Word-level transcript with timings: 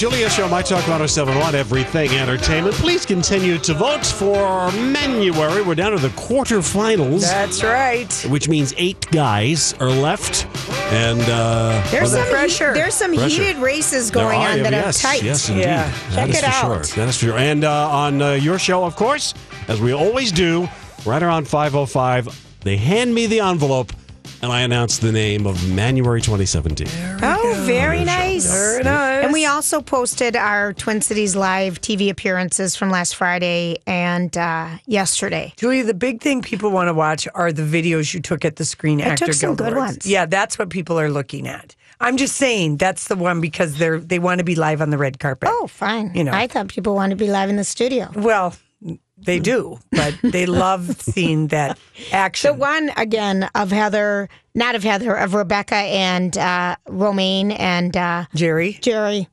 Julia 0.00 0.30
Show, 0.30 0.48
My 0.48 0.62
Talk 0.62 0.78
1071, 0.88 1.54
Everything 1.54 2.08
Entertainment. 2.12 2.74
Please 2.76 3.04
continue 3.04 3.58
to 3.58 3.74
vote 3.74 4.06
for 4.06 4.72
Manuary. 4.72 5.60
We're 5.60 5.74
down 5.74 5.92
to 5.92 5.98
the 5.98 6.08
quarterfinals, 6.08 7.20
That's 7.20 7.62
right. 7.62 8.10
which 8.30 8.48
means 8.48 8.72
eight 8.78 9.06
guys 9.10 9.74
are 9.74 9.90
left. 9.90 10.46
And 10.90 11.20
uh, 11.28 11.86
There's 11.90 12.12
some 12.12 12.26
pressure. 12.30 12.72
There's 12.72 12.94
some 12.94 13.12
Pressure. 13.14 13.42
heated 13.42 13.58
races 13.58 14.10
going 14.10 14.40
are- 14.40 14.52
on 14.52 14.62
that 14.62 14.72
yes, 14.72 15.04
are 15.04 15.08
tight. 15.08 15.22
Yes, 15.22 15.48
indeed. 15.50 15.64
Yeah. 15.64 15.92
That 16.12 16.14
Check 16.14 16.28
is 16.30 16.36
it 16.36 16.40
for 16.40 16.46
out. 16.46 16.86
Sure. 16.86 16.96
That 16.96 17.08
is 17.10 17.18
for 17.18 17.24
sure. 17.26 17.36
And 17.38 17.64
uh, 17.64 17.90
on 17.90 18.22
uh, 18.22 18.30
your 18.32 18.58
show, 18.58 18.82
of 18.86 18.96
course, 18.96 19.34
as 19.68 19.82
we 19.82 19.92
always 19.92 20.32
do, 20.32 20.66
right 21.04 21.22
around 21.22 21.46
505, 21.46 22.60
they 22.62 22.78
hand 22.78 23.14
me 23.14 23.26
the 23.26 23.40
envelope 23.40 23.92
and 24.42 24.50
I 24.52 24.62
announced 24.62 25.00
the 25.00 25.12
name 25.12 25.46
of 25.46 25.68
Manuary 25.68 26.20
2017. 26.20 26.86
Oh, 27.22 27.62
very 27.66 28.04
nice. 28.04 28.50
Very 28.50 28.82
nice. 28.82 29.24
And 29.24 29.32
we 29.32 29.46
also 29.46 29.80
posted 29.80 30.36
our 30.36 30.72
Twin 30.72 31.00
Cities 31.00 31.36
Live 31.36 31.80
TV 31.80 32.10
appearances 32.10 32.74
from 32.74 32.90
last 32.90 33.16
Friday 33.16 33.78
and 33.86 34.36
uh, 34.36 34.68
yesterday. 34.86 35.52
Julia, 35.56 35.84
the 35.84 35.94
big 35.94 36.20
thing 36.20 36.42
people 36.42 36.70
want 36.70 36.88
to 36.88 36.94
watch 36.94 37.28
are 37.34 37.52
the 37.52 37.62
videos 37.62 38.14
you 38.14 38.20
took 38.20 38.44
at 38.44 38.56
the 38.56 38.64
Screen 38.64 39.00
Actor 39.00 39.26
took 39.26 39.34
some 39.34 39.48
Guild 39.50 39.58
good 39.58 39.72
Awards. 39.74 39.92
ones. 39.92 40.06
Yeah, 40.06 40.26
that's 40.26 40.58
what 40.58 40.70
people 40.70 40.98
are 40.98 41.10
looking 41.10 41.46
at. 41.46 41.76
I'm 42.00 42.16
just 42.16 42.36
saying 42.36 42.78
that's 42.78 43.08
the 43.08 43.16
one 43.16 43.42
because 43.42 43.76
they're 43.76 44.00
they 44.00 44.18
want 44.18 44.38
to 44.38 44.44
be 44.44 44.54
live 44.54 44.80
on 44.80 44.88
the 44.88 44.96
red 44.96 45.18
carpet. 45.18 45.50
Oh, 45.52 45.66
fine. 45.66 46.14
You 46.14 46.24
know. 46.24 46.32
I 46.32 46.46
thought 46.46 46.68
people 46.68 46.94
wanted 46.94 47.18
to 47.18 47.24
be 47.24 47.30
live 47.30 47.50
in 47.50 47.56
the 47.56 47.64
studio. 47.64 48.10
Well, 48.14 48.54
they 49.24 49.38
do, 49.38 49.78
but 49.90 50.14
they 50.22 50.46
love 50.46 51.00
seeing 51.02 51.48
that 51.48 51.78
action. 52.12 52.52
The 52.52 52.58
one 52.58 52.90
again 52.96 53.48
of 53.54 53.70
Heather, 53.70 54.28
not 54.54 54.74
of 54.74 54.82
Heather, 54.82 55.14
of 55.14 55.34
Rebecca 55.34 55.76
and 55.76 56.36
uh, 56.36 56.76
Romaine 56.88 57.52
and 57.52 57.96
uh, 57.96 58.26
Jerry, 58.34 58.78
Jerry. 58.80 59.28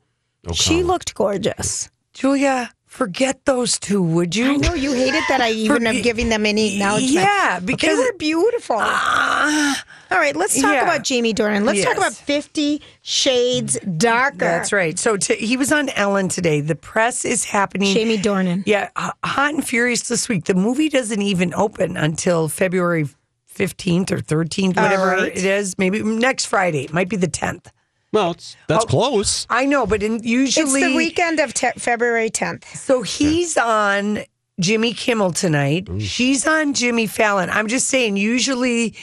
Oh, 0.47 0.53
She 0.53 0.83
looked 0.83 1.13
gorgeous. 1.15 1.89
Julia, 2.13 2.71
forget 2.97 3.45
those 3.45 3.77
two, 3.77 4.01
would 4.01 4.35
you? 4.35 4.53
I 4.53 4.55
know 4.55 4.73
you 4.73 4.91
hated 4.91 5.21
that 5.29 5.39
I 5.39 5.51
even 5.51 5.85
am 5.85 6.01
giving 6.01 6.29
them 6.29 6.47
any 6.47 6.73
acknowledgement. 6.73 7.13
Yeah, 7.13 7.59
because 7.63 7.95
they 7.95 8.03
were 8.03 8.17
beautiful. 8.17 8.77
Ah, 8.79 9.85
All 10.09 10.17
right, 10.17 10.35
let's 10.35 10.59
talk 10.59 10.73
yeah. 10.73 10.81
about 10.81 11.03
Jamie 11.03 11.33
Dornan. 11.33 11.63
Let's 11.63 11.83
talk 11.83 11.95
about 11.95 12.13
Fifty 12.13 12.81
Shades 13.03 13.77
Darker. 13.97 14.39
that's 14.39 14.73
right. 14.73 14.97
So 14.97 15.15
t- 15.15 15.35
he 15.35 15.57
was 15.57 15.71
on 15.71 15.89
Ellen 15.89 16.27
today. 16.27 16.59
The 16.59 16.75
press 16.75 17.23
is 17.23 17.45
happening. 17.45 17.93
Jamie 17.93 18.17
Dornan. 18.17 18.63
Yeah, 18.65 18.89
hot 18.95 19.53
and 19.53 19.65
furious 19.65 20.07
this 20.07 20.27
week. 20.27 20.45
The 20.45 20.55
movie 20.55 20.89
doesn't 20.89 21.21
even 21.21 21.53
open 21.53 21.97
until 21.97 22.49
February 22.49 23.05
15th 23.53 24.11
or 24.11 24.17
13th, 24.17 24.75
whatever 24.75 25.07
right. 25.07 25.37
it 25.37 25.45
is. 25.45 25.77
Maybe 25.77 26.01
next 26.01 26.45
Friday. 26.45 26.85
It 26.85 26.93
might 26.93 27.09
be 27.09 27.15
the 27.15 27.27
10th. 27.27 27.67
Well, 28.13 28.31
it's, 28.31 28.55
that's 28.67 28.85
Oh. 28.85 28.87
close. 28.87 29.45
I 29.49 29.65
know, 29.65 29.85
but 29.85 30.01
in, 30.01 30.23
usually 30.23 30.81
It's 30.81 30.89
the 30.91 30.95
weekend 30.95 31.39
of 31.39 31.53
te- 31.53 31.71
February 31.77 32.29
10th. 32.29 32.63
So 32.75 33.01
he's 33.01 33.57
on 33.57 34.19
Jimmy 34.59 34.93
Kimmel 34.93 35.31
tonight. 35.33 35.87
She's 35.99 36.47
on 36.47 36.73
Jimmy 36.73 37.05
Fallon. 37.07 37.49
I'm 37.49 37.67
just 37.67 37.87
saying, 37.87 38.17
usually, 38.17 38.95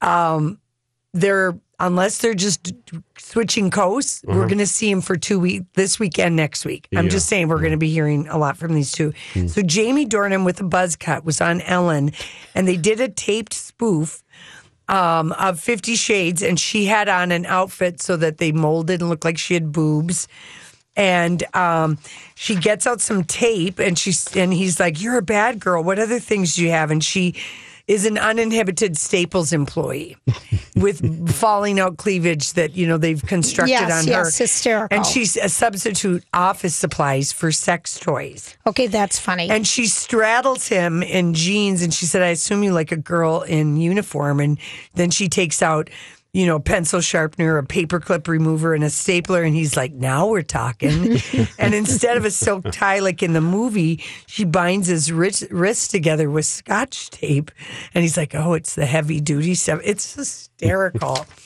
um, 0.00 0.58
they're 1.12 1.58
unless 1.78 2.18
they're 2.22 2.32
just 2.32 2.72
switching 3.18 3.70
coasts, 3.70 4.22
we're 4.26 4.46
going 4.46 4.56
to 4.56 4.66
see 4.66 4.90
him 4.90 5.02
for 5.02 5.14
two 5.14 5.38
weeks 5.38 5.66
this 5.74 5.98
weekend, 5.98 6.34
next 6.34 6.64
week. 6.64 6.88
I'm 6.96 7.04
Yeah. 7.04 7.10
just 7.10 7.28
saying 7.28 7.48
we're 7.48 7.58
going 7.58 7.72
to 7.72 7.76
be 7.76 7.90
hearing 7.90 8.26
a 8.28 8.38
lot 8.38 8.56
from 8.56 8.72
these 8.72 8.90
two. 8.92 9.12
So 9.46 9.60
Jamie 9.60 10.06
Dornan 10.06 10.46
with 10.46 10.58
a 10.58 10.64
buzz 10.64 10.96
cut 10.96 11.22
was 11.26 11.42
on 11.42 11.60
Ellen, 11.60 12.12
and 12.54 12.66
they 12.66 12.78
did 12.78 12.98
a 12.98 13.08
taped 13.08 13.52
spoof. 13.52 14.22
Um, 14.88 15.32
of 15.32 15.58
Fifty 15.58 15.96
Shades, 15.96 16.42
and 16.42 16.60
she 16.60 16.86
had 16.86 17.08
on 17.08 17.32
an 17.32 17.44
outfit 17.44 18.00
so 18.00 18.16
that 18.18 18.38
they 18.38 18.52
molded 18.52 19.00
and 19.00 19.10
looked 19.10 19.24
like 19.24 19.36
she 19.36 19.54
had 19.54 19.72
boobs. 19.72 20.28
And 20.94 21.42
um, 21.54 21.98
she 22.36 22.54
gets 22.54 22.86
out 22.86 23.00
some 23.00 23.24
tape 23.24 23.78
and 23.78 23.98
she's 23.98 24.34
and 24.36 24.52
he's 24.54 24.80
like 24.80 25.02
you're 25.02 25.18
a 25.18 25.22
bad 25.22 25.58
girl. 25.60 25.82
What 25.82 25.98
other 25.98 26.18
things 26.20 26.54
do 26.56 26.62
you 26.62 26.70
have? 26.70 26.90
And 26.90 27.02
she 27.04 27.34
is 27.88 28.04
an 28.04 28.18
uninhibited 28.18 28.96
staples 28.96 29.52
employee 29.52 30.16
with 30.76 31.30
falling 31.32 31.78
out 31.78 31.96
cleavage 31.96 32.52
that 32.54 32.76
you 32.76 32.86
know 32.86 32.98
they've 32.98 33.22
constructed 33.22 33.70
Yes, 33.70 33.92
on 34.02 34.06
yes, 34.08 34.36
her 34.38 34.44
hysterical. 34.44 34.96
and 34.96 35.06
she's 35.06 35.36
a 35.36 35.48
substitute 35.48 36.24
office 36.34 36.74
supplies 36.74 37.32
for 37.32 37.52
sex 37.52 37.98
toys 37.98 38.56
Okay, 38.66 38.86
that's 38.88 39.18
funny. 39.18 39.48
and 39.50 39.66
she 39.66 39.86
straddles 39.86 40.68
him 40.68 41.02
in 41.02 41.32
jeans 41.34 41.82
and 41.82 41.94
she 41.94 42.06
said 42.06 42.22
i 42.22 42.28
assume 42.28 42.62
you 42.64 42.72
like 42.72 42.90
a 42.92 42.96
girl 42.96 43.42
in 43.42 43.76
uniform 43.76 44.40
and 44.40 44.58
then 44.94 45.10
she 45.10 45.28
takes 45.28 45.62
out 45.62 45.88
you 46.36 46.44
know, 46.44 46.58
pencil 46.58 47.00
sharpener, 47.00 47.56
a 47.56 47.64
paperclip 47.64 48.28
remover, 48.28 48.74
and 48.74 48.84
a 48.84 48.90
stapler. 48.90 49.42
And 49.42 49.56
he's 49.56 49.74
like, 49.74 49.94
now 49.94 50.28
we're 50.28 50.42
talking. 50.42 51.18
and 51.58 51.74
instead 51.74 52.18
of 52.18 52.26
a 52.26 52.30
silk 52.30 52.70
tie 52.72 52.98
like 52.98 53.22
in 53.22 53.32
the 53.32 53.40
movie, 53.40 54.04
she 54.26 54.44
binds 54.44 54.86
his 54.86 55.10
wrist, 55.10 55.44
wrists 55.50 55.88
together 55.88 56.28
with 56.28 56.44
scotch 56.44 57.08
tape. 57.08 57.50
And 57.94 58.02
he's 58.02 58.18
like, 58.18 58.34
oh, 58.34 58.52
it's 58.52 58.74
the 58.74 58.84
heavy 58.84 59.18
duty 59.18 59.54
stuff. 59.54 59.80
It's 59.82 60.14
hysterical. 60.14 61.24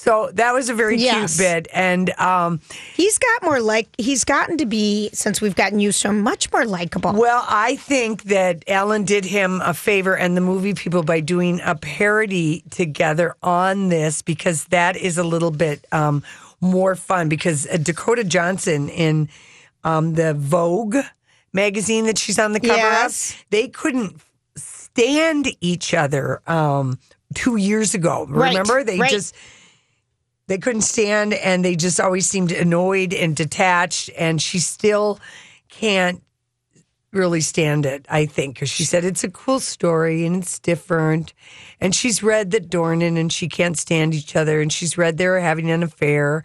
so 0.00 0.30
that 0.32 0.54
was 0.54 0.70
a 0.70 0.74
very 0.74 0.96
Yes. 0.96 1.36
cute 1.36 1.46
bit. 1.46 1.68
And 1.74 2.08
um, 2.18 2.62
he's 2.94 3.18
got 3.18 3.42
more 3.42 3.60
like 3.60 3.86
he's 3.98 4.24
gotten 4.24 4.56
to 4.56 4.64
be 4.64 5.10
since 5.12 5.42
we've 5.42 5.54
gotten 5.54 5.78
used 5.78 6.00
to 6.00 6.08
him 6.08 6.22
much 6.22 6.50
more 6.50 6.64
likable. 6.64 7.12
Well, 7.12 7.44
I 7.46 7.76
think 7.76 8.22
that 8.24 8.64
Ellen 8.66 9.04
did 9.04 9.26
him 9.26 9.60
a 9.62 9.74
favor 9.74 10.16
and 10.16 10.38
the 10.38 10.40
movie 10.40 10.72
people 10.72 11.02
by 11.02 11.20
doing 11.20 11.60
a 11.62 11.74
parody 11.74 12.64
together 12.70 13.34
on 13.42 13.90
this 13.90 14.22
because 14.22 14.64
that 14.68 14.96
is 14.96 15.18
a 15.18 15.22
little 15.22 15.50
bit 15.50 15.86
um, 15.92 16.22
more 16.62 16.94
fun. 16.94 17.28
Because 17.28 17.66
uh, 17.66 17.76
Dakota 17.76 18.24
Johnson 18.24 18.88
in 18.88 19.28
um, 19.84 20.14
the 20.14 20.32
Vogue 20.32 20.96
magazine 21.52 22.06
that 22.06 22.16
she's 22.16 22.38
on 22.38 22.52
the 22.52 22.60
cover 22.60 22.72
Yes. 22.74 23.32
of, 23.34 23.44
they 23.50 23.68
couldn't 23.68 24.16
stand 24.56 25.48
each 25.60 25.92
other 25.92 26.40
um, 26.46 26.98
two 27.34 27.56
years 27.56 27.92
ago. 27.94 28.24
Right, 28.26 28.48
Remember? 28.48 28.82
They 28.82 28.98
right. 28.98 29.10
just 29.10 29.34
they 30.50 30.58
couldn't 30.58 30.82
stand 30.82 31.32
and 31.32 31.64
they 31.64 31.76
just 31.76 32.00
always 32.00 32.28
seemed 32.28 32.50
annoyed 32.50 33.14
and 33.14 33.36
detached 33.36 34.10
and 34.18 34.42
she 34.42 34.58
still 34.58 35.20
can't 35.68 36.22
really 37.12 37.40
stand 37.40 37.86
it 37.86 38.04
i 38.08 38.26
think 38.26 38.54
because 38.54 38.68
she 38.68 38.84
said 38.84 39.04
it's 39.04 39.22
a 39.22 39.30
cool 39.30 39.60
story 39.60 40.26
and 40.26 40.42
it's 40.42 40.58
different. 40.58 41.32
And 41.80 41.94
she's 41.94 42.22
read 42.22 42.50
that 42.50 42.68
dornan 42.68 43.18
and 43.18 43.32
she 43.32 43.48
can't 43.48 43.78
stand 43.78 44.14
each 44.14 44.36
other 44.36 44.60
and 44.60 44.72
she's 44.72 44.98
read 44.98 45.16
they're 45.16 45.40
having 45.40 45.70
an 45.70 45.82
affair. 45.82 46.44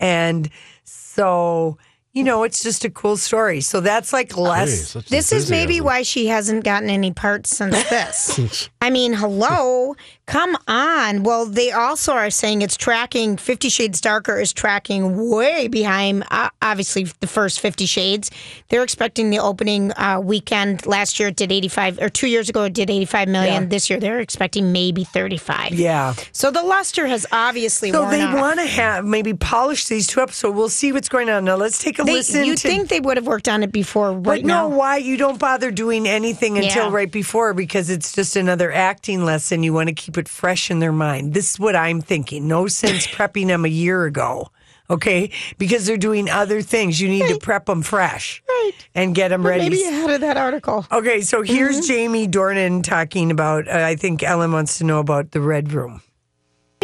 And 0.00 0.50
so 0.84 1.78
you 2.12 2.22
know 2.24 2.44
it's 2.44 2.62
just 2.62 2.84
a 2.84 2.90
cool 2.90 3.16
story. 3.16 3.60
So 3.60 3.80
that's 3.80 4.12
like 4.12 4.32
Hey, 4.32 4.40
less 4.40 4.88
such 4.88 5.08
this 5.08 5.32
is 5.32 5.50
maybe 5.50 5.80
why 5.80 6.02
she 6.02 6.26
hasn't 6.26 6.64
gotten 6.64 6.90
any 6.90 7.12
parts 7.12 7.56
since 7.56 7.88
this. 7.90 8.68
I 8.80 8.90
mean, 8.90 9.12
hello, 9.12 9.94
come 10.26 10.56
on. 10.68 11.22
Well, 11.22 11.46
they 11.46 11.70
also 11.72 12.12
are 12.12 12.30
saying 12.30 12.62
it's 12.62 12.76
tracking 12.76 13.36
Fifty 13.36 13.68
Shades 13.68 14.00
Darker 14.00 14.40
is 14.40 14.52
tracking 14.52 15.30
way 15.30 15.68
behind, 15.68 16.24
uh, 16.30 16.50
obviously, 16.62 17.04
the 17.20 17.26
first 17.26 17.60
Fifty 17.60 17.86
Shades. 17.86 18.30
They're 18.68 18.82
expecting 18.82 19.30
the 19.30 19.38
opening 19.38 19.92
uh, 19.92 20.20
weekend 20.22 20.86
last 20.86 21.18
year 21.20 21.28
it 21.28 21.36
did 21.36 21.52
85, 21.52 21.98
or 22.00 22.08
two 22.08 22.26
years 22.28 22.48
ago 22.48 22.64
it 22.64 22.72
did 22.74 22.90
85 22.90 23.28
million. 23.28 23.62
Yeah. 23.64 23.68
This 23.68 23.90
year 23.90 24.00
they're 24.00 24.20
expecting 24.20 24.72
maybe 24.72 25.04
35. 25.04 25.72
yeah 25.74 26.14
So 26.32 26.50
the 26.50 26.62
luster 26.62 27.06
has 27.06 27.26
obviously 27.32 27.90
so 27.92 28.08
they 28.10 28.24
want 28.24 28.58
to 28.60 28.66
have 28.66 29.04
maybe 29.04 29.34
polish 29.34 29.86
these 29.86 30.06
two 30.06 30.20
up 30.20 30.30
so 30.32 30.50
we'll 30.50 30.68
see 30.68 30.92
what's 30.92 31.08
going 31.08 31.28
on 31.30 31.44
now 31.44 31.56
let's 31.56 31.82
take 31.82 31.98
a 31.98 32.04
They, 32.04 32.14
listen 32.14 32.44
you'd 32.44 32.58
to 32.58 32.68
think 32.68 32.88
they 32.88 33.00
would 33.00 33.16
have 33.16 33.26
worked 33.26 33.48
on 33.48 33.62
it 33.62 33.72
before, 33.72 34.12
But 34.14 34.30
right 34.30 34.44
no, 34.44 34.68
now. 34.68 34.76
why 34.76 34.96
you 34.96 35.16
don't 35.16 35.38
bother 35.38 35.70
doing 35.70 36.06
anything 36.08 36.56
until 36.58 36.86
Yeah. 36.88 36.92
right 36.94 37.10
before 37.10 37.54
because 37.54 37.90
it's 37.90 38.12
just 38.12 38.36
another 38.36 38.72
acting 38.72 39.24
lesson. 39.24 39.62
You 39.62 39.72
want 39.72 39.88
to 39.88 39.94
keep 39.94 40.13
it 40.18 40.28
fresh 40.28 40.70
in 40.70 40.78
their 40.78 40.92
mind. 40.92 41.34
This 41.34 41.52
is 41.52 41.60
what 41.60 41.76
I'm 41.76 42.00
thinking. 42.00 42.46
No 42.48 42.66
sense 42.66 43.06
prepping 43.16 43.46
them 43.48 43.64
a 43.64 43.68
year 43.68 44.04
ago, 44.04 44.48
okay? 44.90 45.30
Because 45.58 45.86
they're 45.86 45.96
doing 45.96 46.28
other 46.30 46.62
things. 46.62 47.00
You 47.00 47.08
need 47.08 47.28
to 47.28 47.38
prep 47.38 47.66
them 47.66 47.82
fresh 47.82 48.42
Right. 48.48 48.72
and 48.94 49.14
get 49.14 49.28
them 49.28 49.42
But 49.42 49.48
ready. 49.50 49.64
Maybe 49.70 49.82
ahead 49.84 50.10
of 50.10 50.20
that 50.22 50.36
article. 50.36 50.86
Okay, 50.92 51.20
so 51.20 51.42
here's 51.42 51.76
Mm-hmm. 51.80 51.86
Jamie 51.86 52.28
Dornan 52.28 52.82
talking 52.82 53.30
about. 53.30 53.68
Uh, 53.68 53.72
I 53.84 53.96
think 53.96 54.22
Ellen 54.22 54.52
wants 54.52 54.78
to 54.78 54.84
know 54.84 54.98
about 55.00 55.30
the 55.32 55.40
Red 55.40 55.72
Room. 55.72 56.02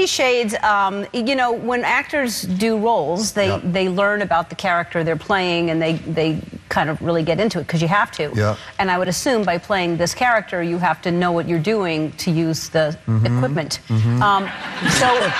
Shades, 0.06 0.54
um, 0.62 1.06
you 1.12 1.34
know, 1.36 1.52
when 1.52 1.84
actors 1.84 2.42
do 2.42 2.78
roles, 2.78 3.32
they, 3.32 3.58
they 3.58 3.88
learn 3.88 4.22
about 4.22 4.48
the 4.48 4.54
character 4.54 5.04
they're 5.04 5.16
playing 5.16 5.70
and 5.70 5.80
they, 5.80 5.94
they 5.94 6.40
kind 6.68 6.88
of 6.88 7.00
really 7.02 7.22
get 7.22 7.40
into 7.40 7.58
it 7.58 7.66
because 7.66 7.82
you 7.82 7.88
have 7.88 8.10
to. 8.12 8.32
Yeah. 8.34 8.56
And 8.78 8.90
I 8.90 8.98
would 8.98 9.08
assume 9.08 9.44
by 9.44 9.58
playing 9.58 9.96
this 9.96 10.14
character, 10.14 10.62
you 10.62 10.78
have 10.78 11.02
to 11.02 11.10
know 11.10 11.32
what 11.32 11.48
you're 11.48 11.58
doing 11.58 12.12
to 12.12 12.30
use 12.30 12.68
the 12.68 12.96
equipment. 13.24 13.80
Um, 13.90 14.48
so, 14.90 15.32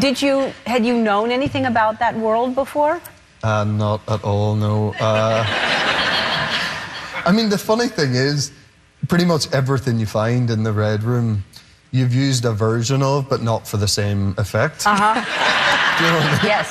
did 0.00 0.20
you 0.20 0.52
had 0.66 0.84
you 0.84 0.96
known 0.96 1.30
anything 1.30 1.66
about 1.66 1.98
that 2.00 2.16
world 2.16 2.54
before? 2.54 3.00
Uh, 3.42 3.64
not 3.64 4.00
at 4.08 4.24
all, 4.24 4.56
no. 4.56 4.94
Uh, 4.98 5.44
I 7.26 7.32
mean, 7.32 7.48
the 7.48 7.58
funny 7.58 7.88
thing 7.88 8.14
is, 8.14 8.52
pretty 9.08 9.24
much 9.24 9.52
everything 9.52 9.98
you 9.98 10.06
find 10.06 10.50
in 10.50 10.62
the 10.62 10.72
Red 10.72 11.02
Room, 11.02 11.44
you've 11.94 12.14
used 12.14 12.44
a 12.44 12.52
version 12.52 13.02
of, 13.02 13.28
but 13.28 13.40
not 13.42 13.66
for 13.70 13.78
the 13.78 13.88
same 13.88 14.34
effect. 14.38 14.84
Uh 14.92 14.96
huh. 15.04 15.14
You 16.00 16.06
know 16.10 16.18
I 16.18 16.20
mean? 16.32 16.40
yes. 16.52 16.68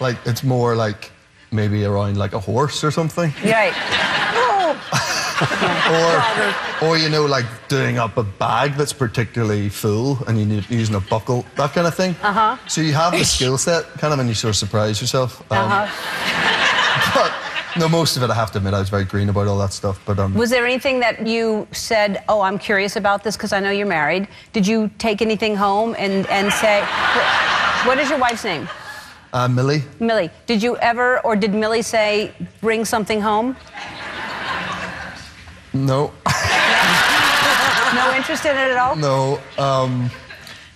Like, 0.00 0.16
it's 0.30 0.42
more 0.42 0.74
like 0.74 1.10
maybe 1.50 1.84
around 1.84 2.16
like 2.16 2.32
a 2.32 2.40
horse 2.40 2.82
or 2.86 2.90
something. 2.90 3.30
Right. 3.44 3.74
or, 6.82 6.88
or 6.88 6.96
you 6.98 7.08
know, 7.08 7.26
like 7.26 7.44
doing 7.68 7.98
up 7.98 8.16
a 8.16 8.22
bag 8.22 8.74
that's 8.78 8.92
particularly 8.94 9.68
full 9.68 10.18
and 10.26 10.38
you 10.38 10.46
need 10.46 10.64
using 10.70 10.94
a 10.94 11.00
buckle, 11.00 11.44
that 11.56 11.72
kind 11.74 11.86
of 11.86 11.94
thing. 11.94 12.14
Uh 12.22 12.28
Uh-huh. 12.28 12.56
huh. 12.56 12.68
So 12.68 12.80
you 12.80 12.94
have 12.94 13.12
the 13.12 13.24
skill 13.24 13.58
set, 13.58 13.84
kind 14.00 14.12
of, 14.14 14.20
and 14.20 14.28
you 14.28 14.34
sort 14.34 14.50
of 14.50 14.56
surprise 14.56 15.00
yourself. 15.00 15.40
Um, 15.52 15.58
Uh-huh. 15.70 15.86
But 17.18 17.32
no, 17.78 17.88
most 17.88 18.16
of 18.16 18.22
it, 18.22 18.30
I 18.30 18.34
have 18.34 18.50
to 18.52 18.58
admit, 18.58 18.74
I 18.74 18.78
was 18.80 18.88
very 18.90 19.04
green 19.04 19.28
about 19.28 19.46
all 19.48 19.58
that 19.58 19.72
stuff. 19.72 20.00
But 20.04 20.18
um, 20.18 20.34
Was 20.34 20.50
there 20.50 20.64
anything 20.66 21.00
that 21.00 21.26
you 21.26 21.66
said, 21.72 22.22
oh, 22.28 22.40
I'm 22.42 22.58
curious 22.58 22.96
about 22.96 23.24
this 23.24 23.36
because 23.36 23.52
I 23.52 23.60
know 23.60 23.70
you're 23.70 23.86
married? 23.86 24.28
Did 24.52 24.66
you 24.66 24.90
take 24.98 25.22
anything 25.22 25.56
home 25.56 25.94
and, 25.98 26.26
and 26.28 26.52
say, 26.52 26.80
what 27.86 27.98
is 27.98 28.10
your 28.10 28.18
wife's 28.18 28.44
name? 28.44 28.68
uh, 29.32 29.48
Millie, 29.48 29.82
Millie. 29.98 30.30
Did 30.46 30.62
you 30.62 30.76
ever, 30.78 31.20
or 31.20 31.34
did 31.36 31.54
Millie 31.54 31.80
say, 31.82 32.32
bring 32.60 32.84
something 32.84 33.20
home? 33.20 33.56
no, 35.72 36.12
No 37.94 38.14
interest 38.16 38.44
in 38.46 38.56
it 38.56 38.70
at 38.72 38.76
all? 38.76 38.96
no. 38.96 39.38
Um, 39.58 40.10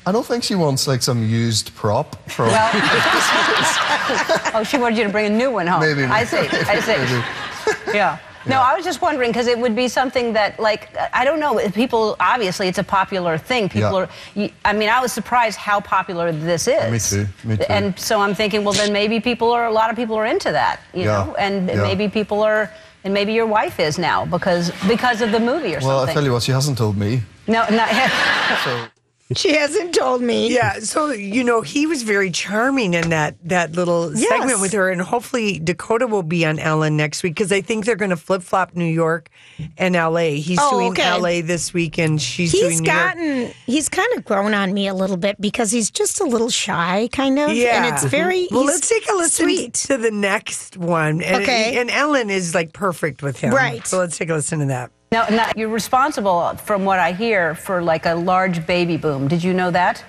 I 0.07 0.13
don't 0.13 0.25
think 0.25 0.45
she 0.45 0.55
wants 0.55 0.87
like 0.87 1.03
some 1.03 1.23
used 1.29 1.75
prop 1.75 2.15
from. 2.31 2.47
Well, 2.49 2.71
oh, 4.55 4.63
she 4.65 4.79
wanted 4.79 4.99
you 4.99 5.05
to 5.05 5.11
bring 5.11 5.27
a 5.27 5.37
new 5.37 5.51
one 5.51 5.67
home. 5.67 5.81
Maybe. 5.81 6.05
I 6.05 6.25
see. 6.25 6.37
I 6.37 6.81
see. 6.81 6.97
Maybe. 6.97 7.97
Yeah. 7.97 8.19
No, 8.49 8.61
I 8.61 8.77
was 8.77 8.85
just 8.85 9.03
wondering 9.03 9.31
because 9.33 9.49
it 9.49 9.59
would 9.59 9.75
be 9.75 9.89
something 9.89 10.33
that, 10.35 10.61
like, 10.61 10.97
I 11.13 11.25
don't 11.25 11.41
know. 11.41 11.59
People 11.71 12.15
obviously 12.21 12.69
it's 12.69 12.79
a 12.79 12.85
popular 12.85 13.37
thing. 13.37 13.69
People 13.69 14.07
Yeah. 14.37 14.45
are. 14.45 14.51
I 14.65 14.73
mean, 14.73 14.89
I 14.89 15.01
was 15.01 15.13
surprised 15.13 15.59
how 15.59 15.81
popular 15.81 16.31
this 16.31 16.69
is. 16.69 16.93
Me 16.93 17.01
too, 17.01 17.27
me 17.43 17.57
too. 17.57 17.65
And 17.69 17.99
so 17.99 18.21
I'm 18.21 18.37
thinking, 18.37 18.63
well, 18.63 18.75
then 18.75 18.93
maybe 18.93 19.19
people 19.19 19.51
are. 19.51 19.67
A 19.67 19.73
lot 19.73 19.91
of 19.91 19.97
people 19.97 20.15
are 20.15 20.27
into 20.27 20.53
that, 20.53 20.79
you 20.95 21.03
Yeah, 21.07 21.25
know, 21.25 21.35
and 21.35 21.69
yeah. 21.69 21.83
maybe 21.83 22.09
people 22.09 22.43
are. 22.45 22.71
And 23.03 23.13
maybe 23.15 23.33
your 23.33 23.47
wife 23.47 23.79
is 23.81 23.99
now 23.99 24.25
because 24.27 24.71
because 24.89 25.21
of 25.23 25.31
the 25.33 25.39
movie 25.41 25.75
or 25.75 25.81
something. 25.81 25.89
well, 25.89 26.09
I 26.09 26.13
tell 26.13 26.25
you 26.25 26.33
what, 26.33 26.43
she 26.45 26.53
hasn't 26.53 26.79
told 26.79 26.97
me. 26.97 27.23
no, 27.49 27.65
not. 27.71 27.89
So 28.65 28.87
She 29.35 29.55
hasn't 29.57 29.93
told 29.93 30.23
me. 30.23 30.55
Yeah, 30.55 30.79
so 30.79 31.11
you 31.11 31.43
know 31.43 31.61
he 31.61 31.85
was 31.87 32.05
very 32.05 32.31
charming 32.31 32.95
in 32.95 33.11
that 33.11 33.35
that 33.49 33.73
little 33.73 34.15
Yes. 34.17 34.29
segment 34.29 34.61
with 34.61 34.73
her, 34.73 34.89
and 34.89 35.01
hopefully 35.03 35.59
Dakota 35.59 36.07
will 36.07 36.23
be 36.23 36.47
on 36.47 36.61
Ellen 36.61 36.97
next 36.97 37.25
week 37.25 37.35
because 37.35 37.51
I 37.51 37.61
think 37.61 37.87
they're 37.87 37.97
going 37.97 38.11
to 38.13 38.17
flip 38.17 38.43
flop 38.43 38.77
New 38.77 38.85
York 38.85 39.29
and 39.79 39.97
L.A. 39.97 40.39
He's 40.39 40.59
Oh, 40.61 40.79
doing 40.79 40.93
okay. 40.93 41.03
L.A. 41.03 41.41
this 41.41 41.75
week, 41.75 41.99
and 41.99 42.23
she's 42.23 42.53
He's 42.53 42.61
doing 42.61 42.79
New 42.85 42.93
York. 42.93 43.15
gotten, 43.17 43.53
he's 43.67 43.89
kind 43.89 44.09
of 44.17 44.25
grown 44.25 44.55
on 44.55 44.73
me 44.73 44.87
a 44.87 44.95
little 44.95 45.17
bit 45.17 45.41
because 45.41 45.73
he's 45.73 45.91
just 45.91 46.21
a 46.21 46.25
little 46.25 46.49
shy, 46.51 47.09
kind 47.11 47.39
of. 47.41 47.53
Yeah, 47.53 47.85
And 47.85 47.95
it's 47.97 48.05
very. 48.05 48.47
well. 48.53 48.65
Let's 48.65 48.89
take 48.89 49.11
a 49.11 49.15
listen 49.17 49.47
Sweet. 49.47 49.75
to 49.75 49.97
the 49.97 50.13
next 50.13 50.77
one. 50.77 51.21
And, 51.21 51.43
Okay. 51.43 51.77
and 51.81 51.91
Ellen 51.91 52.31
is 52.31 52.55
like 52.55 52.73
perfect 52.73 53.25
with 53.25 53.41
him, 53.41 53.53
Right. 53.53 53.85
So 53.85 53.99
let's 53.99 54.17
take 54.17 54.31
a 54.31 54.35
listen 54.35 54.61
to 54.61 54.67
that. 54.67 54.93
Now, 55.13 55.27
now, 55.29 55.51
you're 55.57 55.69
responsible, 55.69 56.57
from 56.57 56.85
what 56.85 56.99
I 56.99 57.13
hear, 57.13 57.55
for 57.55 57.81
like 57.83 58.07
a 58.07 58.15
large 58.15 58.67
baby 58.67 58.97
boom. 58.97 59.29
Did 59.29 59.43
you 59.45 59.55
know 59.55 59.71
that? 59.71 60.05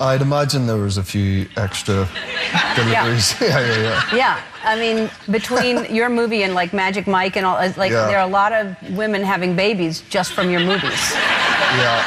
I'd 0.00 0.22
imagine 0.22 0.66
there 0.66 0.76
was 0.78 0.96
a 0.96 1.04
few 1.04 1.46
extra 1.56 2.08
deliveries. 2.74 3.34
Yeah, 3.40 3.60
yeah, 3.60 3.76
yeah. 4.10 4.14
Yeah. 4.16 4.42
I 4.64 4.76
mean, 4.76 5.10
between 5.30 5.84
your 5.94 6.08
movie 6.08 6.42
and 6.42 6.54
like 6.54 6.72
Magic 6.72 7.06
Mike 7.06 7.36
and 7.36 7.46
all, 7.46 7.54
like 7.76 7.92
Yeah. 7.92 8.06
there 8.08 8.18
are 8.18 8.26
a 8.28 8.32
lot 8.32 8.52
of 8.52 8.76
women 8.96 9.22
having 9.22 9.54
babies 9.54 10.00
just 10.10 10.32
from 10.32 10.50
your 10.50 10.60
movies. 10.60 11.12
yeah. 11.12 12.02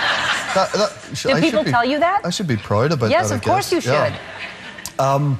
That, 0.55 0.71
that, 0.73 0.91
Do 1.23 1.29
I 1.31 1.39
people 1.41 1.63
be- 1.63 1.71
tell 1.71 1.85
you 1.85 1.97
that? 1.99 2.21
I 2.25 2.29
should 2.29 2.47
be 2.47 2.57
proud 2.57 2.91
about 2.91 3.09
yes, 3.09 3.29
that. 3.29 3.35
I 3.35 3.37
of 3.37 3.43
course 3.43 3.71
you 3.71 3.79
should. 3.81 3.91
Yeah. 4.13 4.17
Um, 4.99 5.39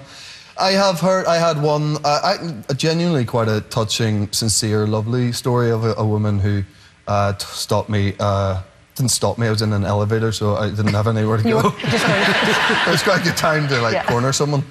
I 0.57 0.71
have 0.71 0.99
heard. 0.99 1.25
I 1.25 1.37
had 1.37 1.61
one. 1.61 1.97
Uh, 2.03 2.37
I, 2.69 2.73
genuinely 2.73 3.25
quite 3.25 3.47
a 3.47 3.61
touching, 3.61 4.31
sincere, 4.31 4.85
lovely 4.87 5.31
story 5.31 5.71
of 5.71 5.83
a, 5.83 5.93
a 5.95 6.05
woman 6.05 6.39
who 6.39 6.63
uh, 7.07 7.35
stopped 7.37 7.89
me. 7.89 8.13
Uh, 8.19 8.61
didn't 8.95 9.09
stop 9.11 9.39
me. 9.39 9.47
I 9.47 9.49
was 9.49 9.63
in 9.63 9.73
an 9.73 9.83
elevator, 9.85 10.31
so 10.31 10.55
I 10.55 10.69
didn't 10.69 10.93
have 10.93 11.07
anywhere 11.07 11.37
to 11.37 11.43
go. 11.43 11.59
it 11.77 12.87
was 12.91 13.01
quite 13.01 13.21
a 13.21 13.23
good 13.23 13.37
time 13.37 13.67
to 13.69 13.81
like 13.81 13.93
Yeah. 13.93 14.05
corner 14.05 14.31
someone, 14.31 14.63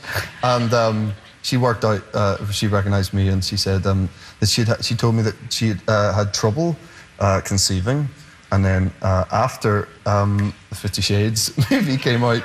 and 0.45 0.73
um, 0.73 1.13
she 1.43 1.57
worked 1.57 1.85
out. 1.85 2.03
Uh, 2.15 2.47
she 2.53 2.69
recognised 2.69 3.13
me, 3.13 3.29
and 3.29 3.45
she 3.45 3.57
said 3.57 3.85
um, 3.85 4.09
that 4.39 4.49
she 4.49 4.65
she 4.81 4.95
told 4.95 5.17
me 5.17 5.23
that 5.23 5.35
she 5.51 5.69
had, 5.69 5.81
uh, 5.89 6.13
had 6.15 6.33
trouble 6.33 6.77
uh, 7.19 7.41
conceiving, 7.45 8.09
and 8.53 8.65
then 8.65 8.93
uh, 9.03 9.25
after 9.33 9.89
um, 10.07 10.55
the 10.71 10.77
Fifty 10.77 11.03
Shades 11.03 11.53
movie 11.71 11.97
came 11.97 12.23
out. 12.23 12.45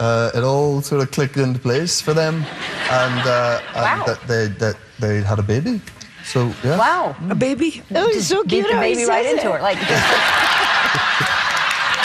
Uh, 0.00 0.30
it 0.34 0.44
all 0.44 0.80
sort 0.82 1.02
of 1.02 1.10
clicked 1.10 1.36
into 1.36 1.58
place 1.58 2.00
for 2.00 2.14
them, 2.14 2.44
and, 2.90 3.20
uh, 3.26 3.60
Wow. 3.74 4.04
and 4.06 4.06
that 4.06 4.20
they 4.28 4.46
that 4.58 4.76
they 5.00 5.20
had 5.22 5.38
a 5.38 5.42
baby. 5.42 5.80
So 6.24 6.52
yeah, 6.62 6.78
wow. 6.78 7.16
A 7.30 7.34
baby. 7.34 7.82
Oh, 7.94 8.06
it's 8.08 8.26
so 8.28 8.42
Beat 8.44 8.50
cute. 8.50 8.66
the 8.68 8.74
baby 8.74 9.04
right 9.06 9.24
says 9.24 9.38
into 9.38 9.48
it. 9.48 9.54
her. 9.56 9.62
Like, 9.62 9.78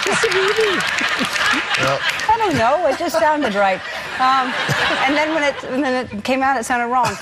Just 0.06 0.24
a 0.26 0.28
baby. 0.30 0.80
I 1.86 2.36
don't 2.38 2.58
know. 2.58 2.88
It 2.88 2.98
just 2.98 3.18
sounded 3.18 3.54
right. 3.56 3.80
Um, 4.20 4.54
and 5.08 5.16
then 5.16 5.34
when 5.34 5.44
it, 5.44 5.56
when 5.72 5.84
it 5.86 6.24
came 6.24 6.42
out, 6.44 6.58
it 6.60 6.64
sounded 6.66 6.88
wrong. 6.88 7.16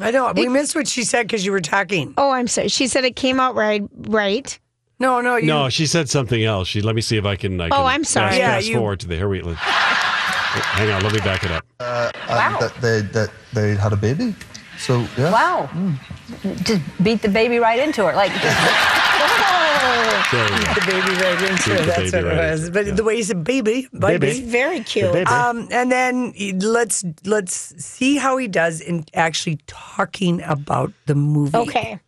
I 0.00 0.10
know. 0.10 0.32
We 0.34 0.48
missed 0.48 0.74
what 0.74 0.86
she 0.88 1.04
said 1.04 1.26
because 1.26 1.44
you 1.44 1.52
were 1.52 1.60
talking. 1.60 2.14
Oh, 2.16 2.30
I'm 2.30 2.46
sorry. 2.48 2.68
She 2.68 2.86
said 2.86 3.04
it 3.04 3.16
came 3.16 3.40
out 3.40 3.54
right. 3.54 3.82
Right. 3.94 4.58
No, 5.00 5.20
no, 5.20 5.36
you. 5.36 5.46
No, 5.46 5.68
she 5.68 5.86
said 5.86 6.08
something 6.08 6.42
else. 6.44 6.66
She 6.68 6.80
let 6.80 6.94
me 6.94 7.00
see 7.02 7.16
if 7.16 7.24
I 7.24 7.36
can. 7.36 7.60
I 7.60 7.66
oh, 7.66 7.68
can 7.70 7.78
Oh, 7.80 7.84
I'm 7.84 8.04
sorry. 8.04 8.30
Fast, 8.30 8.38
Yeah, 8.40 8.54
fast 8.56 8.66
you- 8.68 8.76
forward 8.76 9.00
to 9.00 9.06
the 9.08 9.16
here 9.16 9.28
we. 9.28 9.40
let- 9.42 9.56
Hang 9.58 10.90
on, 10.90 11.02
let 11.02 11.12
me 11.12 11.20
back 11.20 11.44
it 11.44 11.52
up. 11.52 11.64
and 11.78 12.12
Wow. 12.28 12.58
that 12.60 12.74
they 12.80 13.02
that 13.12 13.30
they 13.52 13.74
had 13.76 13.92
a 13.92 13.96
baby. 13.96 14.34
So 14.78 15.06
yeah, 15.16 15.30
Wow. 15.32 15.68
Mm. 15.72 16.64
Just 16.64 16.82
beat 17.02 17.22
the 17.22 17.28
baby 17.28 17.58
right 17.58 17.78
into 17.78 18.04
her. 18.06 18.14
Like, 18.14 18.32
just, 18.32 18.44
There 20.32 20.44
we 20.44 20.50
go. 20.50 20.74
the 20.74 20.84
baby 20.86 21.12
right 21.22 21.42
into 21.50 21.70
Beat 21.70 21.80
it. 21.80 21.86
That's 21.86 22.10
baby 22.10 22.24
what 22.24 22.36
right 22.36 22.44
it 22.48 22.50
was. 22.50 22.70
But 22.70 22.86
yeah. 22.86 22.94
the 22.94 23.04
way 23.04 23.16
he 23.16 23.22
said 23.22 23.44
baby, 23.44 23.88
baby. 23.98 24.18
Baby. 24.18 24.40
Very 24.46 24.80
cute. 24.80 25.26
Um, 25.28 25.68
and 25.70 25.90
then 25.92 26.32
let's 26.60 27.04
let's 27.24 27.54
see 27.84 28.16
how 28.16 28.36
he 28.36 28.48
does 28.48 28.80
in 28.80 29.04
actually 29.14 29.58
talking 29.66 30.42
about 30.42 30.92
the 31.06 31.14
movie. 31.14 31.56
Okay. 31.56 32.00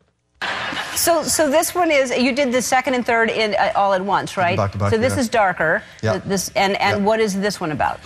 So, 0.94 1.22
so 1.22 1.50
this 1.50 1.74
one 1.74 1.90
is 1.90 2.10
you 2.16 2.34
did 2.34 2.52
the 2.52 2.62
second 2.62 2.94
and 2.94 3.04
third 3.04 3.30
in 3.30 3.54
uh, 3.54 3.72
all 3.74 3.92
at 3.92 4.04
once, 4.04 4.36
right? 4.36 4.56
Back 4.56 4.72
to 4.72 4.78
back, 4.78 4.90
So 4.90 4.98
this 4.98 5.14
yeah. 5.14 5.20
is 5.20 5.28
darker. 5.28 5.82
Yeah. 6.02 6.18
This 6.18 6.50
and 6.56 6.76
and 6.80 7.00
Yeah. 7.00 7.06
what 7.06 7.20
is 7.20 7.38
this 7.38 7.60
one 7.60 7.72
about? 7.72 8.00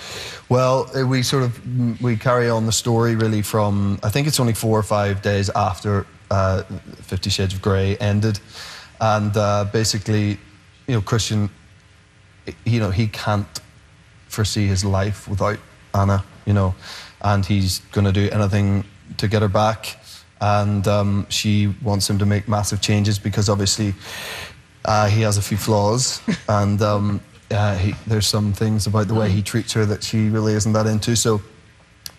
Well, 0.48 0.90
uh, 0.96 1.06
we 1.06 1.22
sort 1.22 1.44
of 1.44 2.00
we 2.02 2.16
carry 2.16 2.48
on 2.50 2.66
the 2.66 2.72
story 2.72 3.14
really 3.14 3.42
from 3.42 3.98
I 4.02 4.08
think 4.10 4.26
it's 4.26 4.40
only 4.40 4.54
four 4.54 4.78
or 4.78 4.82
five 4.82 5.22
days 5.22 5.50
after 5.54 6.06
uh, 6.30 6.62
Fifty 7.02 7.30
Shades 7.30 7.54
of 7.54 7.62
Grey 7.62 7.96
ended, 7.96 8.40
and 9.00 9.36
uh, 9.36 9.66
basically, 9.72 10.38
you 10.86 10.94
know, 10.94 11.00
Christian, 11.00 11.48
you 12.64 12.80
know, 12.80 12.90
he 12.90 13.06
can't 13.06 13.60
foresee 14.28 14.66
his 14.66 14.84
life 14.84 15.28
without 15.28 15.58
Anna, 15.94 16.24
you 16.46 16.52
know, 16.52 16.74
and 17.20 17.46
he's 17.46 17.78
going 17.92 18.04
to 18.04 18.12
do 18.12 18.28
anything 18.30 18.84
to 19.18 19.28
get 19.28 19.42
her 19.42 19.48
back, 19.48 19.96
and 20.40 20.86
um, 20.88 21.26
she 21.28 21.74
wants 21.82 22.08
him 22.08 22.18
to 22.18 22.26
make 22.26 22.48
massive 22.48 22.80
changes 22.80 23.18
because 23.18 23.48
obviously 23.48 23.94
uh, 24.84 25.08
he 25.08 25.22
has 25.22 25.38
a 25.38 25.42
few 25.42 25.56
flaws, 25.56 26.20
and 26.48 26.82
um, 26.82 27.20
uh, 27.50 27.76
he, 27.76 27.94
there's 28.06 28.26
some 28.26 28.52
things 28.52 28.86
about 28.86 29.08
the 29.08 29.14
way 29.14 29.30
he 29.30 29.42
treats 29.42 29.72
her 29.72 29.84
that 29.86 30.02
she 30.02 30.28
really 30.28 30.54
isn't 30.54 30.72
that 30.72 30.86
into. 30.86 31.16
So 31.16 31.40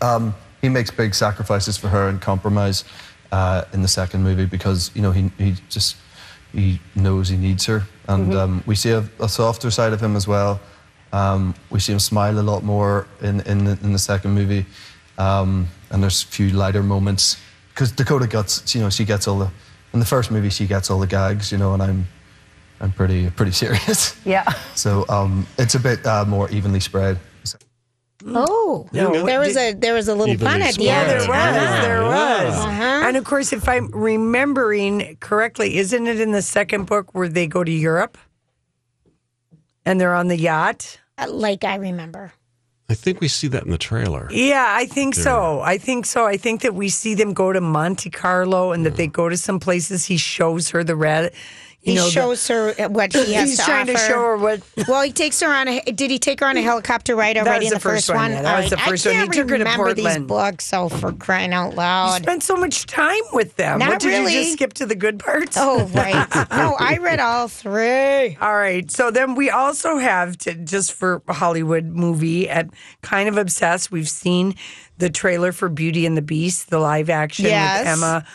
um, 0.01 0.34
he 0.62 0.69
makes 0.69 0.91
big 0.91 1.13
sacrifices 1.13 1.77
for 1.77 1.88
her 1.89 2.10
and 2.10 2.22
compromise 2.22 2.84
uh, 3.31 3.65
in 3.74 3.81
the 3.81 3.88
second 3.88 4.24
movie 4.24 4.45
because 4.45 4.91
you 4.95 5.01
know 5.01 5.12
he 5.12 5.29
he 5.38 5.55
just 5.69 5.98
he 6.51 6.79
knows 6.95 7.29
he 7.29 7.38
needs 7.38 7.65
her, 7.65 7.84
and 8.07 8.34
um, 8.34 8.63
we 8.65 8.75
see 8.75 8.91
a, 8.91 9.03
a 9.19 9.27
softer 9.27 9.69
side 9.69 9.93
of 9.93 10.01
him 10.01 10.15
as 10.15 10.27
well. 10.27 10.60
Um, 11.12 11.53
we 11.69 11.79
see 11.79 11.93
him 11.93 12.00
smile 12.00 12.39
a 12.39 12.41
lot 12.41 12.63
more 12.63 13.07
in 13.22 13.41
in 13.41 13.65
the, 13.65 13.77
in 13.84 13.93
the 13.93 14.00
second 14.00 14.31
movie, 14.31 14.65
um, 15.17 15.67
and 15.91 16.01
there's 16.01 16.24
a 16.24 16.27
few 16.27 16.50
lighter 16.50 16.81
moments 16.81 17.38
because 17.75 17.91
Dakota 17.91 18.25
gets 18.27 18.74
you 18.74 18.82
know 18.82 18.89
she 18.89 19.05
gets 19.05 19.27
all 19.27 19.38
the 19.38 19.51
in 19.94 20.00
the 20.00 20.05
first 20.05 20.32
movie 20.32 20.50
she 20.50 20.65
gets 20.65 20.89
all 20.89 21.00
the 21.00 21.08
gags 21.08 21.51
you 21.51 21.58
know, 21.60 21.74
and 21.74 21.84
I'm 21.84 22.08
I'm 22.82 22.91
pretty 22.91 23.29
pretty 23.29 23.51
serious. 23.51 24.15
Yeah. 24.25 24.44
So 24.75 25.05
um, 25.10 25.46
it's 25.60 25.75
a 25.75 25.79
bit 25.79 26.05
uh, 26.05 26.25
more 26.25 26.50
evenly 26.50 26.79
spread. 26.79 27.20
Oh, 28.27 28.89
No, 28.91 29.24
there 29.25 29.39
was 29.39 29.55
a 29.55 29.74
there 29.74 29.94
was 29.94 30.08
a 30.08 30.15
little 30.15 30.34
Evenly 30.34 30.51
pun 30.51 30.62
at 30.62 30.67
the 30.70 30.72
spread. 30.74 30.86
Yeah, 30.88 31.01
end. 31.01 31.10
there 31.12 31.20
was. 31.20 31.27
Yeah, 31.27 31.82
There 31.82 32.01
yeah. 32.01 32.44
was. 32.46 32.53
Uh-huh. 32.65 32.84
And 33.08 33.17
of 33.17 33.24
course, 33.24 33.53
if 33.53 33.70
I'm 33.70 33.88
remembering 33.91 35.17
correctly, 35.20 35.77
isn't 35.77 36.08
it 36.08 36.20
in 36.20 36.32
the 36.32 36.41
second 36.41 36.86
book 36.86 37.13
where 37.13 37.27
they 37.29 37.46
go 37.46 37.63
to 37.63 37.72
Europe 37.72 38.17
and 39.86 40.01
they're 40.01 40.15
on 40.15 40.27
the 40.27 40.38
yacht? 40.38 41.00
Uh, 41.20 41.27
Like 41.29 41.63
I 41.63 41.75
remember. 41.75 42.34
I 42.87 42.93
think 42.93 43.19
we 43.19 43.27
see 43.27 43.47
that 43.47 43.63
in 43.63 43.71
the 43.71 43.79
trailer. 43.79 44.27
Yeah, 44.31 44.65
I 44.67 44.85
think 44.85 45.15
so. 45.15 45.59
I 45.61 45.79
think 45.79 46.05
so. 46.05 46.25
I 46.25 46.37
think 46.37 46.61
that 46.61 46.75
we 46.75 46.89
see 46.89 47.15
them 47.15 47.33
go 47.33 47.51
to 47.51 47.59
Monte 47.59 48.11
Carlo 48.11 48.73
and 48.73 48.85
that 48.85 48.95
they 48.95 49.07
go 49.07 49.27
to 49.27 49.37
some 49.37 49.59
places. 49.59 50.05
He 50.05 50.17
shows 50.17 50.69
her 50.69 50.83
the 50.83 50.95
red, 50.95 51.33
He 51.85 51.93
know, 51.93 52.05
the- 52.05 52.09
shows 52.11 52.47
her 52.47 52.73
what 52.89 53.13
he 53.13 53.33
has 53.33 53.49
He's 53.49 53.59
to 53.59 53.63
trying 53.65 53.85
to 53.85 53.95
show 53.97 54.15
her 54.19 54.37
what. 54.37 54.61
Well, 54.87 55.03
he 55.03 55.11
takes 55.11 55.39
her 55.41 55.47
on 55.53 55.67
a. 55.67 55.81
Did 55.81 56.09
he 56.09 56.17
take 56.17 56.39
her 56.39 56.47
on 56.47 56.57
a 56.57 56.61
helicopter 56.63 57.15
ride 57.15 57.37
already 57.37 57.65
was 57.65 57.67
in 57.67 57.69
the 57.69 57.75
the 57.75 57.79
first, 57.79 58.07
first 58.07 58.17
one, 58.17 58.31
yeah, 58.31 58.41
that 58.41 58.55
was 58.57 58.63
All 58.65 58.69
the 58.71 58.77
first 58.89 59.05
I 59.05 59.09
one. 59.11 59.15
He 59.15 59.19
can't 59.21 59.33
took 59.33 59.49
her 59.51 59.57
to 59.59 59.63
remember 59.63 59.93
these 59.93 60.03
Portland. 60.05 60.27
books. 60.27 60.65
So 60.65 60.89
for 60.89 61.11
crying 61.13 61.53
out 61.53 61.71
You 61.73 61.77
loud! 61.77 62.23
spent 62.23 62.41
so 62.41 62.55
much 62.55 62.87
time 62.87 63.21
with 63.33 63.55
them. 63.55 63.77
Not 63.77 63.89
what, 63.89 63.99
did 64.01 64.07
really. 64.07 64.33
you 64.33 64.41
just 64.41 64.53
skip 64.53 64.73
to 64.73 64.87
the 64.87 64.95
good 64.95 65.19
parts? 65.19 65.57
Oh 65.59 65.85
right. 65.93 66.27
no, 66.51 66.75
I 66.79 66.97
read 66.99 67.19
all 67.19 67.47
three. 67.47 68.35
All 68.41 68.55
right. 68.55 68.89
So 68.89 69.11
then 69.11 69.35
we 69.35 69.51
also 69.51 69.97
have 69.97 70.37
to 70.39 70.55
just 70.55 70.91
for 70.91 71.21
Hollywood 71.29 71.85
movie 71.85 72.49
at 72.49 72.67
kind 73.03 73.29
of 73.29 73.37
obsessed. 73.37 73.91
We've 73.91 74.09
seen 74.09 74.55
the 74.97 75.11
trailer 75.11 75.51
for 75.51 75.69
Beauty 75.69 76.05
and 76.07 76.17
the 76.17 76.21
Beast, 76.23 76.69
the 76.71 76.79
live 76.79 77.11
action 77.11 77.45
Yes. 77.45 77.81
with 77.81 77.87
Emma 77.89 78.25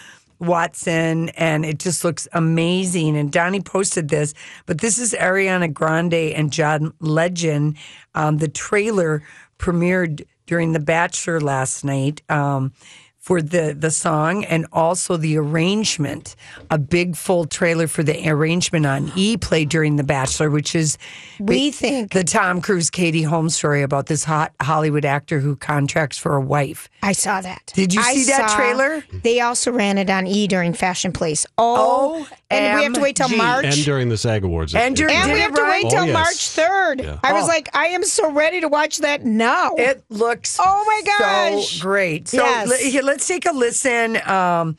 Watson, 0.41 1.29
and 1.31 1.65
it 1.65 1.79
just 1.79 2.05
looks 2.05 2.27
amazing. 2.33 3.17
And 3.17 3.31
Donnie 3.31 3.61
posted 3.61 4.09
this, 4.09 4.35
but 4.67 4.81
this 4.81 4.99
is 4.99 5.13
Ariana 5.13 5.73
Grande 5.73 6.15
and 6.15 6.53
John 6.53 6.93
Legend. 7.01 7.77
Um, 8.15 8.39
the 8.39 8.49
trailer 8.49 9.23
premiered 9.59 10.27
during 10.47 10.73
The 10.73 10.81
Bachelor 10.81 11.41
last 11.41 11.85
night. 11.85 12.23
Um, 12.29 12.73
for 13.21 13.43
the 13.43 13.77
the 13.79 13.91
song 13.91 14.45
and 14.47 14.67
also 14.73 15.17
the 15.19 15.37
arrangement, 15.37 16.35
a 16.71 16.79
big 16.79 17.15
full 17.15 17.45
trailer 17.45 17.87
for 17.87 18.03
the 18.03 18.29
arrangement 18.29 18.87
on 18.87 19.12
E 19.15 19.37
play 19.37 19.67
during 19.67 19.97
The 19.97 20.05
Bachelor, 20.05 20.50
which 20.50 20.75
is 20.75 20.97
We 21.39 21.71
think 21.71 22.12
the 22.12 22.25
Tom 22.25 22.62
Cruise 22.62 22.89
Katie 22.89 23.23
Holmes 23.23 23.55
story 23.55 23.83
about 23.83 24.07
this 24.07 24.25
hot 24.25 24.53
Hollywood 24.61 25.05
actor 25.05 25.39
who 25.39 25.55
contracts 25.55 26.17
for 26.17 26.35
a 26.35 26.41
wife. 26.41 26.89
I 27.03 27.12
saw 27.12 27.43
that. 27.43 27.73
Did 27.75 27.93
you 27.93 28.00
I 28.00 28.15
see 28.15 28.25
that 28.25 28.57
trailer? 28.57 29.05
They 29.23 29.41
also 29.41 29.71
ran 29.71 29.99
it 29.99 30.09
on 30.09 30.27
E 30.27 30.47
during 30.49 30.73
Fashion 30.73 31.12
Police. 31.12 31.47
Oh, 31.59 32.27
oh 32.27 32.37
and 32.50 32.76
we 32.78 32.85
have 32.85 32.92
to 32.95 33.00
wait 33.00 33.16
till 33.16 33.28
OMG. 33.28 33.37
March. 33.37 33.64
And 33.64 33.85
during 33.85 34.09
the 34.09 34.16
SAG 34.16 34.45
Awards. 34.45 34.75
And 34.75 34.97
during- 34.97 35.14
And 35.14 35.33
we 35.33 35.38
have 35.40 35.54
to 35.54 35.62
wait 35.64 35.88
till 35.90 36.00
Oh, 36.02 36.04
yes. 36.04 36.12
March 36.12 36.66
3rd. 36.69 37.02
Yeah. 37.04 37.19
I 37.23 37.33
was 37.33 37.45
Oh. 37.45 37.47
like, 37.47 37.69
I 37.75 37.87
am 37.87 38.02
so 38.04 38.30
ready 38.30 38.61
to 38.61 38.69
watch 38.69 38.99
that 38.99 39.25
now. 39.25 39.75
It 39.76 40.02
looks 40.11 40.59
Oh 40.61 40.85
my 40.87 41.02
gosh. 41.19 41.78
so 41.78 41.83
great. 41.83 42.28
So 42.28 42.45
Yes. 42.45 43.02
let's 43.04 43.26
take 43.28 43.47
a 43.47 43.52
listen 43.52 44.16
um, 44.28 44.76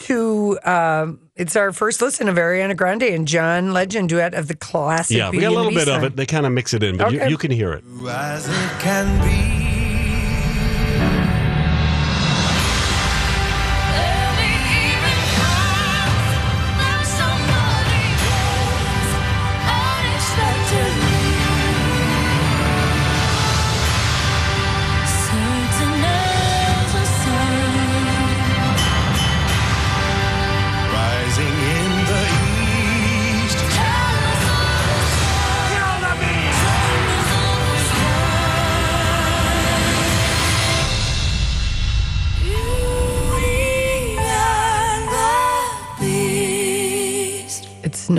to 0.00 0.58
um, 0.64 1.18
it's 1.34 1.56
our 1.56 1.72
first 1.72 2.00
listen 2.02 2.28
of 2.28 2.36
Ariana 2.36 2.76
Grande 2.76 3.02
and 3.04 3.26
John 3.26 3.72
Legend 3.72 4.08
duet 4.08 4.34
of 4.34 4.46
the 4.48 4.54
classic. 4.56 5.16
yeah, 5.16 5.30
we 5.30 5.38
got 5.40 5.52
a 5.52 5.54
little 5.56 5.72
bit 5.72 5.88
of 5.88 6.02
it. 6.04 6.16
They 6.16 6.26
kind 6.26 6.46
of 6.46 6.52
mix 6.52 6.72
it 6.74 6.82
in, 6.82 6.96
but 6.96 7.12
you, 7.12 7.20
Okay. 7.20 7.30
you 7.30 7.36
can 7.36 7.50
hear 7.50 7.72
it. 7.72 7.84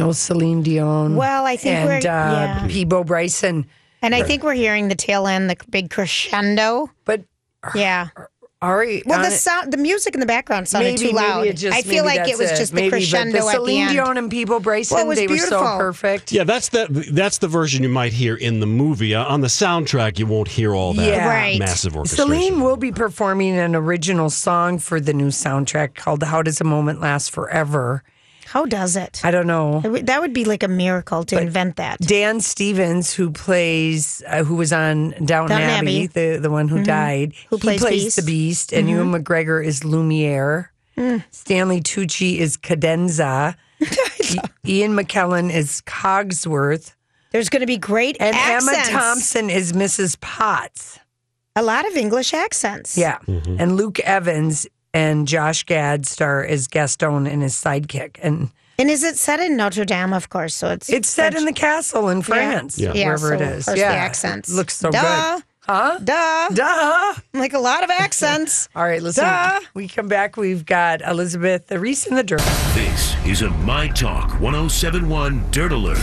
It's 0.10 0.30
no 0.30 0.36
Celine 0.36 0.62
Dion. 0.64 1.16
Well, 1.16 1.46
I 1.46 1.56
think 1.58 1.76
and 1.76 1.88
we're- 1.88 1.98
uh, 2.00 2.02
yeah. 2.02 2.68
Peabo 2.70 3.04
Bryson. 3.04 3.66
and 4.02 4.16
I 4.16 4.24
think 4.24 4.44
we're 4.44 4.54
hearing 4.54 4.88
the 4.88 4.96
tail 4.96 5.28
end, 5.28 5.50
the 5.50 5.58
big 5.70 5.90
crescendo. 5.90 6.90
But 7.06 7.24
Yeah. 7.76 8.08
Ari, 8.62 9.04
Well, 9.06 9.24
the 9.24 9.32
sound, 9.32 9.72
the 9.72 9.78
music 9.78 10.14
in 10.16 10.20
the 10.20 10.26
background 10.26 10.68
sounded 10.68 11.00
maybe, 11.00 11.12
too 11.12 11.16
loud. 11.16 11.38
Maybe 11.38 11.50
it 11.52 11.54
just, 11.56 11.78
I 11.78 11.82
feel 11.82 12.04
maybe 12.04 12.18
like 12.20 12.28
it 12.28 12.38
that's 12.38 12.52
was 12.52 12.60
just 12.60 12.72
the 12.74 12.76
Maybe, 12.76 12.90
crescendo 12.90 13.32
the 13.32 13.38
at 13.38 13.44
the 13.46 13.52
Celine 13.52 13.82
end. 13.84 13.92
Dion 13.94 14.18
and 14.18 14.30
Peabo 14.30 14.60
Bryson, 14.60 14.96
Well, 14.96 15.06
it 15.06 15.08
was 15.08 15.18
they 15.18 15.28
were 15.28 15.38
so 15.38 15.50
beautiful. 15.62 15.78
perfect. 15.78 16.32
Yeah, 16.34 16.44
that's 16.44 16.68
the 16.68 16.88
that's 17.14 17.38
the 17.38 17.48
version 17.48 17.84
you 17.84 17.90
might 17.90 18.12
hear 18.12 18.36
in 18.36 18.60
the 18.60 18.66
movie. 18.66 19.16
Uh, 19.16 19.24
on 19.24 19.40
the 19.40 19.48
soundtrack, 19.48 20.20
you 20.20 20.26
won't 20.26 20.50
hear 20.50 20.76
all 20.76 20.94
that 20.96 21.08
Yeah. 21.08 21.26
Right. 21.26 21.58
massive 21.58 21.96
orchestration. 21.96 22.34
Celine 22.34 22.60
will 22.60 22.76
be 22.76 22.92
performing 22.92 23.58
an 23.58 23.76
original 23.78 24.30
song 24.30 24.78
for 24.78 25.00
the 25.00 25.14
new 25.14 25.28
soundtrack 25.30 25.96
called 25.96 26.22
"How 26.24 26.42
Does 26.42 26.60
a 26.60 26.66
Moment 26.66 27.00
Last 27.00 27.32
Forever." 27.32 28.04
How 28.52 28.66
does 28.66 28.96
it? 28.96 29.22
I 29.24 29.32
don't 29.32 29.48
know. 29.48 29.82
That 29.82 30.22
would 30.22 30.34
be 30.34 30.44
like 30.46 30.64
a 30.64 30.68
miracle 30.68 31.24
to 31.26 31.40
invent 31.40 31.76
that. 31.76 32.00
Dan 32.00 32.40
Stevens, 32.42 33.14
who 33.14 33.32
plays, 33.32 34.24
uh, 34.28 34.44
who 34.44 34.56
was 34.56 34.74
on 34.74 35.12
Downton, 35.12 35.26
Downton 35.26 35.62
Abbey, 35.62 36.06
Abbey. 36.06 36.08
the 36.08 36.40
the 36.42 36.50
one 36.50 36.68
who 36.68 36.84
died, 36.84 37.34
Who 37.50 37.58
he 37.58 37.62
plays 37.62 37.80
plays 37.82 38.04
Beast. 38.06 38.16
the 38.18 38.24
Beast, 38.24 38.74
and 38.74 38.90
Ewan 38.90 39.12
McGregor 39.12 39.64
is 39.64 39.84
Lumiere. 39.84 40.72
Stanley 41.32 41.80
Tucci 41.82 42.38
is 42.40 42.58
Cadenza. 42.58 43.56
Ian 44.68 44.94
McKellen 44.96 45.52
is 45.54 45.82
Cogsworth, 45.86 46.94
There's 47.32 47.50
going 47.50 47.62
to 47.62 47.66
be 47.68 47.78
great 47.78 48.18
and 48.20 48.36
accents. 48.36 48.90
Emma 48.90 49.00
Thompson 49.00 49.50
is 49.50 49.72
Mrs. 49.74 50.20
Potts. 50.20 51.00
A 51.56 51.62
lot 51.64 51.88
of 51.88 51.96
English 51.96 52.34
accents. 52.34 52.98
Yeah, 52.98 53.20
Mm-hmm. 53.28 53.56
and 53.60 53.76
Luke 53.78 54.00
Evans 54.02 54.68
and 54.94 55.28
Josh 55.28 55.64
Gad 55.64 56.06
star 56.06 56.44
as 56.44 56.68
Gaston 56.68 57.28
and 57.28 57.42
his 57.42 57.54
sidekick, 57.56 58.18
and 58.22 58.50
And 58.78 58.90
is 58.90 59.04
it 59.04 59.18
set 59.18 59.40
in 59.40 59.56
Notre 59.58 59.86
Dame, 59.86 60.14
of 60.14 60.30
course? 60.30 60.56
So 60.56 60.70
it's 60.70 60.90
it's 60.90 61.10
set 61.10 61.36
in 61.36 61.46
the 61.46 61.54
castle 61.54 62.10
in 62.10 62.22
France, 62.22 62.78
Yeah. 62.80 62.94
Yeah, 62.94 63.06
wherever 63.08 63.34
it 63.34 63.40
so, 63.40 63.46
is. 63.46 63.60
of 63.60 63.66
course, 63.72 63.80
yeah, 63.80 63.92
the 63.92 63.98
accents. 63.98 64.50
It 64.50 64.56
looks 64.56 64.76
so 64.78 64.90
Duh. 64.92 65.02
good, 65.36 65.44
huh? 65.68 66.00
Duh. 66.04 66.50
Duh. 66.54 67.14
Like 67.34 67.54
a 67.54 67.60
lot 67.60 67.84
of 67.84 67.90
accents. 67.92 68.68
All 68.76 68.84
right, 68.84 69.02
listen. 69.02 69.24
Duh. 69.26 69.60
We 69.74 69.88
come 69.88 70.08
back. 70.08 70.38
We've 70.38 70.66
got 70.66 71.02
Elizabeth 71.02 71.72
Reese 71.72 72.08
in 72.08 72.16
the 72.16 72.24
dirt. 72.24 72.42
This 72.74 73.16
is 73.26 73.42
a 73.44 73.50
My 73.50 73.88
Talk 73.90 74.40
1071 74.40 75.52
Dirt 75.52 75.72
Alert. 75.72 76.00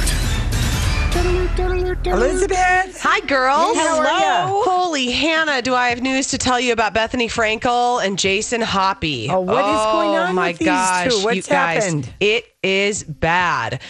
Elizabeth. 1.87 3.01
Hi, 3.01 3.21
girls. 3.27 3.77
Are? 3.77 4.65
Holy 4.65 5.11
Hannah, 5.13 5.63
do 5.63 5.75
I 5.75 5.91
have 5.91 6.03
news 6.03 6.29
to 6.29 6.39
tell 6.39 6.59
you 6.59 6.73
about 6.73 6.95
Bethenny 6.95 7.27
Frankel 7.27 8.05
and 8.05 8.19
Jason 8.19 8.61
Hoppy? 8.61 9.29
Oh, 9.31 9.41
what 9.41 9.65
is 9.65 9.83
going 9.93 10.11
oh 10.11 10.23
on 10.23 10.31
Oh 10.31 10.33
my 10.33 10.53
gosh, 10.53 11.13
you 11.13 11.43
guys, 11.43 11.47
happened? 11.47 12.13
It 12.19 12.47
is 12.63 13.05
bad. 13.05 13.81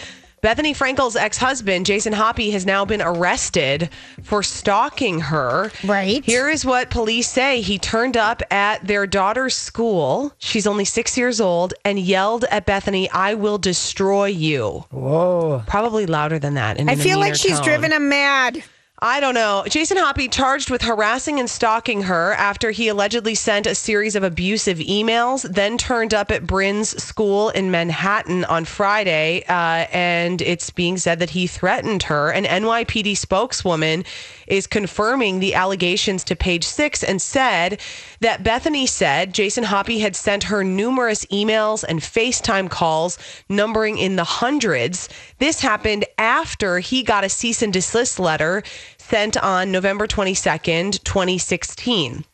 Bethenny 0.46 0.76
Frankel's 0.76 1.16
ex 1.16 1.38
husband, 1.38 1.86
Jason 1.86 2.12
Hoppy, 2.12 2.52
has 2.52 2.64
now 2.64 2.84
been 2.84 3.02
arrested 3.02 3.90
for 4.22 4.44
stalking 4.44 5.18
her. 5.18 5.72
Right. 5.82 6.24
Here 6.24 6.48
is 6.48 6.64
what 6.64 6.88
police 6.88 7.28
say. 7.28 7.60
He 7.62 7.80
turned 7.80 8.16
up 8.16 8.44
at 8.52 8.86
their 8.86 9.08
daughter's 9.08 9.56
school. 9.56 10.32
She's 10.38 10.64
only 10.64 10.84
six 10.84 11.18
years 11.18 11.40
old 11.40 11.74
and 11.84 11.98
yelled 11.98 12.44
at 12.44 12.64
Bethenny, 12.64 13.08
I 13.12 13.34
will 13.34 13.58
destroy 13.58 14.26
you. 14.26 14.84
Whoa. 14.90 15.64
Probably 15.66 16.06
louder 16.06 16.38
than 16.38 16.54
that. 16.54 16.78
and 16.78 16.88
I 16.88 16.94
feel 16.94 17.18
like 17.18 17.34
she's 17.34 17.56
tone. 17.56 17.64
driven 17.64 17.90
him 17.90 18.08
mad. 18.08 18.62
I 19.00 19.20
don't 19.20 19.34
know. 19.34 19.62
Jason 19.68 19.98
Hoppy 19.98 20.26
charged 20.26 20.70
with 20.70 20.80
harassing 20.80 21.38
and 21.38 21.50
stalking 21.50 22.02
her 22.02 22.32
after 22.32 22.70
he 22.70 22.88
allegedly 22.88 23.34
sent 23.34 23.66
a 23.66 23.74
series 23.74 24.16
of 24.16 24.22
abusive 24.22 24.78
emails, 24.78 25.42
then 25.42 25.76
turned 25.76 26.14
up 26.14 26.30
at 26.30 26.46
Bryn's 26.46 27.02
school 27.02 27.50
in 27.50 27.70
Manhattan 27.70 28.46
on 28.46 28.64
Friday. 28.64 29.44
Uh, 29.50 29.86
and 29.92 30.40
it's 30.40 30.70
being 30.70 30.96
said 30.96 31.18
that 31.18 31.28
he 31.28 31.46
threatened 31.46 32.04
her. 32.04 32.30
An 32.30 32.44
NYPD 32.44 33.18
spokeswoman 33.18 34.04
is 34.46 34.66
confirming 34.66 35.38
the 35.38 35.54
allegations 35.54 36.24
to 36.24 36.36
page 36.36 36.64
six 36.64 37.02
and 37.02 37.20
said 37.20 37.80
that 38.20 38.42
Bethenny 38.42 38.88
said 38.88 39.34
Jason 39.34 39.64
Hoppy 39.64 39.98
had 39.98 40.16
sent 40.16 40.44
her 40.44 40.62
numerous 40.62 41.24
emails 41.26 41.84
and 41.86 42.00
FaceTime 42.00 42.70
calls 42.70 43.18
numbering 43.48 43.98
in 43.98 44.16
the 44.16 44.24
hundreds. 44.24 45.08
This 45.38 45.60
happened 45.60 46.04
after 46.18 46.78
he 46.78 47.02
got 47.02 47.24
a 47.24 47.28
cease 47.28 47.62
and 47.62 47.72
desist 47.72 48.18
letter 48.18 48.62
sent 48.98 49.36
on 49.36 49.70
November 49.70 50.06
22nd, 50.06 51.02
2016. 51.04 52.24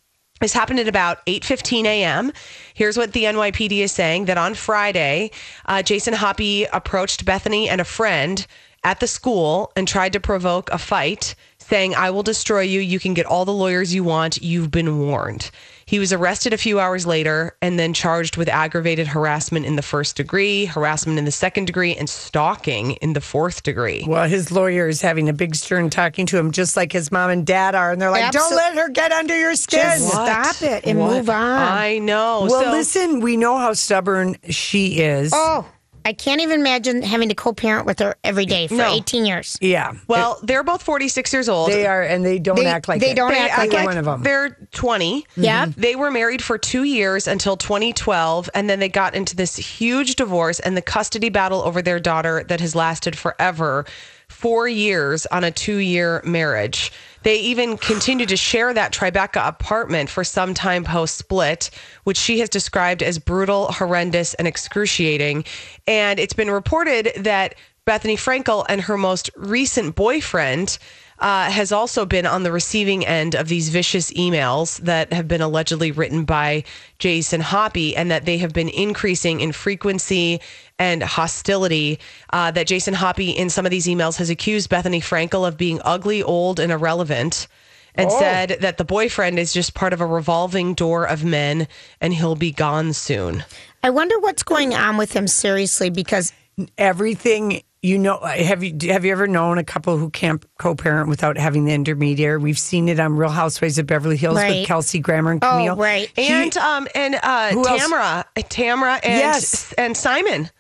This 0.43 0.55
happened 0.55 0.81
at 0.81 0.89
about 0.89 1.25
8:15 1.27 1.85
a.m. 1.85 2.33
Here's 2.75 2.99
what 2.99 3.13
the 3.13 3.25
NYPD 3.25 3.79
is 3.79 3.93
saying: 3.93 4.25
that 4.25 4.39
on 4.39 4.55
Friday, 4.55 5.31
uh, 5.67 5.83
Jason 5.83 6.15
Hoppy 6.15 6.65
approached 6.65 7.25
Bethenny 7.25 7.69
and 7.69 7.81
a 7.81 7.85
friend 7.85 8.45
at 8.83 8.99
the 8.99 9.07
school 9.07 9.71
and 9.77 9.87
tried 9.87 10.13
to 10.15 10.21
provoke 10.21 10.69
a 10.71 10.79
fight, 10.79 11.37
saying, 11.69 11.95
"I 11.95 12.11
will 12.11 12.23
destroy 12.23 12.61
you. 12.63 12.81
You 12.81 12.99
can 13.01 13.15
get 13.15 13.27
all 13.27 13.45
the 13.45 13.53
lawyers 13.53 13.95
you 13.95 14.05
want. 14.05 14.43
You've 14.43 14.71
been 14.71 14.99
warned." 14.99 15.51
He 15.85 15.99
was 15.99 16.13
arrested 16.13 16.53
a 16.55 16.57
few 16.57 16.81
hours 16.81 17.07
later 17.07 17.55
and 17.61 17.79
then 17.79 17.93
charged 17.93 18.37
with 18.37 18.49
aggravated 18.49 19.09
harassment 19.09 19.67
in 19.67 19.77
the 19.77 19.83
first 19.83 20.17
degree, 20.17 20.65
harassment 20.65 21.19
in 21.19 21.25
the 21.27 21.33
second 21.33 21.67
degree, 21.67 21.95
and 21.95 22.09
stalking 22.09 22.93
in 23.03 23.13
the 23.13 23.21
fourth 23.21 23.63
degree. 23.63 24.05
Well, 24.07 24.27
his 24.29 24.51
lawyer 24.51 24.89
is 24.89 25.03
having 25.03 25.29
a 25.29 25.33
big 25.35 25.55
stern 25.55 25.91
talking 25.91 26.25
to 26.27 26.39
him, 26.39 26.51
just 26.53 26.77
like 26.77 26.93
his 26.93 27.13
mom 27.13 27.31
and 27.31 27.45
dad 27.45 27.75
are, 27.75 27.91
and 27.93 28.01
they're 28.01 28.11
like, 28.11 28.31
"Don't 28.33 28.55
let 28.55 28.75
her 28.75 28.89
get 28.89 29.13
under 29.13 29.37
your 29.39 29.55
skin." 29.55 29.81
Just 29.83 30.09
stop 30.09 30.63
it 30.63 30.85
and 30.87 30.99
What? 30.99 31.11
move 31.11 31.29
on. 31.29 31.59
I 31.59 31.99
know. 31.99 32.47
Well, 32.49 32.63
So- 32.65 32.71
listen, 32.71 33.21
we 33.21 33.37
know 33.37 33.59
how 33.59 33.73
stubborn 33.75 34.37
she 34.49 35.01
is. 35.01 35.33
oh, 35.35 35.67
I 36.05 36.13
can't 36.13 36.41
even 36.41 36.61
imagine 36.61 37.03
having 37.03 37.29
to 37.29 37.35
co-parent 37.35 37.87
with 37.87 37.99
her 38.01 38.17
every 38.25 38.47
day 38.47 38.67
for 38.67 38.75
No. 38.75 38.93
18 38.93 39.25
years. 39.27 39.57
Yeah. 39.61 39.93
Well, 40.09 40.39
they're 40.43 40.65
both 40.65 40.83
46 40.83 41.33
years 41.33 41.49
old. 41.49 41.71
They 41.71 41.87
are, 41.87 42.03
and 42.03 42.25
they 42.25 42.39
don't 42.39 42.57
They- 42.57 42.67
act 42.67 42.89
like 42.89 43.01
they 43.01 43.11
it. 43.13 43.17
don't 43.17 43.33
act 43.35 43.59
like 43.59 43.73
either 43.73 43.83
it. 43.83 43.87
one 43.87 43.99
of 43.99 44.05
them. 44.05 44.23
They're 44.23 44.57
20. 44.73 45.27
Yeah. 45.37 45.67
Mm-hmm. 45.67 45.81
They 45.81 45.97
were 45.97 46.11
married 46.11 46.43
for 46.43 46.59
two 46.59 46.85
years 46.85 47.27
until 47.29 47.57
2012, 47.57 48.51
and 48.55 48.69
then 48.69 48.81
they 48.81 48.89
got 48.89 49.15
into 49.15 49.37
this 49.37 49.57
huge 49.57 50.17
divorce 50.17 50.61
and 50.61 50.77
the 50.77 50.83
custody 50.83 51.29
battle 51.29 51.63
over 51.63 51.83
their 51.83 52.01
daughter 52.01 52.45
that 52.49 52.61
has 52.61 52.75
lasted 52.75 53.17
forever 53.17 53.85
four 54.29 54.67
years 54.67 55.27
on 55.27 55.45
a 55.45 55.51
two 55.51 55.77
year 55.77 56.21
marriage. 56.25 56.91
They 57.23 57.37
even 57.37 57.77
continued 57.77 58.29
to 58.31 58.37
share 58.37 58.75
that 58.75 58.93
Tribeca 58.93 59.47
apartment 59.47 60.11
for 60.11 60.25
some 60.25 60.55
time 60.55 60.85
post 60.85 61.17
split, 61.17 61.71
which 62.05 62.17
she 62.17 62.41
has 62.41 62.49
described 62.49 63.03
as 63.03 63.19
brutal, 63.19 63.71
horrendous, 63.73 64.35
and 64.35 64.49
excruciating. 64.49 65.45
And 65.87 66.19
it's 66.19 66.35
been 66.35 66.51
reported 66.51 67.13
that 67.17 67.55
Bethenny 67.87 68.17
Frankel 68.17 68.65
and 68.69 68.81
her 68.83 68.97
most 68.97 69.31
recent 69.37 69.95
boyfriend 69.95 70.79
uh, 71.19 71.51
has 71.51 71.71
also 71.71 72.05
been 72.05 72.27
on 72.27 72.43
the 72.43 72.51
receiving 72.51 73.07
end 73.07 73.35
of 73.35 73.49
these 73.49 73.69
vicious 73.69 74.13
emails 74.13 74.79
that 74.79 75.13
have 75.13 75.29
been 75.29 75.41
allegedly 75.41 75.93
written 75.93 76.25
by 76.25 76.65
Jason 76.99 77.41
Hoppy 77.41 77.97
and 77.97 78.11
that 78.11 78.25
they 78.25 78.39
have 78.39 78.53
been 78.53 78.69
increasing 78.69 79.41
in 79.41 79.53
frequency 79.53 80.41
and 80.83 81.03
hostility. 81.03 81.99
Uh, 82.33 82.51
that 82.51 82.67
Jason 82.67 82.95
Hoppy, 82.95 83.31
in 83.31 83.49
some 83.51 83.65
of 83.65 83.71
these 83.71 83.87
emails, 83.87 84.17
has 84.17 84.31
accused 84.31 84.69
Bethenny 84.69 85.01
Frankel 85.01 85.47
of 85.47 85.57
being 85.57 85.81
ugly, 85.85 86.23
old, 86.23 86.59
and 86.61 86.73
irrelevant. 86.73 87.47
And 87.95 88.11
said 88.11 88.57
that 88.63 88.79
the 88.79 88.85
boyfriend 88.87 89.39
is 89.39 89.53
just 89.53 89.75
part 89.75 89.93
of 89.93 90.01
a 90.01 90.07
revolving 90.07 90.73
door 90.73 91.05
of 91.05 91.25
men 91.25 91.69
and 92.01 92.15
he'll 92.15 92.35
be 92.37 92.51
gone 92.51 92.95
soon. 92.95 93.45
I 93.83 93.91
wonder 93.91 94.19
what's 94.19 94.43
going 94.43 94.73
on 94.75 94.97
with 94.97 95.13
him 95.13 95.27
seriously 95.29 95.91
because 95.91 96.33
Everything 96.79 97.63
you 97.81 97.97
know. 97.99 98.19
Have 98.19 98.63
you 98.63 98.77
have 98.93 99.05
you 99.05 99.13
ever 99.13 99.27
known 99.27 99.57
a 99.59 99.65
couple 99.65 99.97
who 99.97 100.11
can't 100.11 100.45
co-parent 100.59 101.09
without 101.09 101.37
having 101.39 101.65
the 101.65 101.73
intermediary? 101.73 102.39
We've 102.39 102.59
seen 102.59 102.89
it 102.89 102.99
on 103.01 103.15
Real 103.17 103.31
Housewives 103.31 103.79
of 103.79 103.87
Beverly 103.87 104.17
Hills 104.17 104.37
Right. 104.37 104.59
with 104.61 104.67
Kelsey 104.67 104.99
Grammer 104.99 105.33
and 105.33 105.43
oh 105.45 105.49
Camille. 105.51 105.77
right, 105.77 106.11
And 106.19 106.57
um 106.59 106.89
and 106.95 107.15
uh 107.23 107.51
Who 107.53 107.67
else? 107.67 107.83
Tamara, 107.83 108.25
Tamara 108.49 109.01
and 109.03 109.19
Yes. 109.19 109.73
and 109.79 109.97
Simon. 109.97 110.51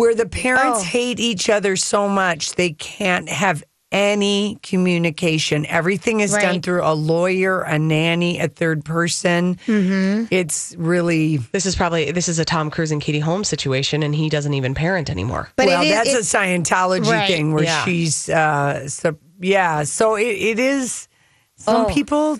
Where 0.00 0.14
the 0.14 0.26
parents 0.26 0.80
Oh. 0.80 0.82
hate 0.82 1.20
each 1.20 1.48
other 1.50 1.76
so 1.76 2.08
much 2.08 2.54
they 2.54 2.70
can't 2.72 3.28
have 3.28 3.62
any 3.92 4.56
communication. 4.62 5.66
Everything 5.66 6.20
is 6.20 6.30
done 6.32 6.62
through 6.62 6.82
a 6.84 6.94
lawyer, 6.94 7.62
a 7.62 7.76
nanny, 7.76 8.38
a 8.38 8.46
third 8.46 8.84
person. 8.84 9.56
Mm-hmm. 9.66 10.26
It's 10.30 10.76
really 10.78 11.38
This 11.38 11.66
is 11.66 11.74
probably 11.74 12.12
this 12.12 12.28
is 12.28 12.38
a 12.38 12.44
Tom 12.44 12.70
Cruise 12.70 12.92
and 12.92 13.02
Katie 13.02 13.18
Holmes 13.18 13.48
situation, 13.48 14.04
and 14.04 14.14
he 14.14 14.28
doesn't 14.28 14.54
even 14.54 14.74
parent 14.74 15.10
anymore. 15.10 15.48
but 15.56 15.66
well, 15.66 15.82
it 15.82 15.86
is, 15.86 15.92
that's 15.92 16.10
it- 16.14 16.18
a 16.36 16.38
Scientology 16.38 17.10
Right. 17.10 17.26
thing 17.26 17.52
where 17.52 17.64
Yeah. 17.64 17.84
she's 17.84 18.28
uh 18.28 18.88
so 18.88 19.16
yeah, 19.40 19.82
so 19.82 20.14
it, 20.16 20.22
it 20.28 20.58
is 20.60 21.08
some 21.56 21.86
Oh. 21.86 21.88
people 21.92 22.38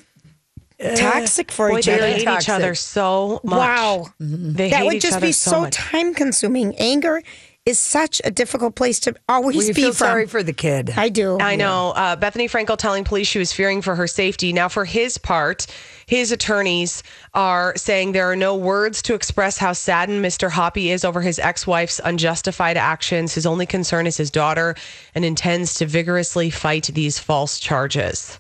toxic 0.96 1.50
for 1.52 1.68
Boy, 1.70 1.78
each 1.78 1.86
they 1.86 1.94
other. 1.94 2.06
hate 2.06 2.28
each 2.42 2.48
other 2.48 2.74
so 2.74 3.40
much. 3.44 3.58
Wow, 3.58 4.06
They 4.18 4.70
that 4.70 4.76
hate 4.78 4.86
would 4.86 4.94
each 4.94 5.02
just 5.02 5.16
other 5.16 5.26
be 5.26 5.32
so, 5.32 5.50
so 5.50 5.60
much. 5.62 5.74
time 5.74 6.14
consuming. 6.14 6.74
Anger 6.76 7.22
is 7.66 7.78
such 7.78 8.22
a 8.24 8.30
difficult 8.30 8.74
place 8.74 8.98
to 9.00 9.14
always 9.28 9.56
we 9.56 9.68
be 9.68 9.72
feel 9.74 9.92
from. 9.92 10.06
sorry 10.06 10.26
for 10.26 10.42
the 10.42 10.52
kid. 10.52 10.90
I 10.96 11.10
do. 11.10 11.38
I 11.38 11.56
know. 11.56 11.90
Uh, 11.90 12.16
Bethenny 12.16 12.50
Frankel 12.50 12.78
telling 12.78 13.04
police 13.04 13.26
she 13.26 13.38
was 13.38 13.52
fearing 13.52 13.82
for 13.82 13.94
her 13.94 14.06
safety. 14.06 14.52
Now, 14.52 14.68
for 14.68 14.86
his 14.86 15.18
part, 15.18 15.66
his 16.06 16.32
attorneys 16.32 17.02
are 17.34 17.76
saying 17.76 18.12
there 18.12 18.30
are 18.30 18.36
no 18.36 18.56
words 18.56 19.02
to 19.02 19.14
express 19.14 19.58
how 19.58 19.74
saddened 19.74 20.24
Mr. 20.24 20.50
Hoppy 20.50 20.90
is 20.90 21.04
over 21.04 21.20
his 21.20 21.38
ex 21.38 21.66
wife's 21.66 22.00
unjustified 22.02 22.78
actions. 22.78 23.34
His 23.34 23.44
only 23.44 23.66
concern 23.66 24.06
is 24.06 24.16
his 24.16 24.30
daughter 24.30 24.74
and 25.14 25.24
intends 25.24 25.74
to 25.74 25.86
vigorously 25.86 26.48
fight 26.48 26.90
these 26.94 27.18
false 27.18 27.58
charges. 27.60 28.39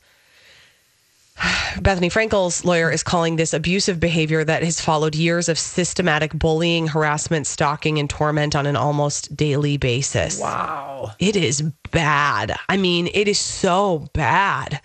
Bethenny 1.80 2.12
Frankel's 2.12 2.64
lawyer 2.64 2.90
is 2.90 3.02
calling 3.02 3.36
this 3.36 3.54
abusive 3.54 3.98
behavior 3.98 4.44
that 4.44 4.62
has 4.62 4.80
followed 4.80 5.14
years 5.14 5.48
of 5.48 5.58
systematic 5.58 6.32
bullying, 6.34 6.86
harassment, 6.86 7.46
stalking, 7.46 7.98
and 7.98 8.10
torment 8.10 8.54
on 8.54 8.66
an 8.66 8.76
almost 8.76 9.34
daily 9.34 9.78
basis. 9.78 10.38
Wow. 10.38 11.12
It 11.18 11.36
is 11.36 11.62
bad. 11.90 12.54
I 12.68 12.76
mean, 12.76 13.08
it 13.14 13.26
is 13.26 13.38
so 13.38 14.08
bad. 14.12 14.80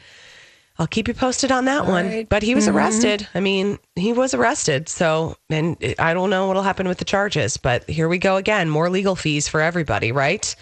I'll 0.78 0.88
keep 0.88 1.08
you 1.08 1.14
posted 1.14 1.52
on 1.52 1.66
that 1.66 1.88
one. 1.88 2.26
But 2.26 2.44
he 2.44 2.56
was 2.56 2.68
arrested. 2.68 3.28
I 3.34 3.40
mean, 3.40 3.80
he 3.96 4.12
was 4.14 4.34
arrested. 4.34 4.90
So, 4.90 5.38
and 5.50 5.78
I 6.00 6.14
don't 6.14 6.30
know 6.30 6.48
what'll 6.48 6.64
happen 6.64 6.88
with 6.88 6.98
the 6.98 7.06
charges, 7.06 7.58
but 7.58 7.90
here 7.90 8.10
we 8.10 8.18
go 8.18 8.36
again. 8.36 8.70
More 8.70 8.90
legal 8.90 9.16
fees 9.16 9.48
for 9.48 9.62
everybody, 9.62 10.12
right? 10.12 10.54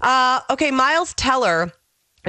Uh, 0.00 0.40
okay, 0.50 0.72
Miles 0.72 1.14
Teller 1.14 1.72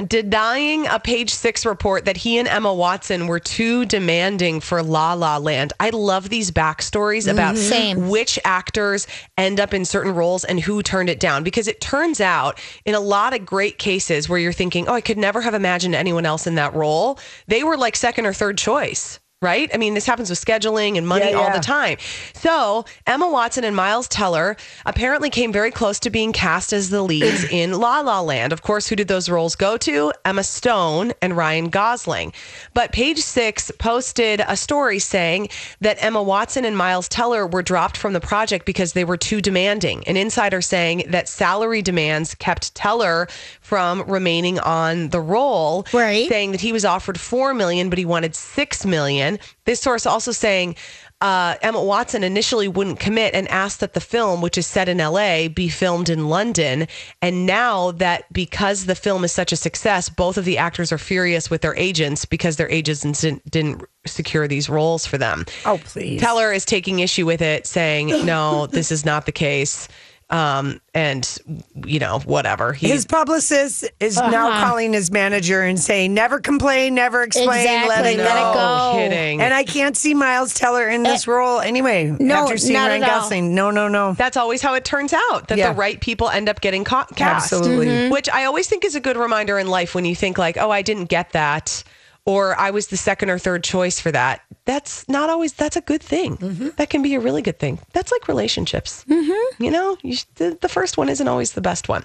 denying 0.08 0.86
a 0.88 0.98
page 0.98 1.30
six 1.30 1.64
report 1.64 2.04
that 2.04 2.16
he 2.16 2.38
and 2.38 2.48
Emma 2.48 2.74
Watson 2.74 3.28
were 3.28 3.38
too 3.38 3.84
demanding 3.84 4.60
for 4.60 4.82
La 4.82 5.12
La 5.12 5.36
Land. 5.36 5.72
I 5.78 5.90
love 5.90 6.28
these 6.28 6.50
backstories 6.50 7.30
about 7.30 7.54
mm-hmm. 7.54 7.64
Same. 7.64 8.08
which 8.08 8.38
actors 8.44 9.06
end 9.38 9.60
up 9.60 9.72
in 9.72 9.84
certain 9.84 10.14
roles 10.14 10.44
and 10.44 10.58
who 10.58 10.82
turned 10.82 11.08
it 11.08 11.20
down 11.20 11.44
because 11.44 11.68
it 11.68 11.80
turns 11.80 12.20
out 12.20 12.60
in 12.84 12.94
a 12.94 13.00
lot 13.00 13.34
of 13.34 13.46
great 13.46 13.78
cases 13.78 14.28
where 14.28 14.38
you're 14.38 14.52
thinking, 14.52 14.88
oh, 14.88 14.94
I 14.94 15.00
could 15.00 15.18
never 15.18 15.40
have 15.40 15.54
imagined 15.54 15.94
anyone 15.94 16.26
else 16.26 16.46
in 16.46 16.56
that 16.56 16.74
role, 16.74 17.18
they 17.46 17.62
were 17.62 17.76
like 17.76 17.94
second 17.94 18.26
or 18.26 18.32
third 18.32 18.58
choice. 18.58 19.20
Right? 19.44 19.70
I 19.74 19.76
mean, 19.76 19.92
this 19.92 20.06
happens 20.06 20.30
with 20.30 20.42
scheduling 20.42 20.96
and 20.96 21.06
money 21.06 21.28
Yeah, 21.30 21.36
all 21.36 21.44
yeah. 21.48 21.58
the 21.58 21.62
time. 21.62 21.98
So, 22.32 22.86
Emma 23.06 23.28
Watson 23.28 23.62
and 23.62 23.76
Miles 23.76 24.08
Teller 24.08 24.56
apparently 24.86 25.28
came 25.28 25.52
very 25.52 25.70
close 25.70 25.98
to 26.00 26.08
being 26.08 26.32
cast 26.32 26.72
as 26.72 26.88
the 26.88 27.02
leads 27.02 27.44
in 27.50 27.72
La 27.78 28.00
La 28.00 28.22
Land. 28.22 28.54
Of 28.54 28.62
course, 28.62 28.88
who 28.88 28.96
did 28.96 29.08
those 29.08 29.28
roles 29.28 29.54
go 29.54 29.76
to? 29.76 30.12
Emma 30.24 30.42
Stone 30.42 31.12
and 31.20 31.36
Ryan 31.36 31.68
Gosling. 31.68 32.32
But 32.72 32.92
Page 32.92 33.18
Six 33.18 33.70
posted 33.78 34.40
a 34.48 34.56
story 34.56 34.98
saying 34.98 35.50
that 35.82 36.02
Emma 36.02 36.22
Watson 36.22 36.64
and 36.64 36.76
Miles 36.76 37.06
Teller 37.06 37.46
were 37.46 37.62
dropped 37.62 37.98
from 37.98 38.14
the 38.14 38.20
project 38.20 38.64
because 38.64 38.94
they 38.94 39.04
were 39.04 39.18
too 39.18 39.42
demanding. 39.42 40.02
An 40.08 40.16
insider 40.16 40.62
saying 40.62 41.04
that 41.10 41.28
salary 41.28 41.82
demands 41.82 42.34
kept 42.34 42.74
Teller 42.74 43.28
from 43.74 44.02
remaining 44.08 44.60
on 44.60 45.08
the 45.08 45.18
role, 45.20 45.84
Right. 45.92 46.28
saying 46.28 46.52
that 46.52 46.60
he 46.60 46.72
was 46.72 46.84
offered 46.84 47.18
four 47.18 47.52
million, 47.54 47.88
but 47.90 47.98
he 47.98 48.04
wanted 48.04 48.36
six 48.36 48.86
million. 48.86 49.40
This 49.64 49.80
source 49.80 50.06
also 50.06 50.30
saying 50.30 50.76
uh, 51.20 51.56
Emma 51.60 51.82
Watson 51.82 52.22
initially 52.22 52.68
wouldn't 52.68 53.00
commit 53.00 53.34
and 53.34 53.48
asked 53.48 53.80
that 53.80 53.94
the 53.94 54.00
film, 54.00 54.42
which 54.42 54.56
is 54.58 54.66
set 54.66 54.88
in 54.88 54.98
LA, 54.98 55.48
be 55.48 55.68
filmed 55.68 56.08
in 56.08 56.28
London. 56.28 56.86
And 57.20 57.46
now 57.46 57.90
that 57.92 58.30
because 58.32 58.84
the 58.86 58.94
film 58.94 59.24
is 59.24 59.32
such 59.32 59.50
a 59.50 59.56
success, 59.56 60.08
both 60.08 60.36
of 60.38 60.44
the 60.44 60.58
actors 60.58 60.92
are 60.92 60.98
furious 60.98 61.50
with 61.50 61.62
their 61.62 61.74
agents 61.76 62.24
because 62.26 62.56
their 62.56 62.70
agents 62.70 63.22
didn't, 63.22 63.50
didn't 63.50 63.82
secure 64.06 64.46
these 64.46 64.68
roles 64.68 65.04
for 65.06 65.18
them. 65.18 65.46
oh 65.64 65.78
please. 65.82 66.20
Teller 66.20 66.52
is 66.52 66.64
taking 66.64 67.00
issue 67.00 67.26
with 67.26 67.42
it, 67.42 67.66
saying, 67.66 68.08
no, 68.26 68.66
this 68.68 68.92
is 68.92 69.04
not 69.04 69.26
the 69.26 69.32
case. 69.32 69.88
Um, 70.30 70.80
and, 70.94 71.38
you 71.84 71.98
know, 71.98 72.18
whatever. 72.20 72.72
He, 72.72 72.88
His 72.88 73.04
publicist 73.04 73.84
is 74.00 74.16
now 74.16 74.48
Uh-huh. 74.48 74.64
calling 74.68 74.92
his 74.94 75.10
manager 75.10 75.60
and 75.62 75.78
saying, 75.78 76.14
"Never 76.14 76.40
complain, 76.40 76.94
never 76.94 77.22
explain, 77.22 77.48
let 77.48 77.60
Exactly, 78.06 78.12
it 78.14 78.18
let 78.18 78.36
it 78.36 78.40
go." 78.40 78.54
go. 78.54 78.92
kidding. 78.96 79.42
And 79.42 79.52
I 79.52 79.64
can't 79.64 79.96
see 79.96 80.14
Miles 80.14 80.54
Teller 80.54 80.88
in 80.88 81.02
this 81.02 81.26
role 81.28 81.60
anyway. 81.60 82.16
no, 82.18 82.44
after 82.44 82.56
seeing 82.56 82.72
not 82.72 82.88
Ryan 82.88 83.02
at 83.02 83.10
all. 83.10 83.20
Gosling, 83.20 83.54
no, 83.54 83.70
no, 83.70 83.86
no. 83.88 84.14
that's 84.14 84.38
always 84.38 84.62
how 84.62 84.72
it 84.74 84.84
turns 84.84 85.12
out 85.12 85.48
that 85.48 85.58
Yeah. 85.58 85.68
the 85.68 85.74
right 85.74 86.00
people 86.00 86.30
end 86.30 86.48
up 86.48 86.60
getting 86.62 86.84
ca- 86.84 87.04
cast. 87.14 87.52
Absolutely. 87.52 87.86
Mm-hmm. 87.86 88.12
Which 88.12 88.28
I 88.30 88.46
always 88.46 88.66
think 88.66 88.84
is 88.86 88.94
a 88.94 89.00
good 89.00 89.18
reminder 89.18 89.58
in 89.58 89.66
life 89.68 89.94
when 89.94 90.06
you 90.06 90.16
think 90.16 90.38
like, 90.38 90.56
oh, 90.56 90.70
I 90.70 90.80
didn't 90.82 91.06
get 91.10 91.32
that, 91.32 91.84
or 92.24 92.58
I 92.58 92.70
was 92.70 92.86
the 92.86 92.96
second 92.96 93.28
or 93.28 93.38
third 93.38 93.62
choice 93.62 94.00
for 94.00 94.10
that. 94.10 94.40
That's 94.66 95.06
not 95.08 95.28
always. 95.28 95.52
That's 95.52 95.76
a 95.76 95.80
good 95.82 96.02
thing. 96.02 96.36
Mm-hmm. 96.38 96.68
That 96.76 96.88
can 96.90 97.02
be 97.02 97.14
a 97.14 97.20
really 97.20 97.42
good 97.42 97.58
thing. 97.58 97.78
That's 97.92 98.10
like 98.10 98.28
relationships. 98.28 99.04
Mm-hmm. 99.08 99.62
You 99.62 99.70
know, 99.70 99.96
you, 100.02 100.16
the, 100.36 100.56
the 100.60 100.68
first 100.68 100.96
one 100.96 101.08
isn't 101.10 101.28
always 101.28 101.52
the 101.52 101.60
best 101.60 101.88
one. 101.88 102.04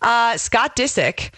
Uh, 0.00 0.36
Scott 0.38 0.74
Disick. 0.76 1.30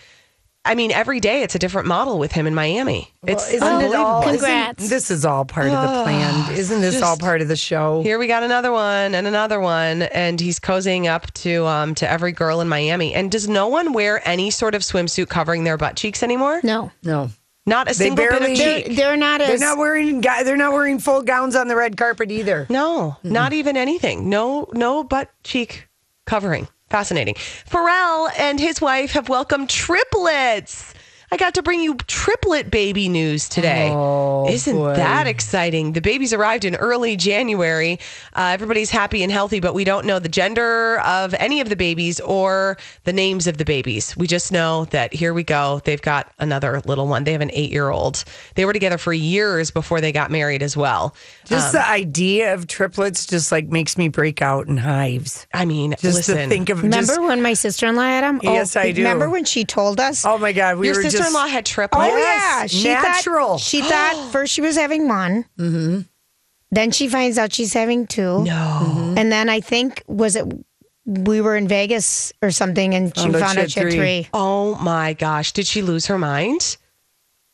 I 0.63 0.75
mean, 0.75 0.93
every 0.93 1.21
day 1.21 1.41
it's 1.43 1.55
a 1.55 1.59
different 1.59 1.89
model 1.89 2.19
with 2.19 2.33
him 2.33 2.47
in 2.47 2.55
Miami. 2.55 3.11
It's 3.27 3.51
Isn't 3.51 3.67
it 3.81 3.95
all? 3.95 4.19
unbelievable. 4.19 4.31
Congrats. 4.31 4.83
Isn't, 4.85 4.95
this 4.95 5.11
is 5.11 5.25
all 5.25 5.47
part 5.47 5.69
of 5.69 5.73
the 5.73 6.03
plan. 6.05 6.53
Isn't 6.53 6.83
this 6.83 7.01
all 7.01 7.17
part 7.17 7.41
of 7.41 7.49
the 7.49 7.57
show? 7.57 8.03
Here 8.03 8.19
we 8.19 8.27
got 8.27 8.43
another 8.43 8.71
one 8.71 9.15
and 9.15 9.27
another 9.27 9.59
one, 9.59 10.03
and 10.03 10.39
he's 10.39 10.61
cozying 10.61 11.07
up 11.07 11.33
to 11.35 11.65
um 11.67 11.95
to 11.95 12.09
every 12.09 12.33
girl 12.33 12.61
in 12.61 12.69
Miami. 12.69 13.15
And 13.15 13.31
does 13.33 13.49
no 13.49 13.69
one 13.69 13.95
wear 13.95 14.21
any 14.29 14.51
sort 14.51 14.75
of 14.75 14.83
swimsuit 14.83 15.29
covering 15.31 15.65
their 15.65 15.79
butt 15.79 15.97
cheeks 15.97 16.23
anymore? 16.23 16.61
No, 16.63 16.93
No, 17.03 17.31
Not 17.67 17.87
a 17.89 17.91
They 17.91 18.07
single 18.07 18.17
bit 18.25 18.31
barely- 18.31 18.53
of 18.53 18.59
they're, 18.59 18.83
cheek. 18.83 18.97
they're 18.97 19.17
not 19.17 19.41
they're 19.41 19.53
as. 19.53 19.61
not 19.61 19.79
wearing. 19.79 20.21
They're 20.23 20.57
not 20.57 20.73
wearing 20.73 20.99
full 20.99 21.23
gowns 21.23 21.55
on 21.55 21.69
the 21.69 21.77
red 21.77 21.97
carpet 21.97 22.31
either. 22.33 22.67
No, 22.69 23.17
not 23.23 23.53
even 23.53 23.77
anything. 23.77 24.29
No, 24.29 24.67
no 24.73 25.05
butt 25.05 25.31
cheek 25.45 25.89
covering. 26.27 26.69
Fascinating. 26.89 27.35
Pharrell 27.35 28.31
and 28.37 28.59
his 28.59 28.81
wife 28.81 29.13
have 29.13 29.29
welcomed 29.29 29.69
triplets. 29.69 30.95
I 31.33 31.37
got 31.37 31.55
to 31.55 31.63
bring 31.63 31.81
you 31.81 31.95
triplet 32.09 32.73
baby 32.73 33.09
news 33.09 33.49
today. 33.49 33.89
Oh, 33.93 34.49
Isn't 34.49 34.75
boy. 34.75 34.95
that 34.95 35.29
exciting? 35.29 35.93
The 35.93 36.01
babies 36.01 36.33
arrived 36.33 36.65
in 36.65 36.75
early 36.75 37.15
January. 37.17 38.01
Uh, 38.35 38.51
everybody's 38.53 38.91
happy 38.91 39.23
and 39.23 39.31
healthy, 39.31 39.61
but 39.61 39.73
we 39.73 39.85
don't 39.85 40.07
know 40.07 40.19
the 40.19 40.29
gender 40.29 40.99
of 41.01 41.33
any 41.35 41.61
of 41.61 41.69
the 41.69 41.77
babies 41.77 42.19
or 42.19 42.77
the 43.05 43.13
names 43.13 43.47
of 43.47 43.59
the 43.59 43.65
babies. 43.65 44.17
We 44.17 44.27
just 44.27 44.51
know 44.51 44.87
that 44.87 45.13
here 45.15 45.33
we 45.33 45.45
go. 45.45 45.81
They've 45.85 46.03
got 46.03 46.33
another 46.41 46.81
little 46.85 47.07
one. 47.07 47.23
They 47.23 47.31
have 47.33 47.41
an 47.43 47.53
eight 47.53 47.71
year 47.71 47.91
old. 47.91 48.25
They 48.57 48.65
were 48.65 48.73
together 48.73 48.99
for 48.99 49.13
years 49.13 49.71
before 49.71 50.01
they 50.01 50.11
got 50.11 50.33
married 50.33 50.65
as 50.65 50.77
well. 50.77 51.15
Just 51.45 51.71
the 51.71 51.89
idea 51.89 52.55
of 52.55 52.67
triplets 52.67 53.25
just 53.25 53.53
like 53.53 53.69
makes 53.69 53.97
me 53.97 54.09
break 54.09 54.43
out 54.43 54.67
in 54.67 54.77
hives. 54.79 55.47
I 55.55 55.65
mean, 55.65 55.93
Just 55.93 56.05
listen. 56.29 56.37
to 56.39 56.49
think 56.49 56.71
of 56.71 56.83
Remember 56.83 57.07
just, 57.07 57.23
when 57.23 57.41
my 57.41 57.55
sister 57.55 57.87
in 57.87 57.95
law 57.95 58.03
had 58.03 58.25
them? 58.25 58.41
Yes, 58.43 58.75
I 58.75 58.91
do. 58.91 59.03
Remember 59.03 59.31
when 59.31 59.45
she 59.45 59.65
told 59.65 60.01
us? 60.01 60.25
oh 60.25 60.37
my 60.39 60.53
god, 60.53 60.79
we 60.79 60.89
Your 60.89 60.97
were 60.97 61.03
sister 61.03 61.20
in 61.27 61.33
law 61.33 61.47
had 61.47 61.67
triplets. 61.67 62.13
Oh 62.13 62.17
yeah, 62.19 62.67
she 62.67 62.85
natural. 62.89 63.49
Thought, 63.59 63.61
she 63.61 63.83
thought 63.83 64.29
first 64.33 64.53
she 64.53 64.61
was 64.61 64.77
having 64.77 65.09
one. 65.09 65.45
Mm-hmm. 65.59 66.01
Then 66.73 66.91
she 66.93 67.09
finds 67.09 67.37
out 67.39 67.53
she's 67.53 67.73
having 67.75 68.07
two. 68.07 68.45
No. 68.45 69.15
And 69.17 69.31
then 69.33 69.49
I 69.49 69.61
think 69.61 70.03
was 70.07 70.37
it 70.37 70.47
we 71.05 71.41
were 71.41 71.57
in 71.57 71.67
Vegas 71.67 72.33
or 72.43 72.51
something, 72.53 72.95
and 72.95 73.17
she 73.17 73.23
Found 73.25 73.37
out 73.37 73.41
found 73.41 73.53
she 73.53 73.59
out 73.59 73.63
had 73.63 73.73
she 73.73 73.81
had 73.81 73.89
three. 73.89 73.97
three. 73.99 74.29
Oh 74.33 74.77
my 74.77 75.15
gosh. 75.15 75.53
Did 75.53 75.67
she 75.67 75.83
lose 75.83 76.07
her 76.07 76.19
mind? 76.19 76.77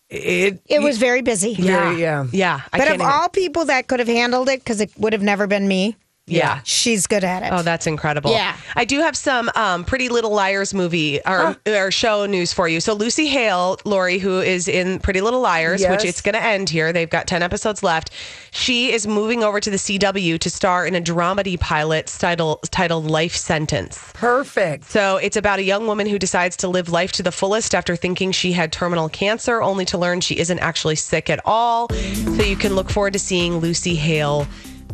it. 0.09 0.61
It 0.67 0.81
was 0.83 0.99
very 0.99 1.23
busy. 1.23 1.51
Yeah, 1.59 1.91
yeah. 1.97 2.27
Yeah. 2.31 2.61
I 2.73 2.79
But 2.79 2.85
can't 2.87 2.91
of 2.91 2.95
even- 2.97 3.07
all 3.07 3.29
people 3.29 3.65
that 3.67 3.89
could 3.89 3.99
have 3.99 4.09
handled 4.09 4.49
it, 4.49 4.61
because 4.61 4.81
it 4.81 4.91
would 4.99 5.13
have 5.13 5.23
never 5.23 5.47
been 5.49 5.67
me, 5.67 5.97
Yeah. 6.29 6.61
she's 6.65 7.07
good 7.07 7.23
at 7.23 7.45
it. 7.45 7.53
Oh, 7.57 7.62
that's 7.62 7.87
incredible. 7.87 8.33
Yeah. 8.33 8.57
I 8.75 8.85
do 8.85 8.99
have 9.01 9.17
some 9.17 9.49
um, 9.55 9.85
Pretty 9.85 10.09
Little 10.09 10.33
Liars 10.33 10.75
movie 10.75 11.21
or, 11.25 11.57
or 11.69 11.91
show 11.93 12.27
news 12.27 12.53
for 12.53 12.67
you. 12.67 12.81
So, 12.81 12.95
Lucy 12.95 13.27
Hale, 13.27 13.79
Lori, 13.85 14.19
who 14.19 14.41
is 14.41 14.67
in 14.67 14.99
Pretty 14.99 15.21
Little 15.21 15.41
Liars, 15.41 15.83
Yes. 15.83 15.91
which 15.91 16.05
it's 16.05 16.21
going 16.21 16.35
to 16.35 16.43
end 16.43 16.69
here, 16.69 16.93
they've 16.93 17.09
got 17.09 17.29
10 17.29 17.43
episodes 17.45 17.85
left. 17.85 18.11
She 18.51 18.93
is 18.93 19.07
moving 19.07 19.45
over 19.45 19.61
to 19.61 19.71
the 19.71 19.77
CW 19.77 20.39
to 20.41 20.51
star 20.51 20.85
in 20.85 20.97
a 20.97 21.01
dramedy 21.01 21.61
pilot 21.61 22.07
titled, 22.19 22.61
titled 22.73 23.09
Life 23.09 23.37
Sentence. 23.37 24.11
Perfect. 24.15 24.85
So 24.87 25.19
it's 25.19 25.37
about 25.37 25.61
a 25.61 25.62
young 25.62 25.87
woman 25.87 26.09
who 26.09 26.19
decides 26.19 26.57
to 26.59 26.69
live 26.69 26.89
life 26.89 27.12
to 27.12 27.23
the 27.23 27.31
fullest 27.33 27.73
after 27.73 27.95
thinking 27.95 28.33
she 28.33 28.51
had 28.53 28.73
terminal 28.73 29.09
cancer, 29.09 29.62
only 29.62 29.85
to 29.87 29.99
learn 29.99 30.21
she 30.21 30.39
isn't 30.39 30.59
actually 30.59 30.97
sick 30.97 31.31
at 31.31 31.39
all. 31.45 31.89
So 31.93 32.43
you 32.43 32.57
can 32.57 32.75
look 32.75 32.91
forward 32.91 33.12
to 33.12 33.19
seeing 33.21 33.59
Lucy 33.59 33.95
Hale 33.95 34.47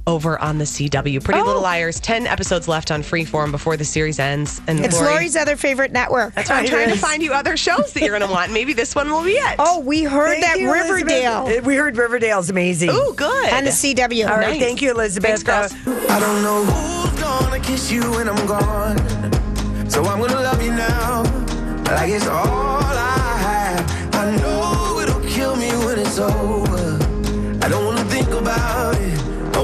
over 0.07 0.39
on 0.39 0.59
the 0.59 0.65
CW. 0.65 1.23
Pretty 1.23 1.41
Little 1.43 1.63
Liars, 1.63 2.01
10 2.01 2.27
episodes 2.27 2.67
left 2.69 2.91
on 2.91 3.03
Freeform 3.03 3.51
before 3.51 3.77
the 3.77 3.85
series 3.85 4.19
ends. 4.19 4.61
And 4.67 4.81
it's 4.85 4.95
Lori, 5.01 5.13
Lori's 5.15 5.37
other 5.37 5.57
favorite 5.57 5.93
network. 5.93 6.39
so 6.41 6.55
I'm 6.55 6.67
trying 6.67 6.89
to 6.89 6.97
find 6.97 7.23
you 7.23 7.33
other 7.33 7.57
shows 7.57 7.93
that 7.93 8.01
you're 8.03 8.17
going 8.19 8.29
to 8.29 8.33
want. 8.35 8.53
Maybe 8.53 8.73
this 8.73 8.95
one 8.95 9.11
will 9.11 9.23
be 9.25 9.33
it. 9.33 9.57
Oh, 9.59 9.81
we 9.81 10.03
heard 10.03 10.41
Thank 10.41 10.45
that 10.45 10.59
you, 10.61 10.69
Elizabeth. 10.73 11.03
Riverdale 11.13 11.63
We 11.63 11.77
heard 11.77 11.97
Riverdale's 11.97 12.51
amazing. 12.51 12.91
Oh, 12.93 13.13
good. 13.13 13.53
on 13.53 13.65
the 13.65 13.71
CW. 13.71 14.29
All 14.29 14.37
right, 14.37 14.51
nice. 14.51 14.61
thank 14.61 14.83
you, 14.83 14.91
Elizabeth. 14.91 15.43
Thanks, 15.45 15.49
Uh, 15.49 15.85
girls. 15.85 16.11
I 16.11 16.21
don't 16.21 16.43
know 16.43 16.65
who's 16.65 17.21
gonna 17.21 17.61
kiss 17.61 17.91
you 17.93 18.03
when 18.13 18.29
I'm 18.29 18.47
gone. 18.47 18.99
So 19.91 20.03
I'm 20.05 20.21
gonna 20.21 20.35
love 20.41 20.63
you 20.63 20.73
now. 20.73 21.23
Like 21.93 22.11
it's 22.11 22.27
all 22.27 22.47
I 22.49 23.37
have. 23.77 24.15
I 24.15 24.37
know 24.39 25.01
it'll 25.01 25.21
kill 25.29 25.55
me 25.57 25.69
when 25.85 25.99
it's 25.99 26.19
over. 26.19 26.99
I 27.65 27.69
don't 27.69 27.85
wanna 27.85 28.05
think 28.07 28.29
about 28.31 28.97
it. 28.97 29.12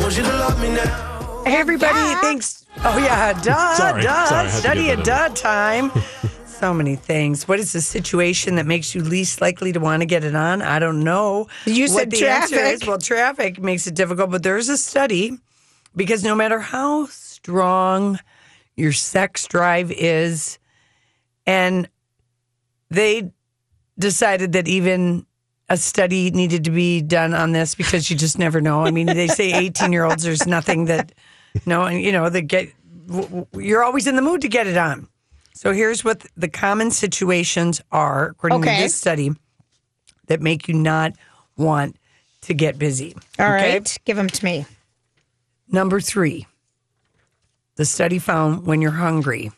I 0.09 0.11
want 0.11 0.25
you 0.25 0.33
to 0.33 0.39
love 0.39 0.63
me 0.63 0.71
now. 0.71 1.43
Everybody 1.45 2.15
thinks, 2.23 2.65
oh 2.79 2.97
yeah, 2.97 3.35
duh, 3.43 3.75
Sorry. 3.75 4.03
duh, 4.03 4.25
Sorry, 4.25 4.39
I 4.39 4.43
had 4.45 4.51
to 4.51 4.57
study 4.57 4.89
a 4.89 4.97
that 4.97 5.05
duh 5.05 5.29
time. 5.35 5.93
so 6.47 6.73
many 6.73 6.97
things. 6.97 7.47
What 7.47 7.61
is 7.61 7.75
the 7.75 7.83
situation 7.83 8.55
that 8.55 8.65
makes 8.65 8.95
you 8.95 9.03
least 9.03 9.43
likely 9.43 9.71
to 9.75 9.81
want 9.81 10.01
to 10.01 10.07
get 10.07 10.25
it 10.25 10.35
on? 10.35 10.63
I 10.63 10.79
don't 10.79 11.05
know. 11.05 11.49
You 11.67 11.89
what 11.89 11.91
said 11.91 12.11
the 12.13 12.17
traffic. 12.21 12.59
is. 12.59 12.87
Well, 12.87 12.97
traffic 12.97 13.61
makes 13.61 13.87
it 13.87 13.95
difficult, 13.95 14.31
but 14.31 14.43
there's 14.43 14.71
a 14.71 14.79
study 14.79 15.37
because 15.95 16.25
no 16.25 16.35
matter 16.35 16.59
how 16.59 17.05
strong 17.09 18.19
your 18.77 18.93
sex 18.93 19.47
drive 19.47 19.93
is, 19.93 20.59
and 21.47 21.87
they 22.89 23.31
decided 23.99 24.53
that 24.53 24.69
even 24.69 25.27
a 25.69 25.77
study 25.77 26.31
needed 26.31 26.65
to 26.65 26.71
be 26.71 27.03
done 27.03 27.35
on 27.35 27.53
this 27.53 27.75
because 27.75 28.11
you 28.11 28.17
just 28.17 28.39
never 28.39 28.61
know. 28.61 28.85
I 28.85 28.91
mean, 28.91 29.07
they 29.07 29.29
say 29.29 29.53
18 29.55 29.93
year 29.93 30.05
olds, 30.05 30.23
there's 30.23 30.47
nothing 30.47 30.87
that, 30.87 31.13
no, 31.67 31.85
and 31.85 32.01
you 32.01 32.13
know, 32.13 32.29
that 32.31 32.43
get, 32.43 32.69
w- 33.07 33.29
w- 33.29 33.47
you're 33.69 33.85
always 33.85 34.07
in 34.07 34.17
the 34.17 34.23
mood 34.23 34.41
to 34.43 34.49
get 34.49 34.67
it 34.67 34.77
on. 34.77 35.09
So 35.55 35.73
here's 35.73 36.05
what 36.05 36.25
the 36.37 36.49
common 36.49 36.91
situations 36.91 37.81
are, 37.93 38.29
according 38.29 38.63
to 38.63 38.69
this 38.69 38.95
study, 38.95 39.33
that 40.29 40.41
make 40.41 40.69
you 40.69 40.75
not 40.75 41.13
want 41.57 41.97
to 42.43 42.55
get 42.55 42.79
busy. 42.79 43.15
All 43.39 43.47
Okay? 43.47 43.73
right, 43.75 43.99
give 44.05 44.17
them 44.17 44.29
to 44.29 44.45
me. 44.45 44.65
Number 45.71 46.01
three, 46.01 46.47
the 47.77 47.85
study 47.85 48.19
found 48.19 48.67
when 48.67 48.81
you're 48.81 48.91
hungry, 48.93 49.51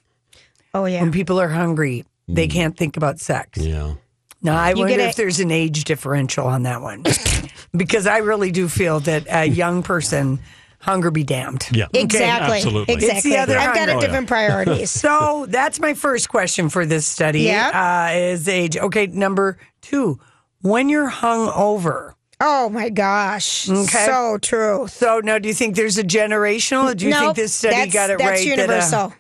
Oh 0.75 0.87
yeah. 0.87 1.03
when 1.03 1.13
people 1.13 1.41
are 1.41 1.49
hungry, 1.49 2.05
they 2.29 2.47
Mm. 2.49 2.53
can't 2.53 2.77
think 2.77 2.97
about 2.97 3.21
sex. 3.21 3.59
Yeah. 3.59 3.95
Now, 4.43 4.57
I 4.59 4.75
wonder 4.75 4.97
get 4.97 5.11
if 5.11 5.17
there's 5.17 5.41
an 5.41 5.51
age 5.51 5.85
differential 5.85 6.47
on 6.47 6.63
that 6.63 6.81
one. 6.81 7.05
because 7.77 8.07
I 8.07 8.19
really 8.19 8.51
do 8.51 8.69
feel 8.69 9.01
that 9.01 9.27
a 9.31 9.45
young 9.47 9.83
person, 9.83 10.41
hunger 10.81 11.11
be 11.11 11.25
damned. 11.25 11.69
Yeah. 11.73 11.89
Exactly. 11.93 12.57
Absolutely. 12.57 12.95
Exactly. 12.95 13.17
It's 13.19 13.25
the 13.25 13.37
other 13.37 13.59
I've 13.59 13.75
got 13.75 13.89
hunger. 13.89 13.93
a 13.93 13.95
Oh, 13.97 14.01
yeah. 14.01 14.07
different 14.07 14.29
priorities. 14.29 14.91
So 15.01 15.47
that's 15.49 15.79
my 15.79 15.93
first 15.95 16.29
question 16.31 16.69
for 16.71 16.87
this 16.87 17.07
study. 17.07 17.43
Yeah. 17.43 18.09
Uh, 18.13 18.15
is 18.17 18.49
age. 18.49 18.77
Okay, 18.79 19.07
number 19.09 19.59
two, 19.83 20.19
when 20.63 20.89
you're 20.89 21.09
hung 21.09 21.49
over. 21.51 22.15
oh 22.41 22.71
my 22.71 22.89
gosh. 22.89 23.69
Okay. 23.69 24.07
So 24.07 24.39
true. 24.41 24.87
So 24.89 25.21
now, 25.23 25.39
do 25.39 25.49
you 25.49 25.55
think 25.55 25.77
there's 25.77 25.99
a 25.99 26.03
generational? 26.05 26.97
Do 26.97 27.05
you 27.05 27.11
Nope, 27.11 27.21
think 27.21 27.37
this 27.37 27.53
study 27.53 27.77
that's, 27.77 27.93
got 27.93 28.09
it 28.11 28.19
that's 28.19 28.41
right? 28.41 28.57
that, 28.57 28.59
uh, 28.59 28.63
universal. 28.63 29.13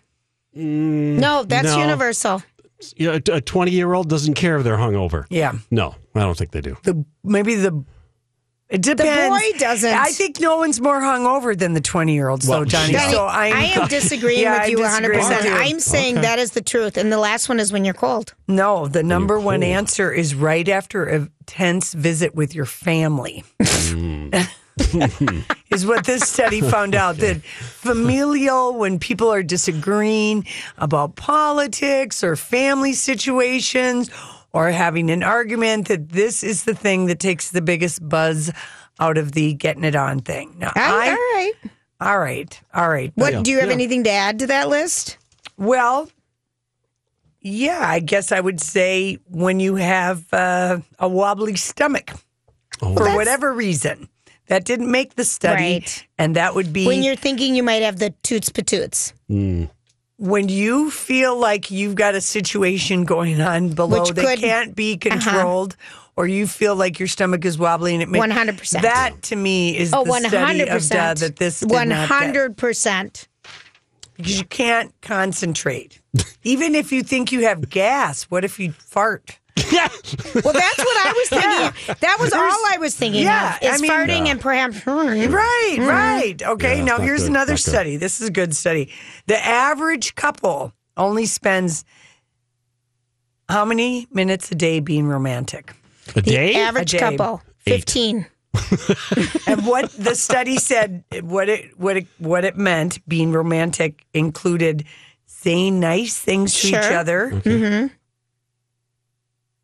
no, 0.54 1.44
that's 1.44 1.68
no. 1.68 1.78
universal. 1.78 2.42
Yeah, 2.96 3.18
a 3.30 3.40
20 3.40 3.70
year 3.70 3.92
old 3.92 4.08
doesn't 4.08 4.34
care 4.34 4.56
if 4.58 4.64
they're 4.64 4.76
hungover. 4.76 5.24
yeah. 5.30 5.52
No, 5.70 5.94
I 6.14 6.20
don't 6.20 6.36
think 6.36 6.50
they 6.52 6.60
do. 6.60 6.76
The 6.82 7.04
maybe 7.24 7.54
the. 7.56 7.84
It 8.68 8.82
depends. 8.82 9.24
The 9.24 9.28
boy 9.52 9.58
doesn't. 9.58 9.92
I 9.92 10.10
think 10.12 10.38
no 10.38 10.58
one's 10.58 10.80
more 10.80 11.00
hungover 11.00 11.58
than 11.58 11.72
the 11.72 11.80
20 11.80 12.14
year 12.14 12.28
olds, 12.28 12.46
Well, 12.46 12.60
though, 12.60 12.64
Johnny. 12.66 12.92
yeah. 12.92 13.10
So 13.10 13.26
I'm, 13.26 13.52
I 13.52 13.64
am 13.64 13.88
disagreeing 13.98 14.42
Yeah, 14.42 14.60
with 14.60 14.70
you 14.70 14.76
disagree 14.76 15.16
100%. 15.18 15.44
you. 15.44 15.50
I'm 15.50 15.80
saying 15.80 16.14
that 16.16 16.38
is 16.38 16.52
the 16.52 16.60
truth. 16.62 16.96
And 16.96 17.10
the 17.10 17.18
last 17.18 17.48
one 17.48 17.58
is 17.58 17.72
when 17.72 17.84
you're 17.84 17.94
cold. 17.94 18.32
No, 18.46 18.86
the 18.86 19.02
number 19.02 19.40
one 19.40 19.62
cold. 19.62 19.72
answer 19.72 20.12
is 20.12 20.36
right 20.36 20.68
after 20.68 21.04
a 21.08 21.28
tense 21.46 21.94
visit 21.94 22.36
with 22.36 22.54
your 22.54 22.64
family. 22.64 23.42
Mm. 23.60 24.48
is 25.70 25.86
what 25.86 26.04
this 26.06 26.22
study 26.28 26.60
found 26.60 26.94
out 26.94 27.16
that 27.18 27.42
familial, 27.42 28.74
when 28.74 28.98
people 28.98 29.30
are 29.32 29.42
disagreeing 29.42 30.46
about 30.78 31.16
politics 31.16 32.22
or 32.24 32.36
family 32.36 32.92
situations 32.92 34.10
or 34.52 34.70
having 34.70 35.10
an 35.10 35.22
argument, 35.22 35.88
that 35.88 36.08
this 36.10 36.42
is 36.42 36.64
the 36.64 36.74
thing 36.74 37.06
that 37.06 37.20
takes 37.20 37.50
the 37.50 37.62
biggest 37.62 38.06
buzz 38.08 38.50
out 38.98 39.16
of 39.18 39.32
the 39.32 39.54
getting 39.54 39.84
it 39.84 39.96
on 39.96 40.20
thing. 40.20 40.54
Now, 40.58 40.72
I, 40.74 40.90
all 40.90 40.98
I, 40.98 41.08
right. 41.08 41.52
all 42.00 42.18
right, 42.18 42.60
all 42.74 42.88
right. 42.88 43.12
What 43.14 43.32
Yeah, 43.32 43.42
do 43.42 43.50
you 43.50 43.58
have 43.60 43.68
yeah. 43.68 43.74
anything 43.74 44.04
to 44.04 44.10
add 44.10 44.38
to 44.40 44.46
that 44.48 44.68
list? 44.68 45.18
Well, 45.56 46.10
yeah, 47.40 47.80
I 47.82 48.00
guess 48.00 48.32
I 48.32 48.40
would 48.40 48.60
say 48.60 49.18
when 49.28 49.60
you 49.60 49.76
have 49.76 50.30
uh, 50.32 50.80
a 50.98 51.08
wobbly 51.08 51.56
stomach 51.56 52.10
Oh. 52.82 52.94
for 52.96 53.14
whatever 53.14 53.52
reason. 53.52 54.08
That 54.50 54.64
didn't 54.64 54.90
make 54.90 55.14
the 55.14 55.24
study. 55.24 55.62
Right. 55.62 56.06
And 56.18 56.36
that 56.36 56.54
would 56.56 56.72
be 56.72 56.84
When 56.86 57.02
you're 57.04 57.16
thinking 57.16 57.54
you 57.54 57.62
might 57.62 57.82
have 57.82 57.98
the 58.00 58.10
toots 58.22 58.50
patoots. 58.50 59.12
when 60.18 60.48
you 60.48 60.90
feel 60.90 61.36
like 61.38 61.70
you've 61.70 61.94
got 61.94 62.14
a 62.14 62.20
situation 62.20 63.04
going 63.04 63.40
on 63.40 63.70
below 63.70 64.00
Which 64.00 64.10
that 64.16 64.24
could- 64.26 64.40
can't 64.40 64.74
be 64.76 64.94
Uh-huh. 64.94 65.08
controlled. 65.20 65.76
Or 66.16 66.26
you 66.26 66.46
feel 66.46 66.74
like 66.76 66.98
your 66.98 67.08
stomach 67.08 67.44
is 67.46 67.56
wobbly 67.56 67.94
and 67.94 68.02
it 68.02 68.08
makes 68.10 68.20
100%. 68.20 68.82
That 68.82 69.22
to 69.22 69.36
me 69.36 69.78
is 69.78 69.94
Oh, 69.94 70.04
the 70.04 70.10
one 70.10 70.22
study 70.22 70.36
hundred 70.44 70.62
of 70.68 70.68
duh, 70.68 70.74
percent. 70.74 71.18
that 71.20 71.36
this 71.36 71.60
did 71.60 71.70
One 71.70 71.88
not 71.88 72.08
get. 72.08 72.14
hundred 72.18 72.56
percent. 72.58 73.26
because 74.18 74.36
you 74.38 74.44
can't 74.44 74.92
concentrate. 75.00 76.00
Even 76.44 76.74
if 76.74 76.92
you 76.92 77.02
think 77.02 77.32
you 77.32 77.46
have 77.46 77.70
gas, 77.70 78.24
what 78.24 78.44
if 78.44 78.58
you 78.60 78.72
fart? 78.72 79.38
Well, 80.44 80.52
that's 80.54 80.78
what 80.78 81.06
I 81.06 81.12
was 81.16 81.28
thinking. 81.28 81.96
That 82.00 82.16
was 82.20 82.32
all 82.32 82.40
I 82.42 82.76
was 82.78 82.94
thinking 82.96 83.22
Yeah, 83.24 83.56
of. 83.56 83.62
Is 83.62 83.78
I 83.78 83.82
mean- 83.82 83.90
farting 83.90 84.28
and 84.28 84.40
perhaps 84.40 84.86
Right, 84.86 85.76
right. 85.78 86.42
Okay, 86.42 86.78
Yeah, 86.78 86.84
now 86.84 86.98
here's 86.98 87.22
good, 87.22 87.30
another 87.30 87.52
not 87.52 87.56
good. 87.64 87.70
study. 87.70 87.96
This 87.96 88.20
is 88.20 88.28
a 88.28 88.32
good 88.32 88.54
study. 88.54 88.90
The 89.26 89.44
average 89.44 90.14
couple 90.14 90.72
only 90.96 91.26
spends 91.26 91.84
how 93.48 93.64
many 93.64 94.06
minutes 94.12 94.50
a 94.50 94.54
day 94.54 94.80
being 94.80 95.06
romantic? 95.06 95.74
A 96.14 96.22
day? 96.22 96.54
average 96.54 96.94
A 96.94 96.98
day. 96.98 97.16
couple. 97.16 97.42
Eight. 97.66 97.72
Fifteen. 97.84 98.26
And 99.46 99.64
what 99.66 99.90
the 99.92 100.14
study 100.14 100.56
said, 100.56 101.04
what 101.22 101.48
it 101.48 101.78
what 101.78 101.96
it 101.96 102.06
what 102.18 102.44
it 102.44 102.56
meant 102.56 103.06
being 103.08 103.32
romantic 103.32 104.04
included 104.14 104.84
saying 105.26 105.78
nice 105.80 106.18
things 106.18 106.54
to 106.60 106.68
each 106.68 106.74
Sure. 106.74 106.96
other, 106.96 107.30
Mm-hmm. 107.30 107.86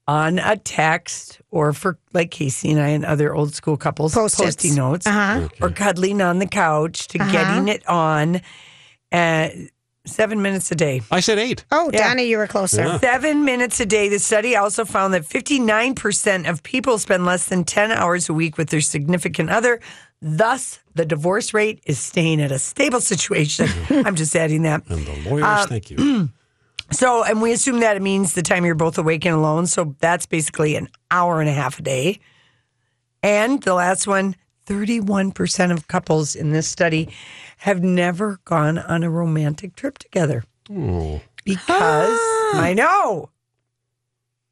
On 0.09 0.39
a 0.39 0.57
text 0.57 1.41
or 1.51 1.73
for 1.73 1.99
like 2.13 2.31
Casey 2.31 2.71
and 2.71 2.81
I 2.81 2.89
and 2.89 3.05
other 3.05 3.35
old 3.35 3.55
school 3.55 3.77
couples, 3.77 4.15
Post-its. 4.15 4.43
posting 4.43 4.75
notes 4.77 5.07
Uh-huh. 5.07 5.49
or 5.61 5.71
cuddling 5.71 6.21
on 6.23 6.39
the 6.39 6.47
couch 6.47 7.09
to 7.09 7.19
getting 7.19 7.69
it 7.69 7.87
on 7.89 8.41
uh, 9.11 9.49
seven 10.07 10.43
minutes 10.43 10.71
a 10.71 10.77
day. 10.77 11.03
I 11.11 11.19
said 11.21 11.39
eight. 11.41 11.65
Oh, 11.73 11.91
Yeah. 11.93 12.09
Donna, 12.09 12.23
you 12.23 12.39
were 12.39 12.47
closer. 12.47 12.99
Seven 13.01 13.45
minutes 13.45 13.81
a 13.81 13.87
day. 13.87 14.09
The 14.09 14.21
study 14.21 14.55
also 14.55 14.85
found 14.85 15.13
that 15.15 15.25
59% 15.25 16.49
of 16.49 16.63
people 16.63 16.99
spend 16.99 17.25
less 17.27 17.47
than 17.47 17.65
10 17.65 17.91
hours 17.91 18.29
a 18.29 18.33
week 18.35 18.57
with 18.59 18.69
their 18.71 18.81
significant 18.81 19.51
other. 19.51 19.81
Thus, 20.23 20.79
the 20.95 21.05
divorce 21.05 21.53
rate 21.53 21.81
is 21.85 21.99
staying 21.99 22.41
at 22.41 22.53
a 22.53 22.59
stable 22.59 23.01
situation. 23.01 23.69
I'm 23.91 24.15
just 24.17 24.35
adding 24.37 24.63
that. 24.63 24.83
And 24.89 25.05
the 25.05 25.29
lawyers, 25.31 25.45
Uh, 25.45 25.67
thank 25.67 25.91
you. 25.91 26.29
So, 26.93 27.25
and 27.25 27.43
we 27.43 27.53
assume 27.53 27.81
that 27.81 27.97
it 27.97 28.03
means 28.03 28.35
the 28.35 28.43
time 28.43 28.65
you're 28.65 28.75
both 28.75 28.97
awake 28.97 29.25
and 29.27 29.35
alone. 29.35 29.67
So 29.67 29.97
that's 29.99 30.27
basically 30.27 30.77
an 30.77 30.89
hour 31.11 31.41
and 31.41 31.49
a 31.49 31.53
half 31.53 31.79
a 31.79 31.83
day. 31.83 32.21
And 33.23 33.63
the 33.63 33.75
last 33.75 34.07
one 34.07 34.37
31% 34.67 35.73
of 35.73 35.89
couples 35.89 36.35
in 36.37 36.51
this 36.51 36.67
study 36.67 37.09
have 37.59 37.83
never 37.83 38.41
gone 38.45 38.79
on 38.79 39.03
a 39.03 39.11
romantic 39.11 39.75
trip 39.77 39.99
together. 39.99 40.45
Oh, 40.71 41.21
Because 41.45 42.19
I 42.55 42.73
know. 42.77 43.31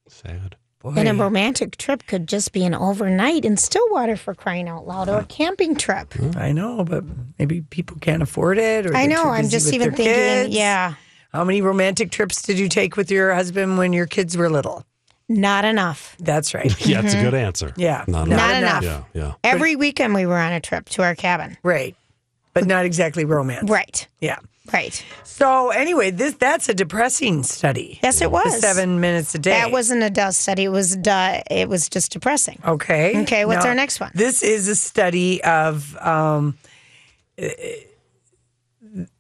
sad. 0.08 0.56
Boy. 0.80 0.92
And 0.96 1.08
a 1.08 1.14
romantic 1.14 1.78
trip 1.78 2.06
could 2.06 2.28
just 2.28 2.52
be 2.52 2.62
an 2.64 2.74
overnight 2.74 3.44
in 3.46 3.56
Stillwater 3.56 4.16
for 4.16 4.34
crying 4.34 4.68
out 4.68 4.86
loud, 4.86 5.08
or 5.08 5.20
a 5.20 5.24
camping 5.24 5.74
trip. 5.76 6.12
I 6.36 6.52
know, 6.52 6.84
but 6.84 7.02
maybe 7.38 7.62
people 7.62 7.96
can't 8.00 8.22
afford 8.22 8.58
it. 8.58 8.84
Or 8.86 8.94
I 8.94 9.06
know. 9.06 9.22
too 9.22 9.28
I'm 9.30 9.48
just 9.48 9.72
even 9.72 9.92
thinking, 9.92 10.04
kids. 10.14 10.54
yeah, 10.54 10.94
How 11.34 11.42
many 11.44 11.60
romantic 11.62 12.10
trips 12.12 12.40
did 12.42 12.58
you 12.60 12.68
take 12.68 12.96
with 12.96 13.10
your 13.10 13.34
husband 13.34 13.76
when 13.76 13.92
your 13.92 14.06
kids 14.06 14.36
were 14.36 14.48
little? 14.48 14.86
not 15.28 15.64
enough. 15.64 16.14
That's 16.20 16.52
right. 16.54 16.70
Yeah, 16.86 17.00
it's 17.02 17.14
a 17.14 17.20
good 17.22 17.32
answer. 17.34 17.72
Yeah. 17.76 18.04
Not, 18.06 18.28
Not 18.28 18.54
enough. 18.56 18.82
enough. 18.82 19.06
Yeah, 19.14 19.22
yeah. 19.22 19.32
Every 19.42 19.74
weekend 19.74 20.14
we 20.14 20.26
were 20.26 20.36
on 20.38 20.52
a 20.52 20.60
trip 20.60 20.88
to 20.90 21.02
our 21.02 21.14
cabin. 21.14 21.56
right. 21.62 21.96
But 22.52 22.66
not 22.66 22.84
exactly 22.84 23.24
romance. 23.24 23.68
Right, 23.68 24.06
Yeah. 24.20 24.36
right. 24.72 25.04
So 25.24 25.70
anyway, 25.70 26.12
this 26.12 26.34
that's 26.34 26.68
a 26.68 26.74
depressing 26.74 27.42
study. 27.42 27.98
Yes, 28.02 28.20
it 28.20 28.24
The 28.26 28.30
was. 28.30 28.60
seven 28.60 29.00
minutes 29.00 29.34
a 29.34 29.38
day. 29.40 29.50
That 29.50 29.72
wasn't 29.72 30.02
a 30.04 30.10
dust 30.10 30.38
study. 30.40 30.64
It 30.64 30.68
was 30.68 30.94
duh, 30.94 31.40
it 31.50 31.68
was 31.68 31.88
just 31.88 32.12
depressing. 32.12 32.60
okay. 32.64 33.22
Okay, 33.22 33.44
what's 33.44 33.64
our 33.66 33.74
next 33.74 33.98
one? 33.98 34.12
This 34.14 34.42
is 34.44 34.68
a 34.68 34.76
study 34.76 35.42
of. 35.42 35.96
Um, 35.96 36.56
uh, 37.42 37.48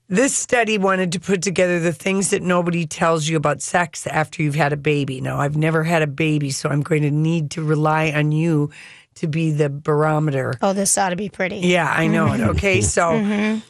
this 0.08 0.36
study 0.36 0.78
wanted 0.78 1.12
to 1.12 1.20
put 1.20 1.42
together 1.42 1.80
the 1.80 1.92
things 1.92 2.30
that 2.30 2.42
nobody 2.42 2.86
tells 2.86 3.28
you 3.28 3.36
about 3.36 3.62
sex 3.62 4.06
after 4.06 4.42
you've 4.42 4.54
had 4.54 4.72
a 4.72 4.76
baby. 4.76 5.20
Now, 5.20 5.40
I've 5.40 5.56
never 5.56 5.82
had 5.82 6.02
a 6.02 6.06
baby, 6.06 6.50
so 6.50 6.68
I'm 6.68 6.82
going 6.82 7.02
to 7.02 7.10
need 7.10 7.50
to 7.52 7.62
rely 7.62 8.12
on 8.12 8.32
you 8.32 8.70
to 9.16 9.26
be 9.28 9.50
the 9.52 9.70
barometer. 9.70 10.54
Oh, 10.60 10.72
this 10.72 10.98
ought 10.98 11.10
to 11.10 11.16
be 11.16 11.28
pretty. 11.28 11.58
Yeah, 11.58 11.90
I 11.90 12.06
know 12.08 12.32
it. 12.32 12.40
Okay, 12.54 12.80
so 12.80 13.12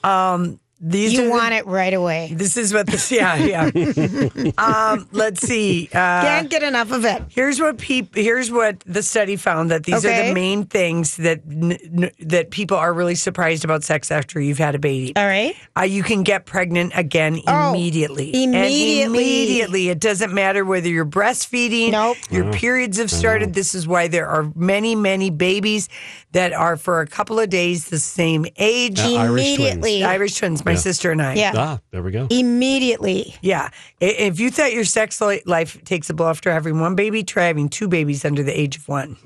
um, 0.03 0.59
these 0.81 1.13
are. 1.19 1.23
You 1.23 1.29
the- 1.29 1.31
want 1.31 1.55
it 1.55 1.67
right 1.67 1.95
away. 1.95 2.31
This 2.35 2.57
is 2.57 2.73
what 2.75 2.87
this. 2.87 3.11
Yeah, 3.11 3.37
yeah. 3.37 3.71
um, 4.59 5.09
let's 5.13 5.41
see. 5.41 5.87
Uh, 5.93 6.23
Can't 6.23 6.51
get 6.51 6.63
enough 6.63 6.91
of 6.93 7.05
it. 7.05 7.23
Here's 7.29 7.61
what 7.61 7.79
peop- 7.79 8.15
Here's 8.15 8.51
what 8.51 8.81
the 8.81 9.03
study 9.03 9.37
found 9.37 9.71
that 9.71 9.85
these 9.85 10.05
are 10.05 10.27
the 10.27 10.35
main 10.35 10.65
things 10.67 11.17
that 11.19 11.41
n- 11.49 11.79
n- 11.83 12.11
that 12.21 12.51
people 12.51 12.77
are 12.77 12.93
really 12.93 13.15
surprised 13.15 13.65
about 13.65 13.85
sex 13.85 14.11
after 14.11 14.41
you've 14.41 14.59
had 14.59 14.75
a 14.75 14.79
baby. 14.79 15.13
All 15.17 15.27
right. 15.27 15.55
Uh, 15.77 15.83
you 15.83 16.03
can 16.03 16.23
get 16.23 16.47
pregnant 16.47 16.93
again 16.95 17.41
Oh, 17.47 17.71
immediately. 17.71 18.33
And 18.35 18.55
immediately. 18.55 19.03
immediately. 19.05 19.89
It 19.89 20.01
doesn't 20.01 20.33
matter 20.35 20.65
whether 20.65 20.89
you're 20.89 21.05
breastfeeding. 21.07 21.93
Nope. 21.93 22.17
Your 22.31 22.53
periods 22.53 22.99
have 22.99 23.11
started. 23.11 23.55
This 23.55 23.75
is 23.75 23.87
why 23.87 24.09
there 24.09 24.27
are 24.29 24.51
many, 24.55 24.95
many 24.95 25.31
babies 25.31 25.89
that 26.35 26.53
are 26.53 26.77
for 26.77 27.01
a 27.01 27.07
couple 27.07 27.40
of 27.40 27.49
days 27.49 27.88
the 27.88 27.99
same 27.99 28.44
age. 28.57 28.99
Yeah, 29.01 29.07
Irish 29.23 29.55
twins. 29.57 29.59
Immediately. 29.59 30.05
Irish 30.05 30.35
twins, 30.37 30.64
my 30.64 30.75
sister 30.75 31.11
and 31.11 31.23
I. 31.23 31.35
Yeah. 31.35 31.53
Ah, 31.57 31.81
there 31.90 32.03
we 32.03 32.11
go. 32.11 32.27
Immediately. 32.31 33.35
Yeah. 33.40 33.70
I- 34.03 34.05
If 34.05 34.38
you 34.40 34.51
thought 34.51 34.73
your 34.73 34.85
sex 34.85 35.20
li- 35.20 35.42
life 35.47 35.83
takes 35.85 36.11
a 36.11 36.14
blow 36.14 36.29
after 36.29 36.53
having 36.53 36.79
one 36.81 36.94
baby, 36.94 37.23
try 37.25 37.44
having 37.47 37.68
two 37.68 37.88
babies 37.88 38.25
under 38.25 38.42
the 38.42 38.53
age 38.59 38.77
of 38.77 38.88
one. 38.88 39.16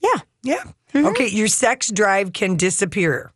Yeah. 0.00 0.20
Yeah. 0.42 0.62
Mm-hmm. 0.94 1.06
Okay. 1.08 1.28
Your 1.28 1.48
sex 1.48 1.90
drive 1.90 2.32
can 2.32 2.56
disappear. 2.56 3.32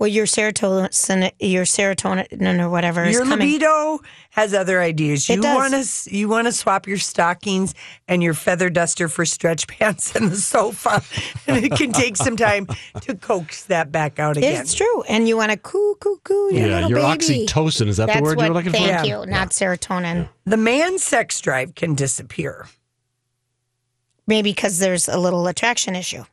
Well, 0.00 0.08
your 0.08 0.24
serotonin, 0.24 1.30
your 1.40 1.64
serotonin 1.64 2.58
or 2.58 2.70
whatever 2.70 3.04
is 3.04 3.12
Your 3.12 3.24
coming. 3.26 3.46
libido 3.46 4.00
has 4.30 4.54
other 4.54 4.80
ideas. 4.80 5.28
It 5.28 5.36
You 5.36 5.42
does. 5.42 5.54
want 5.54 5.84
to 5.84 6.16
you 6.16 6.26
want 6.26 6.46
to 6.46 6.52
swap 6.52 6.88
your 6.88 6.96
stockings 6.96 7.74
and 8.08 8.22
your 8.22 8.32
feather 8.32 8.70
duster 8.70 9.08
for 9.08 9.26
stretch 9.26 9.66
pants 9.68 10.16
and 10.16 10.30
the 10.30 10.36
sofa, 10.36 11.02
and 11.46 11.62
it 11.62 11.72
can 11.72 11.92
take 11.92 12.16
some 12.16 12.34
time 12.38 12.66
to 13.02 13.14
coax 13.14 13.64
that 13.64 13.92
back 13.92 14.18
out 14.18 14.38
again. 14.38 14.58
It's 14.62 14.72
true, 14.72 15.02
and 15.02 15.28
you 15.28 15.36
want 15.36 15.52
to 15.52 15.58
coo 15.58 15.96
coo 16.00 16.18
coo 16.24 16.48
your 16.50 16.66
Yeah, 16.66 16.88
your 16.88 16.98
baby. 17.00 17.44
oxytocin. 17.46 17.88
Is 17.88 17.98
that 17.98 18.06
That's 18.06 18.20
the 18.20 18.22
word 18.24 18.38
what, 18.38 18.44
you 18.44 18.48
were 18.52 18.54
looking 18.54 18.72
thank 18.72 19.00
for? 19.00 19.04
Yeah. 19.06 19.20
you, 19.20 19.26
not 19.26 19.50
serotonin. 19.50 20.30
The 20.46 20.56
man's 20.56 21.04
sex 21.04 21.38
drive 21.42 21.74
can 21.74 21.94
disappear. 21.94 22.66
Maybe 24.26 24.50
because 24.52 24.78
there's 24.78 25.08
a 25.08 25.18
little 25.18 25.46
attraction 25.46 25.94
issue. 25.94 26.24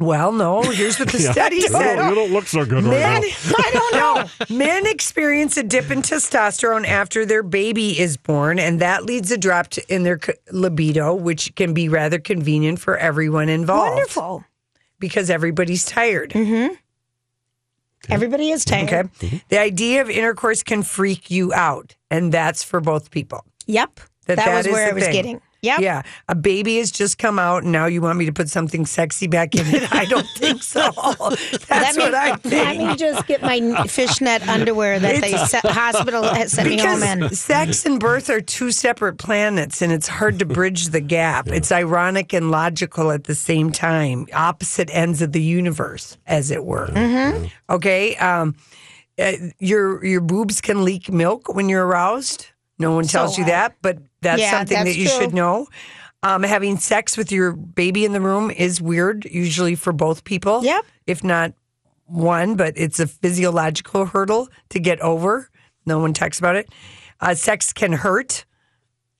Well, 0.00 0.32
no. 0.32 0.62
Here's 0.62 0.98
what 0.98 1.08
the 1.12 1.18
study 1.32 1.56
You 1.60 1.68
said. 1.68 1.96
don't, 1.96 2.08
you 2.08 2.14
don't 2.14 2.32
look 2.32 2.46
so 2.46 2.64
good 2.64 2.82
right 2.84 3.00
now. 3.00 3.20
I 3.58 3.70
don't 3.72 3.94
know. 3.94 4.56
Men 4.56 4.86
experience 4.86 5.56
a 5.56 5.62
dip 5.62 5.90
in 5.90 6.02
testosterone 6.02 6.86
after 6.86 7.24
their 7.24 7.42
baby 7.44 7.98
is 7.98 8.16
born, 8.16 8.58
and 8.58 8.80
that 8.80 9.04
leads 9.04 9.30
a 9.30 9.38
drop 9.38 9.68
to, 9.68 9.94
in 9.94 10.02
their 10.02 10.18
libido, 10.50 11.14
which 11.14 11.54
can 11.54 11.74
be 11.74 11.88
rather 11.88 12.18
convenient 12.18 12.80
for 12.80 12.96
everyone 12.96 13.48
involved. 13.48 13.90
Wonderful. 13.96 14.44
Because 14.98 15.30
everybody's 15.30 15.84
tired. 15.84 16.30
Mm-hmm. 16.30 16.74
Everybody 18.10 18.50
is 18.50 18.64
tired. 18.64 18.88
Okay. 18.88 19.02
Mm-hmm. 19.26 19.36
The 19.48 19.58
idea 19.60 20.02
of 20.02 20.10
intercourse 20.10 20.62
can 20.62 20.82
freak 20.82 21.30
you 21.30 21.52
out, 21.54 21.96
and 22.10 22.32
that's 22.32 22.62
for 22.62 22.80
both 22.80 23.10
people. 23.10 23.44
Yep. 23.66 24.00
That 24.26 24.36
That, 24.36 24.46
that 24.46 24.56
was 24.56 24.66
is 24.66 24.72
where 24.72 24.88
I 24.88 24.92
was 24.92 25.04
thing. 25.04 25.12
getting. 25.12 25.40
Yep. 25.64 25.80
Yeah. 25.80 26.02
A 26.28 26.34
baby 26.34 26.76
has 26.76 26.90
just 26.90 27.18
come 27.18 27.38
out, 27.38 27.62
and 27.62 27.72
now 27.72 27.86
you 27.86 28.02
want 28.02 28.18
me 28.18 28.26
to 28.26 28.32
put 28.32 28.50
something 28.50 28.84
sexy 28.84 29.26
back 29.26 29.54
in 29.54 29.66
it? 29.66 29.92
I 29.94 30.04
don't 30.04 30.26
think 30.36 30.62
so. 30.62 30.90
That's 31.68 31.70
Let 31.70 31.96
me, 31.96 32.02
what 32.02 32.14
I 32.14 32.36
think. 32.36 32.44
let 32.44 32.76
think. 32.76 32.90
me 32.90 32.96
just 32.96 33.26
get 33.26 33.40
my 33.40 33.86
fishnet 33.86 34.46
underwear 34.46 34.98
that 34.98 35.22
the 35.62 35.72
hospital 35.72 36.22
has 36.22 36.52
sent 36.52 36.68
me 36.68 36.78
home 36.78 37.02
in. 37.02 37.20
Because 37.20 37.40
sex 37.40 37.86
and 37.86 37.98
birth 37.98 38.28
are 38.28 38.42
two 38.42 38.70
separate 38.70 39.16
planets, 39.16 39.80
and 39.80 39.90
it's 39.90 40.08
hard 40.08 40.38
to 40.40 40.44
bridge 40.44 40.88
the 40.88 41.00
gap. 41.00 41.48
It's 41.48 41.72
ironic 41.72 42.34
and 42.34 42.50
logical 42.50 43.10
at 43.10 43.24
the 43.24 43.34
same 43.34 43.72
time, 43.72 44.26
opposite 44.34 44.90
ends 44.92 45.22
of 45.22 45.32
the 45.32 45.42
universe, 45.42 46.18
as 46.26 46.50
it 46.50 46.64
were. 46.64 46.88
Mm-hmm. 46.88 47.46
Okay, 47.70 48.16
um, 48.16 48.54
uh, 49.18 49.32
your 49.58 50.04
your 50.04 50.20
boobs 50.20 50.60
can 50.60 50.84
leak 50.84 51.10
milk 51.10 51.54
when 51.54 51.68
you're 51.68 51.86
aroused. 51.86 52.48
No 52.78 52.92
one 52.94 53.04
tells 53.06 53.34
So 53.36 53.42
you 53.42 53.46
that, 53.46 53.76
but 53.82 53.98
that's 54.20 54.40
Yeah, 54.40 54.50
something 54.50 54.76
that's 54.76 54.90
that 54.90 54.96
you 54.96 55.08
true. 55.08 55.18
should 55.20 55.34
know. 55.34 55.68
Um, 56.22 56.42
having 56.42 56.78
sex 56.78 57.16
with 57.16 57.30
your 57.30 57.52
baby 57.52 58.04
in 58.04 58.12
the 58.12 58.20
room 58.20 58.50
is 58.50 58.80
weird, 58.80 59.26
usually 59.26 59.74
for 59.74 59.92
both 59.92 60.24
people. 60.24 60.64
Yep. 60.64 60.84
If 61.06 61.22
not 61.22 61.52
one, 62.06 62.56
but 62.56 62.74
it's 62.76 62.98
a 62.98 63.06
physiological 63.06 64.06
hurdle 64.06 64.48
to 64.70 64.80
get 64.80 65.00
over. 65.00 65.50
No 65.86 65.98
one 65.98 66.14
talks 66.14 66.38
about 66.38 66.56
it. 66.56 66.68
Uh, 67.20 67.34
sex 67.34 67.72
can 67.72 67.92
hurt. 67.92 68.44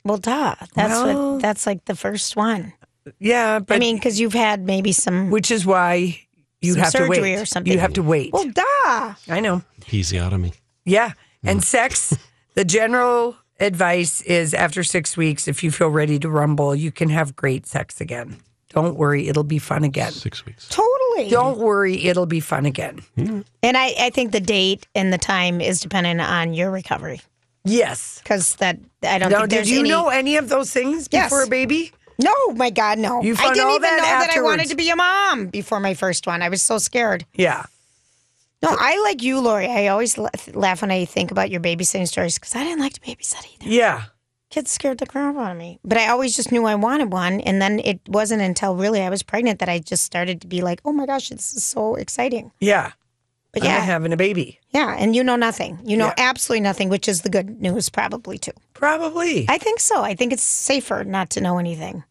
Well, 0.02 0.18
duh. 0.18 0.54
That's 0.74 0.92
Well- 0.92 1.32
what. 1.34 1.42
That's 1.42 1.66
like 1.66 1.84
the 1.84 1.94
first 1.94 2.36
one. 2.36 2.72
Yeah, 3.18 3.58
but 3.58 3.74
I 3.76 3.78
mean, 3.78 3.96
because 3.96 4.18
you've 4.18 4.32
had 4.32 4.64
maybe 4.64 4.90
some. 4.92 5.30
which 5.30 5.50
is 5.50 5.66
why 5.66 6.20
you 6.62 6.72
Some 6.72 6.82
have 6.82 6.92
to 6.92 6.98
surgery 6.98 7.20
wait 7.20 7.36
or 7.38 7.44
something. 7.46 7.70
You 7.72 7.78
have 7.78 7.92
to 7.94 8.02
wait. 8.02 8.32
well, 8.32 8.48
duh. 8.50 9.14
I 9.28 9.40
know. 9.40 9.62
Episiotomy. 9.82 10.54
Yeah, 10.86 11.10
Mm. 11.10 11.50
and 11.50 11.64
sex. 11.64 12.16
The 12.56 12.64
general 12.64 13.36
advice 13.60 14.20
is 14.22 14.54
after 14.54 14.82
six 14.82 15.16
weeks, 15.16 15.48
if 15.48 15.62
you 15.62 15.70
feel 15.70 15.88
ready 15.88 16.18
to 16.18 16.28
rumble, 16.28 16.74
you 16.74 16.90
can 16.90 17.08
have 17.10 17.36
great 17.36 17.66
sex 17.66 18.00
again. 18.00 18.36
Don't 18.70 18.96
worry, 18.96 19.28
it'll 19.28 19.44
be 19.44 19.58
fun 19.60 19.84
again. 19.84 20.10
Six 20.12 20.44
weeks. 20.44 20.68
Totally. 20.68 21.28
Don't 21.30 21.58
worry, 21.58 22.04
it'll 22.06 22.26
be 22.26 22.40
fun 22.40 22.66
again. 22.66 22.98
Hmm. 23.16 23.42
And 23.62 23.76
I, 23.76 23.94
I 24.00 24.10
think 24.10 24.32
the 24.32 24.40
date 24.40 24.86
and 24.96 25.12
the 25.12 25.18
time 25.18 25.60
is 25.60 25.78
dependent 25.80 26.20
on 26.20 26.54
your 26.54 26.70
recovery. 26.72 27.20
Yes. 27.64 28.18
Because 28.22 28.56
that 28.56 28.78
I 29.02 29.18
don't 29.18 29.30
Now, 29.30 29.40
think 29.40 29.50
did 29.50 29.68
you 29.68 29.80
any. 29.80 29.88
know 29.88 30.08
any 30.08 30.36
of 30.36 30.48
those 30.48 30.70
things 30.72 31.08
Yes. 31.12 31.26
before 31.26 31.44
a 31.44 31.46
baby? 31.48 31.92
No, 32.18 32.32
my 32.54 32.70
God, 32.70 32.98
no. 32.98 33.22
You 33.22 33.34
I 33.38 33.52
didn't 33.54 33.66
all 33.66 33.70
even 33.76 33.82
that 33.82 33.96
know 33.96 34.26
that 34.26 34.36
I 34.36 34.42
wanted 34.42 34.68
to 34.68 34.76
be 34.76 34.90
a 34.90 34.96
mom 34.96 35.46
before 35.46 35.80
my 35.80 35.94
first 35.94 36.26
one. 36.26 36.42
I 36.42 36.48
was 36.48 36.62
so 36.62 36.78
scared. 36.78 37.24
Yeah. 37.34 37.64
No, 38.64 38.76
I 38.78 39.00
like 39.02 39.22
you, 39.22 39.40
Lori. 39.40 39.66
I 39.68 39.88
always 39.88 40.16
laugh 40.18 40.80
when 40.82 40.90
I 40.90 41.04
think 41.04 41.30
about 41.30 41.50
your 41.50 41.60
babysitting 41.60 42.08
stories 42.08 42.38
because 42.38 42.54
I 42.54 42.64
didn't 42.64 42.80
like 42.80 42.94
to 42.94 43.00
babysit 43.00 43.44
either. 43.54 43.70
Yeah. 43.70 44.04
Kids 44.50 44.70
scared 44.70 44.98
the 44.98 45.06
crap 45.06 45.36
out 45.36 45.52
of 45.52 45.56
me. 45.58 45.80
But 45.84 45.98
I 45.98 46.08
always 46.08 46.36
just 46.36 46.52
knew 46.52 46.64
I 46.64 46.74
wanted 46.76 47.12
one. 47.12 47.40
And 47.40 47.60
then 47.60 47.80
it 47.80 48.00
wasn't 48.08 48.42
until 48.42 48.76
really 48.76 49.02
I 49.02 49.10
was 49.10 49.22
pregnant 49.22 49.58
that 49.60 49.68
I 49.68 49.78
just 49.80 50.04
started 50.04 50.40
to 50.42 50.46
be 50.46 50.62
like, 50.62 50.80
oh 50.84 50.92
my 50.92 51.06
gosh, 51.06 51.28
this 51.30 51.54
is 51.54 51.64
so 51.64 51.96
exciting. 51.96 52.52
Yeah. 52.60 52.92
But 53.52 53.62
I'm 53.62 53.68
yeah, 53.68 53.80
having 53.80 54.12
a 54.12 54.16
baby. 54.16 54.58
yeah, 54.70 54.96
and 54.98 55.14
you 55.14 55.22
know 55.22 55.36
nothing. 55.36 55.78
You 55.84 55.96
know 55.96 56.06
Yeah. 56.06 56.14
absolutely 56.18 56.62
nothing, 56.62 56.88
which 56.88 57.08
is 57.08 57.22
the 57.22 57.28
good 57.30 57.60
news, 57.62 57.88
probably 57.88 58.36
too. 58.36 58.50
Probably. 58.72 59.46
I 59.48 59.58
think 59.58 59.78
so. 59.78 60.02
I 60.02 60.14
think 60.16 60.32
it's 60.32 60.42
safer 60.42 61.04
not 61.04 61.30
to 61.30 61.40
know 61.40 61.58
anything. 61.58 62.02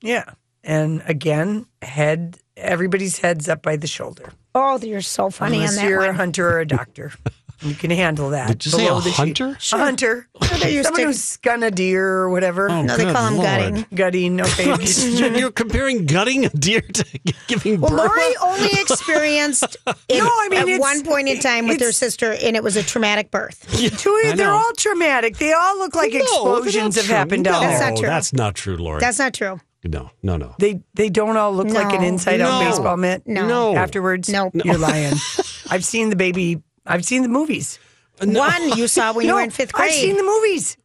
yeah. 0.00 0.30
And 0.64 1.00
again, 1.06 1.66
head 1.80 2.38
everybody's 2.56 3.18
heads 3.18 3.48
up 3.48 3.62
by 3.62 3.76
the 3.76 3.86
shoulder. 3.86 4.32
Oh, 4.54 4.78
you're 4.78 5.00
so 5.02 5.30
funny 5.30 5.56
Unless 5.58 5.78
on 5.78 5.84
that 5.84 5.90
you're 5.90 6.04
a 6.04 6.14
hunter 6.14 6.48
or 6.50 6.60
a 6.60 6.66
doctor. 6.66 7.12
you 7.62 7.74
can 7.74 7.90
handle 7.90 8.30
that. 8.30 8.48
Did 8.48 8.66
you 8.66 8.72
say 8.72 8.86
below 8.86 8.98
a 8.98 9.02
the 9.02 9.10
sheet. 9.10 9.16
hunter? 9.38 9.58
A 9.72 9.76
hunter. 9.78 10.28
they're 10.60 10.82
Someone 10.82 11.00
to- 11.02 11.06
who's 11.08 11.36
gun 11.38 11.62
a 11.62 11.70
deer 11.70 12.06
or 12.06 12.30
whatever. 12.30 12.70
Oh, 12.70 12.82
No, 12.82 12.96
they 12.96 13.04
good 13.04 13.14
call 13.14 13.26
'em 13.26 13.34
Lord. 13.36 13.46
gutting. 13.46 13.86
Gutting. 13.94 14.40
Okay. 14.40 14.74
You're, 15.18 15.36
you're 15.36 15.50
comparing 15.50 16.06
gutting 16.06 16.46
a 16.46 16.48
deer 16.50 16.80
to 16.80 17.04
giving 17.48 17.80
Well, 17.80 17.90
birth. 17.90 18.08
Lori 18.16 18.34
only 18.42 18.70
experienced 18.80 19.76
it 19.86 20.18
No, 20.18 20.26
I 20.26 20.48
mean, 20.50 20.68
at 20.74 20.80
one 20.80 21.02
point 21.04 21.28
in 21.28 21.38
time 21.40 21.68
with 21.68 21.80
her 21.80 21.92
sister, 21.92 22.32
and 22.32 22.56
it 22.56 22.62
was 22.62 22.76
a 22.76 22.82
traumatic 22.82 23.30
birth. 23.30 23.66
Two, 23.98 24.32
they're 24.34 24.50
all 24.50 24.72
traumatic. 24.76 25.36
They 25.36 25.52
all 25.52 25.78
look 25.78 25.94
like 25.94 26.12
No, 26.12 26.20
explosions 26.20 26.96
have 26.96 27.06
happened 27.06 27.44
true. 27.44 27.52
down 27.52 27.62
no, 27.62 27.68
That's 27.68 27.80
there. 27.80 27.90
not 27.90 27.96
true. 27.98 28.08
That's 28.08 28.32
not 28.32 28.54
true, 28.54 28.76
Lori. 28.78 29.00
That's 29.00 29.18
not 29.18 29.34
true. 29.34 29.60
No, 29.86 30.10
no, 30.22 30.36
no. 30.36 30.54
They 30.58 30.80
they 30.94 31.08
don't 31.10 31.36
all 31.36 31.52
look 31.54 31.68
like 31.68 31.92
an 31.94 32.02
inside 32.04 32.40
out 32.40 32.60
No. 32.62 32.68
baseball 32.70 32.96
mitt. 32.96 33.26
No. 33.26 33.46
No. 33.46 33.76
Afterwards, 33.76 34.28
Nope. 34.28 34.52
you're 34.64 34.78
lying. 34.78 35.14
I've 35.70 35.84
seen 35.84 36.10
the 36.10 36.16
baby. 36.16 36.62
I've 36.86 37.04
seen 37.04 37.22
the 37.22 37.28
movies. 37.28 37.78
One 38.22 38.70
you 38.78 38.88
saw 38.88 39.12
when 39.12 39.26
you 39.26 39.34
were 39.34 39.42
in 39.42 39.50
fifth 39.50 39.72
grade. 39.72 39.88
I've 39.90 39.94
seen 39.94 40.16
the 40.16 40.22
movies. 40.22 40.76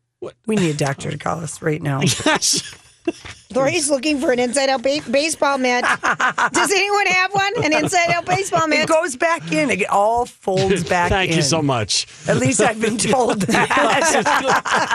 We 0.45 0.55
need 0.55 0.75
a 0.75 0.77
doctor 0.77 1.09
to 1.11 1.17
call 1.17 1.39
us 1.39 1.61
right 1.61 1.81
now. 1.81 2.01
Yes. 2.25 2.75
Lori's 3.55 3.89
looking 3.89 4.19
for 4.19 4.31
an 4.31 4.37
inside 4.37 4.69
out 4.69 4.83
ba- 4.83 5.01
baseball 5.09 5.57
mitt. 5.57 5.83
Does 5.83 6.71
anyone 6.75 7.07
have 7.07 7.33
one? 7.33 7.51
An 7.65 7.73
inside 7.73 8.11
out 8.11 8.25
baseball 8.27 8.67
mitt? 8.67 8.77
It 8.77 8.81
mitt? 8.83 8.89
goes 8.89 9.15
back 9.15 9.51
in. 9.51 9.71
It 9.71 9.89
all 9.89 10.27
folds 10.27 10.83
back 10.83 11.09
Thank 11.09 11.31
in. 11.31 11.37
you 11.37 11.41
so 11.41 11.63
much. 11.63 12.05
At 12.27 12.37
least 12.37 12.61
I've 12.61 12.79
been 12.79 12.97
told 12.99 13.41
that. 13.41 14.91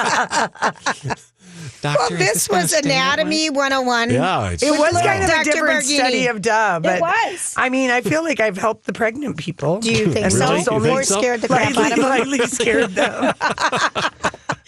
Doctor, 1.83 2.15
Well, 2.15 2.23
is 2.23 2.33
this 2.33 2.49
was 2.49 2.71
stay 2.71 2.81
that? 2.89 3.19
Anatomy 3.19 3.51
101. 3.51 4.11
Yeah, 4.11 4.51
it's 4.51 4.63
It 4.63 4.71
was 4.71 4.81
little 4.81 5.01
kind 5.01 5.23
of 5.23 5.29
a 5.29 5.33
Dr. 5.33 5.45
different 5.45 5.85
Bergini. 5.85 5.95
study 5.97 6.27
of 6.27 6.43
duh, 6.43 6.81
but 6.83 7.01
was. 7.01 7.55
I 7.57 7.69
mean, 7.69 7.91
I 7.91 8.01
feel 8.01 8.23
like 8.25 8.41
I've 8.41 8.57
helped 8.57 8.87
the 8.87 8.93
pregnant 8.93 9.37
people. 9.37 9.81
Do 9.81 9.93
you 9.93 10.13
think 10.13 10.25
And 10.27 10.33
so? 10.33 10.41
Really? 10.41 10.57
those 10.59 10.67
You 10.67 10.73
only 10.73 10.91
think 10.91 11.05
so? 11.05 11.19
scared 11.21 11.41
the 11.43 11.49
crap 11.49 11.69
out 11.69 11.75
lightly, 11.77 11.93
of 11.93 11.99
them? 11.99 12.09
lightly 12.09 12.47
scared 12.47 12.91
them. 12.93 13.35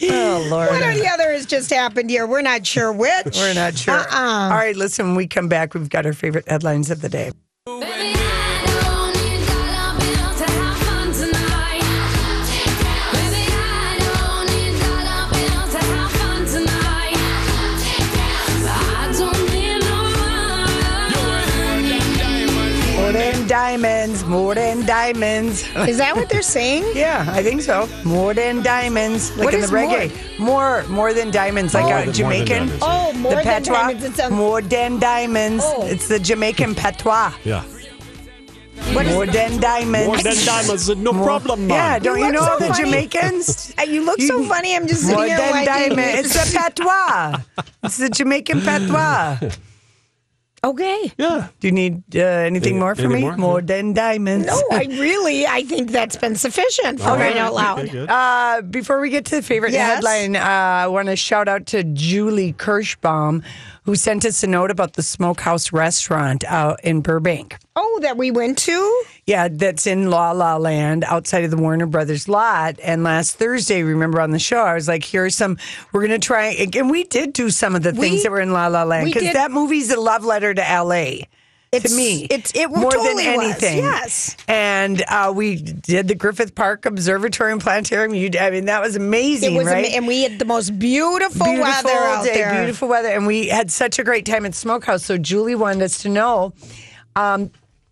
oh 0.03 0.47
Lord. 0.51 0.69
One 0.71 0.83
or 0.83 0.95
the 0.95 1.09
other 1.13 1.33
has 1.33 1.47
just 1.47 1.71
happened 1.71 2.11
here. 2.11 2.27
We're 2.27 2.43
not 2.43 2.67
sure 2.67 2.93
which. 2.93 3.37
We're 3.37 3.55
not 3.55 3.77
sure. 3.77 3.95
Uh-uh. 3.95 4.43
All 4.45 4.51
right, 4.51 4.77
listen, 4.77 5.07
when 5.09 5.17
we 5.17 5.27
come 5.27 5.49
back, 5.49 5.75
we've 5.75 5.89
got 5.89 6.07
our 6.07 6.13
favorite 6.13 6.49
headlines 6.49 6.91
of 6.91 7.01
the 7.01 7.09
day. 7.09 7.33
Diamonds, 23.63 24.25
more 24.25 24.55
than 24.55 24.87
diamonds. 24.87 25.55
Is 25.93 25.99
that 25.99 26.15
what 26.17 26.29
they're 26.31 26.43
saying? 26.59 26.85
Yeah, 27.05 27.25
I 27.39 27.43
think 27.43 27.61
so. 27.71 27.89
More 28.05 28.33
than 28.35 28.63
diamonds, 28.63 29.21
like 29.37 29.47
What 29.47 29.55
in 29.55 29.61
the 29.63 29.67
reggae. 29.81 30.09
More, 30.39 30.85
more 30.99 31.13
than 31.19 31.29
diamonds, 31.31 31.75
like 31.75 31.85
More 31.85 31.99
a 31.99 32.07
than- 32.07 32.23
more 32.23 32.33
than 32.35 32.47
Jamaican. 32.47 32.79
Oh, 32.83 33.13
more 33.15 33.31
the 33.35 33.43
than 33.43 33.63
patois. 33.63 33.75
diamonds. 33.75 34.05
It 34.09 34.15
sounds- 34.19 34.35
More 34.45 34.61
than 34.77 34.91
diamonds. 35.01 35.65
Oh. 35.67 35.87
It's 35.93 36.07
the 36.13 36.21
Jamaican 36.29 36.75
patois. 36.77 37.33
Yeah. 37.45 37.63
What 38.95 39.07
is- 39.07 39.15
More 39.15 39.27
than 39.27 39.53
diamonds. 39.61 40.07
More 40.07 40.23
than 40.29 40.39
diamonds, 40.53 40.89
no 40.89 41.13
More- 41.13 41.25
problem, 41.31 41.59
man. 41.67 41.77
Yeah, 41.79 41.99
don't 41.99 42.19
you, 42.19 42.25
look 42.27 42.35
know 42.35 42.47
so 42.53 42.59
the 42.65 42.73
funny. 42.75 42.85
Jamaicans? 42.85 43.75
Uh, 43.79 43.83
You 43.95 44.01
look 44.09 44.21
so 44.33 44.37
funny. 44.53 44.71
I'm 44.77 44.87
just 44.93 45.03
sitting 45.03 45.17
More 45.17 45.27
here 45.27 45.37
than 45.43 45.51
liking 45.51 45.97
diamonds. 45.97 46.35
It's 46.37 46.55
a 46.55 46.59
patois. 46.59 47.41
It's 47.85 47.99
the 48.05 48.09
Jamaican 48.19 48.61
patois. 48.63 49.51
Okay. 50.65 51.13
Yeah. 51.17 51.49
Do 51.61 51.69
you 51.69 51.73
need 51.73 52.03
uh, 52.17 52.21
anything 52.21 52.73
Any- 52.75 52.81
more 52.81 52.95
for 52.95 53.03
any 53.03 53.15
me? 53.15 53.21
more? 53.21 53.37
More 53.37 53.63
than 53.63 53.93
diamonds. 53.93 54.47
No, 54.49 54.61
I 54.73 54.85
really, 54.91 55.47
I 55.47 55.63
think 55.63 55.91
that's 55.93 56.17
been 56.17 56.35
sufficient 56.35 56.99
for 56.99 57.15
crying 57.15 57.39
out 57.39 57.55
loud. 57.55 57.91
Good. 57.91 58.09
Uh, 58.11 58.63
before 58.63 59.01
we 59.01 59.11
get 59.11 59.25
to 59.27 59.37
the 59.37 59.43
favorite 59.43 59.73
Yes. 59.73 59.95
headline, 59.97 60.35
uh, 60.37 60.41
I 60.43 60.87
want 60.89 61.07
to 61.09 61.17
shout 61.17 61.47
out 61.49 61.67
to 61.67 61.85
Julie 61.85 62.55
Kirschbaum, 62.55 63.45
who 63.85 63.95
sent 63.95 64.25
us 64.25 64.43
a 64.43 64.47
note 64.49 64.71
about 64.73 64.95
the 64.95 65.03
Smokehouse 65.03 65.73
restaurant 65.73 66.43
out 66.45 66.81
in 66.83 67.03
Burbank. 67.03 67.57
Oh, 67.77 67.99
that 68.03 68.17
we 68.17 68.31
went 68.33 68.59
to? 68.59 69.03
Yeah, 69.29 69.49
that's 69.53 69.87
in 69.87 70.09
La 70.09 70.31
La 70.33 70.57
Land 70.57 71.05
outside 71.05 71.45
of 71.45 71.51
the 71.51 71.59
Warner 71.59 71.85
Brothers 71.85 72.29
lot. 72.29 72.81
And 72.83 73.05
last 73.05 73.37
Thursday, 73.37 73.83
remember 73.83 74.23
on 74.23 74.31
the 74.31 74.39
show, 74.39 74.61
I 74.63 74.73
was 74.73 74.89
like, 74.89 75.05
here's 75.05 75.37
some, 75.37 75.59
we're 75.93 76.01
going 76.07 76.19
to 76.19 76.27
try. 76.27 76.47
And 76.75 76.91
we 76.91 77.05
did 77.05 77.35
do 77.35 77.51
some 77.51 77.77
of 77.77 77.83
the 77.83 77.93
We- 77.93 78.09
things 78.09 78.23
that 78.23 78.33
were 78.33 78.41
in 78.41 78.55
La 78.55 78.69
La 78.69 78.85
Land 78.85 79.05
because 79.13 79.35
that 79.35 79.51
movie's 79.51 79.91
a 79.91 80.01
love 80.01 80.25
letter 80.25 80.55
to 80.55 80.63
LA. 80.63 81.27
It's- 81.71 81.83
to 81.91 81.95
me, 81.95 82.25
it's- 82.31 82.53
it 82.55 82.71
more 82.71 82.91
totally 82.91 83.25
than 83.27 83.37
was, 83.37 83.45
anything. 83.51 83.79
yes. 83.85 84.35
and 84.49 85.05
uh, 85.09 85.31
we 85.37 85.57
did 85.57 86.09
the 86.09 86.15
Griffith 86.15 86.55
Park 86.55 86.87
Observatory 86.87 87.53
and 87.53 87.61
Planetarium. 87.61 88.15
You, 88.15 88.31
I 88.41 88.49
mean, 88.51 88.65
that 88.65 88.81
was 88.81 88.97
amazing, 88.97 89.57
It 89.57 89.59
was, 89.59 89.67
right? 89.67 89.85
ama- 89.85 89.95
and 89.95 90.07
we 90.07 90.23
had 90.23 90.39
the 90.39 90.47
most 90.47 90.79
beautiful, 90.79 91.45
beautiful 91.45 91.63
weather 91.63 91.91
out 92.07 92.25
day, 92.25 92.33
there. 92.33 92.55
beautiful 92.63 92.89
weather, 92.89 93.09
and 93.11 93.27
we 93.27 93.49
had 93.49 93.71
such 93.71 93.99
a 93.99 94.05
great 94.05 94.25
time 94.25 94.47
at 94.47 94.55
Smokehouse. 94.55 95.05
So 95.05 95.19
Julie 95.19 95.55
wanted 95.55 95.83
us 95.83 95.99
to 95.99 96.09
know, 96.09 96.55
um, 97.17 97.51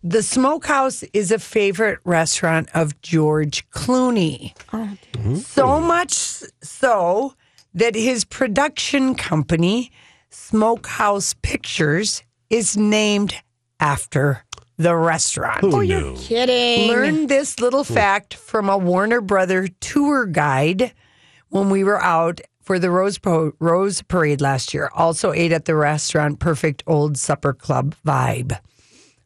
the 0.09 0.23
Smokehouse 0.23 1.03
is 1.11 1.31
a 1.33 1.39
favorite 1.39 1.99
restaurant 2.05 2.69
of 2.73 2.99
George 3.01 3.69
Clooney. 3.71 4.53
Oh. 4.71 5.35
So 5.35 5.81
much 5.81 6.13
so 6.61 7.33
that 7.73 7.93
his 7.93 8.23
production 8.23 9.15
company, 9.15 9.91
Smokehouse 10.29 11.35
Pictures, 11.41 12.23
is 12.49 12.77
named 12.77 13.35
after 13.81 14.45
the 14.77 14.95
restaurant. 14.95 15.61
Who 15.61 15.75
oh, 15.75 15.81
knew? 15.81 16.15
Kidding. 16.17 16.87
Learned 16.87 17.27
this 17.27 17.59
little 17.59 17.83
hmm. 17.83 17.93
fact 17.93 18.33
from 18.33 18.69
a 18.69 18.77
Warner 18.77 19.19
Brother 19.19 19.67
tour 19.81 20.25
guide 20.25 20.93
when 21.49 21.69
we 21.69 21.83
were 21.83 22.01
out 22.01 22.39
for 22.61 22.79
the 22.79 22.91
Rose, 22.91 23.17
po- 23.17 23.51
Rose 23.59 24.01
Parade 24.03 24.39
last 24.39 24.73
year. 24.73 24.89
Also 24.93 25.33
ate 25.33 25.51
at 25.51 25.65
the 25.65 25.75
restaurant 25.75 26.39
Perfect 26.39 26.81
Old 26.87 27.17
Supper 27.17 27.53
Club 27.53 27.93
vibe. 28.05 28.57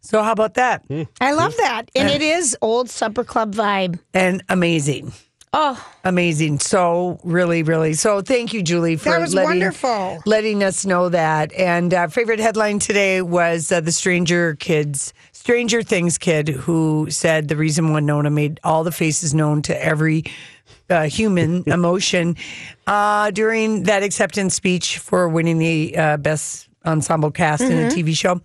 So 0.02 0.22
how 0.24 0.32
about 0.32 0.56
that? 0.56 0.84
I 1.22 1.32
love 1.34 1.56
that. 1.58 1.84
And 1.96 2.10
it 2.10 2.22
is 2.22 2.58
old 2.62 2.90
supper 2.90 3.24
club 3.24 3.54
vibe. 3.54 4.00
And 4.14 4.44
amazing. 4.50 5.14
Oh, 5.54 5.86
Amazing. 6.06 6.60
So 6.60 7.20
really, 7.26 7.62
really. 7.62 7.94
So 7.94 8.22
thank 8.22 8.54
you, 8.54 8.64
Julie, 8.64 8.96
for 8.96 9.10
That 9.10 9.20
was 9.20 9.34
letting, 9.34 9.50
wonderful. 9.50 10.22
letting 10.26 10.64
us 10.64 10.86
know 10.86 11.10
that. 11.10 11.52
And 11.54 11.94
uh, 11.94 12.08
favorite 12.08 12.40
headline 12.40 12.80
today 12.80 13.22
was 13.22 13.70
uh, 13.70 13.82
the 13.82 13.92
Stranger 13.92 14.56
Kids, 14.56 15.14
Stranger 15.34 15.84
Things 15.84 16.18
kid 16.18 16.48
who 16.48 17.08
said 17.10 17.50
the 17.50 17.58
reason 17.58 17.92
Winona 17.92 18.30
made 18.30 18.62
all 18.64 18.86
the 18.86 18.94
faces 18.94 19.34
known 19.34 19.62
to 19.64 19.84
every 19.84 20.24
uh, 20.90 21.04
human 21.10 21.64
emotion 21.68 22.38
uh, 22.88 23.30
during 23.32 23.84
that 23.84 24.04
acceptance 24.04 24.56
speech 24.56 25.00
for 25.00 25.28
winning 25.28 25.58
the 25.58 25.98
uh, 25.98 26.16
best 26.18 26.70
ensemble 26.86 27.30
cast 27.30 27.62
in 27.62 27.74
a 27.74 27.90
Mm-hmm. 27.90 28.00
TV 28.00 28.16
show 28.18 28.40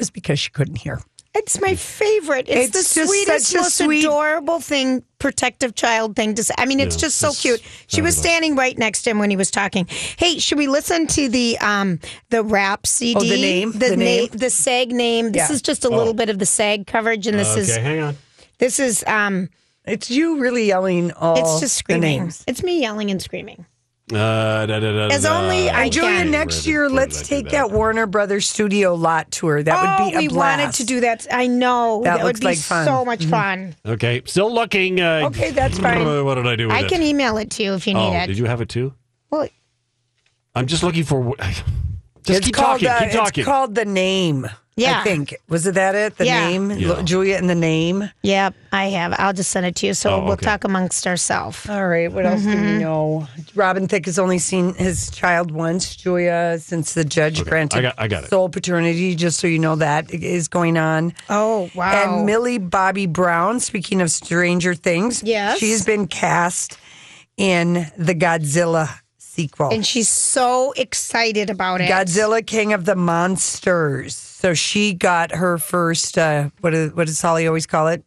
was 0.00 0.10
because 0.10 0.40
she 0.40 0.50
couldn't 0.50 0.76
hear. 0.76 1.00
it's 1.32 1.60
my 1.60 1.76
favorite. 1.76 2.46
It's, 2.48 2.76
It's 2.76 2.92
the 2.94 3.06
sweetest, 3.06 3.46
such 3.46 3.54
a 3.54 3.62
most 3.62 3.76
sweet- 3.76 4.04
adorable 4.04 4.58
thing, 4.58 5.04
protective 5.20 5.76
child 5.76 6.16
thing 6.16 6.34
to 6.34 6.42
say. 6.42 6.52
I 6.58 6.66
mean, 6.66 6.80
it's 6.80 6.96
Yeah, 6.96 7.02
just 7.02 7.18
so 7.18 7.28
it's 7.28 7.40
cute. 7.40 7.62
She 7.86 8.02
was 8.02 8.16
standing 8.16 8.56
right 8.56 8.76
next 8.76 9.02
to 9.02 9.10
him 9.10 9.20
when 9.20 9.30
he 9.30 9.36
was 9.36 9.48
talking. 9.50 9.86
Hey, 10.18 10.40
should 10.40 10.58
we 10.58 10.66
listen 10.66 11.06
to 11.08 11.28
the 11.28 11.56
um 11.58 12.00
the 12.30 12.42
rap 12.42 12.84
CD? 12.84 13.14
Oh, 13.16 13.22
the 13.22 13.40
name? 13.40 13.72
the, 13.72 13.78
The 13.90 13.96
na- 13.96 14.04
name? 14.04 14.28
the 14.32 14.50
SAG 14.50 14.90
name. 14.92 15.30
This 15.30 15.48
Yeah. 15.48 15.54
is 15.54 15.62
just 15.62 15.84
a 15.84 15.88
little 15.88 16.14
bit 16.14 16.30
of 16.30 16.40
the 16.40 16.46
SAG 16.46 16.86
coverage, 16.88 17.28
and 17.28 17.38
this 17.38 17.48
Okay, 17.52 17.60
is 17.60 17.76
hang 17.76 18.00
on. 18.00 18.16
this 18.58 18.80
is 18.80 19.04
um 19.06 19.50
It's 19.86 20.10
you 20.10 20.40
really 20.40 20.66
yelling 20.66 21.12
all 21.12 21.38
it's 21.38 21.60
just 21.60 21.74
the 21.76 21.78
screaming. 21.78 22.20
names. 22.22 22.42
It's 22.48 22.62
me 22.64 22.80
yelling 22.80 23.08
and 23.10 23.22
screaming. 23.22 23.66
Uh, 24.12 24.66
da, 24.66 24.80
da, 24.80 24.80
da, 24.80 25.14
As 25.14 25.22
da. 25.22 25.38
only 25.40 25.70
I 25.70 25.84
And 25.84 25.92
Julia, 25.92 26.10
can. 26.10 26.30
next 26.32 26.66
year, 26.66 26.88
let's 26.88 27.22
did 27.22 27.26
I 27.26 27.28
do 27.28 27.28
take 27.36 27.44
that? 27.52 27.68
that 27.68 27.70
Warner 27.70 28.06
Brothers 28.06 28.48
studio 28.48 28.94
lot 28.94 29.30
tour. 29.30 29.62
That 29.62 29.80
would 30.00 30.04
be 30.10 30.16
oh, 30.16 30.18
a 30.18 30.22
we 30.22 30.28
blast. 30.28 30.58
wanted 30.58 30.74
to 30.78 30.84
do 30.84 31.00
that. 31.00 31.26
I 31.30 31.46
know 31.46 32.00
That 32.02 32.16
that, 32.18 32.24
would 32.24 32.40
be 32.40 32.46
like 32.46 32.58
fun. 32.58 32.84
so 32.86 33.04
much 33.04 33.24
fun. 33.26 33.76
Okay, 33.86 34.22
still 34.24 34.52
looking. 34.52 35.00
Uh, 35.00 35.22
Okay, 35.26 35.50
that's 35.52 35.78
fine. 35.78 36.00
uh, 36.06 36.24
What 36.24 36.34
did 36.36 36.46
I 36.48 36.56
do 36.56 36.66
with 36.66 36.76
I 36.76 36.80
it? 36.80 36.88
can 36.88 37.02
email 37.02 37.36
it 37.36 37.50
to 37.52 37.62
you 37.62 37.74
if 37.74 37.86
you 37.86 37.94
need 37.94 38.00
Oh, 38.00 38.12
it. 38.22 38.26
did 38.26 38.36
you 38.38 38.46
have 38.46 38.60
it 38.60 38.68
too? 38.68 38.92
Well, 39.30 39.46
I'm 40.54 40.66
just 40.66 40.82
looking 40.82 41.04
for. 41.04 41.34
Just 42.22 42.36
It's 42.38 42.46
keep 42.48 42.54
called 42.54 42.80
talking. 42.80 42.88
the, 42.88 43.12
keep 43.12 43.20
talking. 43.20 43.40
It's 43.42 43.46
called 43.48 43.74
the 43.74 43.84
name. 43.86 44.46
Yeah. 44.80 45.00
I 45.00 45.04
think 45.04 45.34
was 45.48 45.66
it 45.66 45.74
that 45.74 45.94
it 45.94 46.16
the 46.16 46.26
Yeah. 46.26 46.48
name 46.48 46.70
Yeah. 46.70 47.02
Julia 47.02 47.36
and 47.36 47.48
the 47.50 47.54
name. 47.54 48.10
Yep, 48.22 48.54
I 48.72 48.86
have. 48.86 49.14
I'll 49.18 49.32
just 49.32 49.50
send 49.50 49.66
it 49.66 49.74
to 49.76 49.86
you. 49.86 49.94
So 49.94 50.10
Oh, 50.10 50.24
we'll 50.24 50.32
okay. 50.34 50.46
talk 50.46 50.64
amongst 50.64 51.06
ourselves. 51.06 51.68
All 51.68 51.86
right, 51.86 52.10
what 52.10 52.24
else 52.26 52.42
do 52.42 52.48
Mm-hmm. 52.48 52.64
we 52.66 52.78
know? 52.78 53.28
Robin 53.54 53.86
Thicke 53.88 54.06
has 54.06 54.18
only 54.18 54.38
seen 54.38 54.74
his 54.74 55.10
child 55.10 55.50
once, 55.50 55.94
Julia, 55.96 56.58
since 56.60 56.94
the 56.94 57.04
judge 57.04 57.40
Okay, 57.40 57.50
granted 57.50 57.78
I 57.78 57.82
got- 57.82 57.94
I 57.98 58.08
got 58.08 58.24
it. 58.24 58.30
sole 58.30 58.48
paternity. 58.48 59.14
Just 59.14 59.38
so 59.40 59.46
you 59.46 59.58
know 59.58 59.76
that 59.76 60.10
is 60.12 60.48
going 60.48 60.76
on. 60.76 61.12
Oh, 61.28 61.70
wow. 61.74 61.92
And 62.16 62.26
Millie 62.26 62.58
Bobby 62.58 63.06
Brown, 63.06 63.60
speaking 63.60 64.00
of 64.00 64.10
Stranger 64.10 64.74
Things, 64.74 65.22
Yes. 65.24 65.58
she's 65.58 65.84
been 65.84 66.06
cast 66.06 66.78
in 67.36 67.90
the 67.96 68.14
Godzilla 68.14 68.88
sequel. 69.18 69.70
And 69.70 69.86
she's 69.86 70.08
so 70.08 70.72
excited 70.76 71.50
about 71.50 71.80
it. 71.80 71.88
Godzilla 71.90 72.44
King 72.44 72.72
of 72.72 72.84
the 72.84 72.94
Monsters. 72.96 74.29
So 74.40 74.54
she 74.54 74.94
got 74.94 75.32
her 75.32 75.58
first 75.58 76.16
uh, 76.16 76.48
what 76.60 76.72
is 76.72 76.92
what 76.94 77.06
does 77.08 77.20
Holly 77.20 77.46
always 77.46 77.66
call 77.66 77.88
it? 77.88 78.02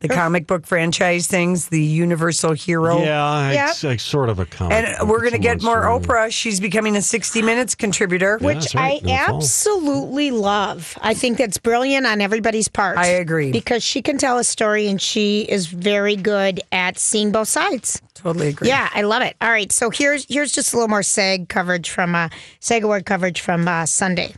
The 0.00 0.08
comic 0.08 0.46
book 0.46 0.66
franchise 0.66 1.26
things, 1.26 1.68
the 1.68 1.82
Universal 1.82 2.54
Hero. 2.54 3.02
Yeah, 3.02 3.50
Yep. 3.50 3.68
it's 3.68 3.84
like 3.84 4.00
sort 4.00 4.30
of 4.30 4.38
a 4.38 4.46
comic. 4.46 4.72
And 4.72 4.98
book. 4.98 5.08
we're 5.08 5.20
going 5.20 5.32
to 5.32 5.38
get 5.38 5.60
more 5.62 5.82
monster. 5.82 6.08
Oprah. 6.14 6.30
She's 6.32 6.58
becoming 6.58 6.96
a 6.96 7.02
60 7.02 7.42
Minutes 7.42 7.74
contributor. 7.74 8.38
Yeah, 8.40 8.46
which 8.46 8.74
right, 8.74 8.92
I 8.92 8.94
in 8.94 9.02
the 9.04 9.10
fall. 9.26 9.36
absolutely 9.36 10.30
love. 10.30 10.96
I 11.02 11.12
think 11.12 11.36
that's 11.36 11.58
brilliant 11.58 12.06
on 12.06 12.22
everybody's 12.22 12.66
part. 12.68 12.96
I 12.96 13.08
agree. 13.08 13.52
Because 13.52 13.82
she 13.82 14.00
can 14.00 14.16
tell 14.16 14.38
a 14.38 14.44
story 14.44 14.88
and 14.88 15.02
she 15.02 15.42
is 15.42 15.66
very 15.66 16.16
good 16.16 16.62
at 16.72 16.96
seeing 16.98 17.30
both 17.30 17.48
sides. 17.48 18.00
Totally 18.14 18.48
agree. 18.48 18.68
Yeah, 18.68 18.88
I 18.94 19.02
love 19.02 19.20
it. 19.20 19.36
All 19.42 19.50
right, 19.50 19.70
so 19.70 19.90
here's 19.90 20.24
here's 20.30 20.52
just 20.52 20.72
a 20.72 20.76
little 20.76 20.88
more 20.88 21.02
SAG 21.02 21.50
coverage 21.50 21.90
from 21.90 22.14
uh, 22.14 22.30
SAG 22.60 22.84
Award 22.84 23.04
coverage 23.04 23.42
from 23.42 23.68
uh, 23.68 23.84
Sunday. 23.84 24.34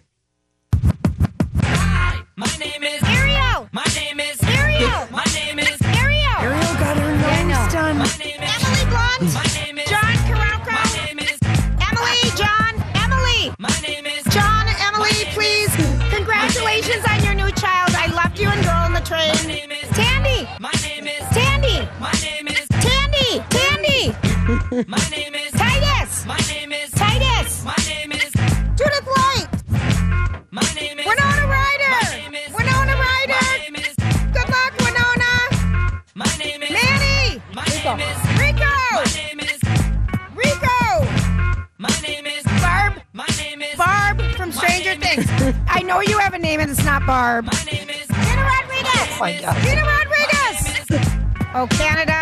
My 2.34 2.46
name 2.58 2.82
is 2.82 3.02
Ariel, 3.02 3.68
My 3.72 3.84
name 3.94 4.18
is 4.18 4.42
Ariel, 4.42 5.06
My 5.10 5.24
name 5.34 5.58
is 5.58 5.76
Ariel, 5.82 6.40
Ariel 6.40 6.74
got 6.80 6.96
her 6.96 7.12
nose 7.12 7.72
done. 7.72 7.98
My 7.98 8.08
name 8.18 8.40
is 8.40 8.48
Emily 8.56 8.84
Blunt, 8.88 9.34
My 9.34 9.44
name 9.60 9.78
is 9.78 9.90
John 9.90 10.16
Carol. 10.24 10.64
My 10.64 10.88
name 11.04 11.18
is 11.18 11.38
Emily, 11.76 12.24
John, 12.40 12.72
Emily, 12.96 13.52
My 13.58 13.76
name 13.84 14.06
is 14.06 14.24
John, 14.32 14.64
Emily, 14.80 15.28
please. 15.36 15.68
Congratulations 16.08 17.04
on 17.10 17.22
your 17.22 17.34
new 17.34 17.52
child. 17.52 17.90
I 17.92 18.06
loved 18.06 18.38
you 18.38 18.48
in 18.50 18.62
Girl 18.62 18.86
in 18.86 18.94
the 18.94 19.00
Train. 19.04 19.34
My 19.34 19.44
name 19.44 19.70
is 19.70 19.88
Thandie, 19.92 20.48
My 20.58 20.72
name 20.80 21.06
is 21.06 21.22
Thandie, 21.36 21.84
My 22.00 22.12
name 22.22 22.48
is 22.48 22.66
Thandie, 22.80 23.44
Thandie, 23.52 24.88
My 24.88 25.04
name 25.10 25.34
is 25.34 25.41
it's 46.72 46.84
not 46.86 47.04
Barb. 47.04 47.44
My 47.44 47.52
name 47.70 47.90
is 47.90 48.06
Gina 48.08 48.42
Rodriguez. 48.48 49.20
my 49.20 49.38
God. 49.38 49.56
Gina 49.62 49.84
Rodriguez. 49.84 50.58
Oh, 51.54 51.66
Canada. 51.68 52.16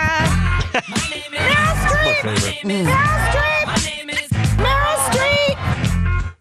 My 0.91 1.07
name 1.09 1.33
is 1.33 1.39
Meryl 1.39 1.75
Streep. 1.87 2.23
favorite. 2.23 2.67
Meryl 2.67 3.19
Streep. 3.31 3.67
My 3.67 3.79
name 3.87 4.11
is 4.11 4.29
Meryl 4.59 4.97
Streep. 5.07 5.57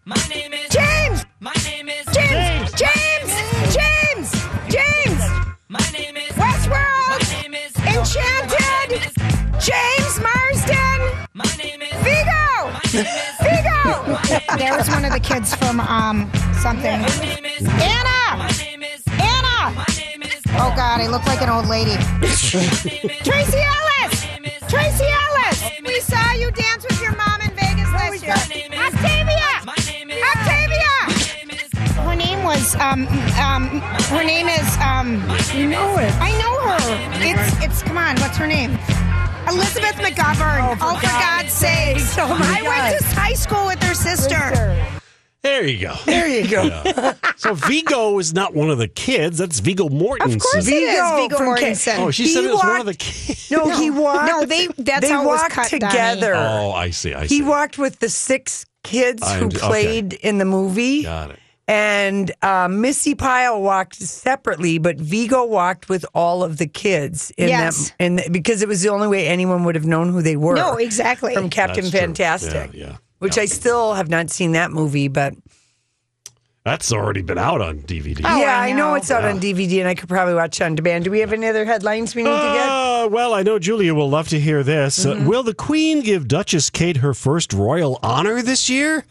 My 0.04 0.22
name 0.28 0.52
is 0.52 0.68
James. 0.70 1.24
My 1.38 1.54
name 1.64 1.88
is 1.88 2.04
James. 2.06 2.72
James. 2.72 3.30
James. 3.78 4.28
James. 4.66 5.22
My 5.68 5.86
name 5.92 6.16
is 6.16 6.32
Westworld. 6.34 7.14
My 7.14 7.42
name 7.42 7.54
is 7.54 7.72
Enchanted. 7.78 9.12
James 9.62 10.14
Marsden. 10.18 10.98
My 11.32 11.50
name 11.62 11.80
is 11.80 11.94
Viggo. 12.02 12.72
Viggo. 12.90 14.58
There 14.58 14.76
was 14.76 14.88
one 14.88 15.04
of 15.04 15.12
the 15.12 15.20
kids 15.20 15.54
from 15.54 15.78
um 15.78 16.28
something. 16.60 17.02
My 17.02 17.99
God, 21.00 21.06
I 21.06 21.10
look 21.10 21.26
like 21.26 21.42
an 21.42 21.48
old 21.48 21.66
lady. 21.66 21.92
Tracee 23.24 23.64
Ellis. 23.64 24.26
Tracee 24.68 25.08
Ellis. 25.08 25.70
We 25.84 26.00
saw 26.00 26.32
you 26.32 26.50
dance 26.50 26.84
with 26.84 27.00
your 27.00 27.16
mom 27.16 27.40
in 27.40 27.50
Vegas 27.56 27.90
last 27.92 28.22
year. 28.22 28.32
Octavia. 28.32 28.84
Name 29.86 30.10
is 30.10 30.22
Octavia. 30.22 30.96
My 31.46 31.46
name 31.46 31.50
is 31.50 31.72
Her 31.96 32.14
name 32.14 32.42
was 32.44 32.74
um 32.76 33.06
um. 33.38 33.80
Her 34.10 34.24
name 34.24 34.48
is 34.48 34.76
um. 34.78 35.22
You 35.56 35.68
know 35.68 35.96
it. 35.98 36.12
I 36.20 36.32
know 36.38 36.54
her. 36.68 36.78
It's 37.22 37.64
it's. 37.64 37.82
Come 37.82 37.98
on, 37.98 38.16
what's 38.16 38.36
her 38.36 38.46
name? 38.46 38.72
Elizabeth 39.48 39.96
McGovern. 39.96 40.76
Oh, 40.80 40.96
for, 40.96 41.02
God's 41.02 41.52
sakes! 41.52 42.16
Oh, 42.18 42.28
my 42.28 42.58
I 42.58 42.62
went 42.62 42.98
to 42.98 43.04
high 43.18 43.32
school 43.32 43.66
with 43.66 43.82
her 43.82 43.94
sister. 43.94 44.76
There 45.42 45.66
you 45.66 45.80
go. 45.80 45.94
There 46.04 46.28
you 46.28 46.48
go. 46.48 47.14
So 47.40 47.54
Viggo 47.54 48.18
is 48.18 48.34
not 48.34 48.54
one 48.54 48.68
of 48.70 48.76
the 48.78 48.86
kids. 48.88 49.38
That's 49.38 49.60
Viggo 49.60 49.88
Mortensen. 49.88 50.34
Of 50.36 50.40
course 50.40 50.68
it 50.68 50.74
is 50.74 50.90
Viggo 50.90 51.16
Viggo 51.16 51.36
from 51.38 51.46
Ca- 51.46 51.52
Mortensen. 51.62 51.98
Oh, 51.98 52.10
she 52.10 52.24
He 52.24 52.28
said 52.34 52.44
it 52.44 52.50
was 52.50 52.62
one 52.62 52.80
of 52.80 52.86
the 52.86 52.94
kids. 52.94 53.50
No, 53.50 53.68
he 53.78 53.90
walked. 53.90 54.26
No, 54.26 54.44
they- 54.44 54.66
that's 54.78 55.00
they 55.00 55.08
how 55.12 55.22
it 55.22 55.26
was 55.26 55.40
walked 55.40 55.52
cut, 55.52 55.70
Donnie. 55.70 55.90
together. 55.90 56.34
Oh, 56.36 56.72
I 56.72 56.90
see. 56.90 57.14
I 57.14 57.26
see. 57.26 57.36
He 57.36 57.42
walked 57.42 57.78
with 57.78 57.98
the 58.00 58.08
six 58.10 58.66
kids 58.84 59.22
I 59.22 59.38
who 59.38 59.44
und- 59.44 59.56
okay. 59.56 59.66
played 59.66 60.12
in 60.12 60.36
the 60.38 60.44
movie. 60.44 61.04
Got 61.04 61.30
it. 61.30 61.38
And 61.66 62.32
uh, 62.42 62.66
Missi 62.68 63.14
Pyle 63.14 63.62
walked 63.62 63.94
separately, 63.94 64.78
but 64.78 64.96
Viggo 64.98 65.44
walked 65.44 65.88
with 65.88 66.04
all 66.14 66.42
of 66.42 66.58
the 66.58 66.66
kids 66.66 67.30
in 67.38 67.48
Yes. 67.48 67.90
them, 67.90 67.96
and 68.00 68.32
because 68.32 68.60
it 68.60 68.68
was 68.68 68.82
the 68.82 68.88
only 68.88 69.06
way 69.06 69.28
anyone 69.28 69.62
would 69.64 69.76
have 69.76 69.86
known 69.86 70.12
who 70.12 70.20
they 70.20 70.36
were. 70.36 70.56
No, 70.56 70.74
exactly. 70.76 71.32
From 71.32 71.48
Captain 71.48 71.84
That's. 71.84 71.94
Fantastic, 71.96 72.72
Yeah, 72.74 72.86
yeah. 72.88 72.96
which 73.20 73.38
I 73.38 73.44
still 73.44 73.94
have 73.94 74.08
not 74.10 74.30
seen 74.30 74.50
that 74.52 74.72
movie, 74.72 75.06
but 75.06 75.34
That's 76.64 76.92
already 76.92 77.22
been 77.22 77.38
out 77.38 77.62
on 77.62 77.78
DVD. 77.80 78.20
Oh, 78.22 78.38
yeah, 78.38 78.60
I 78.60 78.68
I 78.68 78.72
know 78.72 78.90
know. 78.90 78.94
it's 78.94 79.10
out 79.10 79.24
on 79.24 79.40
DVD, 79.40 79.78
and 79.80 79.88
I 79.88 79.94
could 79.94 80.10
probably 80.10 80.34
watch 80.34 80.60
on 80.60 80.74
demand. 80.74 81.04
Do 81.04 81.10
we 81.10 81.20
have 81.20 81.32
any 81.32 81.46
other 81.46 81.64
headlines 81.64 82.14
we 82.14 82.22
need 82.22 82.28
to 82.28 82.36
get? 82.36 82.68
Uh, 82.68 83.08
well, 83.10 83.32
I 83.32 83.42
know 83.42 83.58
Julia 83.58 83.94
will 83.94 84.10
love 84.10 84.28
to 84.28 84.38
hear 84.38 84.62
this. 84.62 85.04
Mm-hmm. 85.06 85.24
Uh, 85.24 85.28
will 85.28 85.42
the 85.42 85.54
Queen 85.54 86.02
give 86.02 86.28
Duchess 86.28 86.68
Kate 86.68 86.98
her 86.98 87.14
first 87.14 87.54
royal 87.54 87.98
honor 88.02 88.42
this 88.42 88.68
year? 88.68 89.06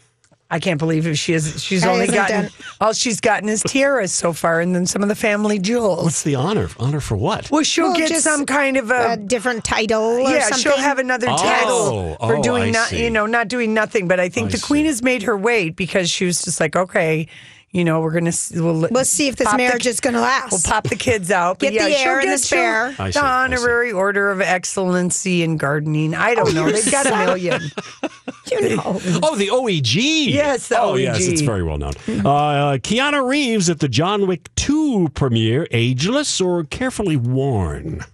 I 0.52 0.58
can't 0.58 0.78
believe 0.78 1.06
if 1.06 1.16
she 1.16 1.32
is. 1.32 1.62
She's 1.62 1.84
I 1.84 1.92
only 1.92 2.06
gotten 2.08 2.42
done- 2.44 2.50
all 2.80 2.92
she's 2.92 3.20
gotten 3.20 3.48
is 3.48 3.62
tiaras 3.62 4.12
so 4.12 4.32
far, 4.32 4.60
and 4.60 4.74
then 4.74 4.84
some 4.86 5.02
of 5.02 5.08
the 5.08 5.14
family 5.14 5.58
jewels. 5.60 6.02
What's 6.04 6.22
the 6.24 6.34
honor? 6.34 6.68
Honor 6.78 7.00
for 7.00 7.16
what? 7.16 7.50
Well, 7.50 7.62
she'll 7.62 7.88
Well, 7.92 7.96
get 7.96 8.20
some 8.20 8.46
kind 8.46 8.76
of 8.76 8.90
a 8.90 9.12
a 9.12 9.16
different 9.16 9.62
title 9.64 10.02
or 10.02 10.20
yeah, 10.30 10.40
something. 10.48 10.58
she'll 10.58 10.76
have 10.78 10.98
another 10.98 11.28
Oh, 11.30 11.36
title 11.36 12.16
for 12.16 12.36
oh, 12.38 12.42
doing 12.42 12.62
I 12.64 12.70
not, 12.70 12.88
see. 12.88 13.04
you 13.04 13.10
know, 13.10 13.26
not 13.26 13.48
doing 13.48 13.74
nothing. 13.74 14.08
But 14.08 14.18
I 14.18 14.28
think 14.28 14.48
I 14.48 14.56
the 14.56 14.60
queen 14.60 14.86
has 14.86 15.02
made 15.02 15.22
her 15.22 15.36
wait 15.36 15.76
because 15.76 16.10
she 16.10 16.24
was 16.24 16.42
just 16.42 16.58
like, 16.60 16.74
okay, 16.74 17.28
you 17.72 17.84
know, 17.84 18.00
we're 18.00 18.12
gonna 18.12 18.32
we'll, 18.54 18.88
We'll 18.90 19.04
see 19.04 19.28
if 19.28 19.36
this 19.36 19.46
pop 19.46 19.56
the- 19.56 19.62
marriage 19.64 19.86
is 19.86 20.00
going 20.00 20.14
to 20.14 20.20
last. 20.20 20.50
We'll 20.50 20.60
pop 20.62 20.84
the 20.88 20.96
kids 20.96 21.30
out. 21.30 21.58
But 21.60 21.70
Get 21.70 21.84
the 21.84 21.90
yeah, 21.90 21.96
she'll 21.98 22.08
heir 22.08 22.20
and 22.20 22.30
the 22.32 22.38
spare. 22.38 22.94
see, 22.96 23.10
The 23.12 23.24
honorary 23.24 23.92
order 23.92 24.30
of 24.30 24.40
excellency 24.40 25.42
in 25.44 25.56
gardening. 25.56 26.14
I 26.14 26.34
don't 26.34 26.52
know. 26.54 26.68
They've 26.70 26.90
got 26.90 27.06
a 27.06 27.16
million. 27.26 27.62
you 28.50 28.76
know. 28.76 28.82
Oh, 29.22 29.36
the 29.36 29.48
OEG. 29.48 30.26
Yes, 30.32 30.68
the 30.68 30.80
oh, 30.80 30.96
yes, 30.96 31.26
it's 31.26 31.42
very 31.42 31.62
well 31.62 31.78
known. 31.78 31.92
Uh, 32.08 32.78
Keanu 32.82 33.26
Reeves 33.28 33.70
at 33.70 33.78
the 33.78 33.88
John 33.88 34.26
Wick 34.26 34.48
2 34.56 35.10
premiere, 35.14 35.68
ageless 35.70 36.40
or 36.40 36.64
carefully 36.64 37.16
worn? 37.16 38.04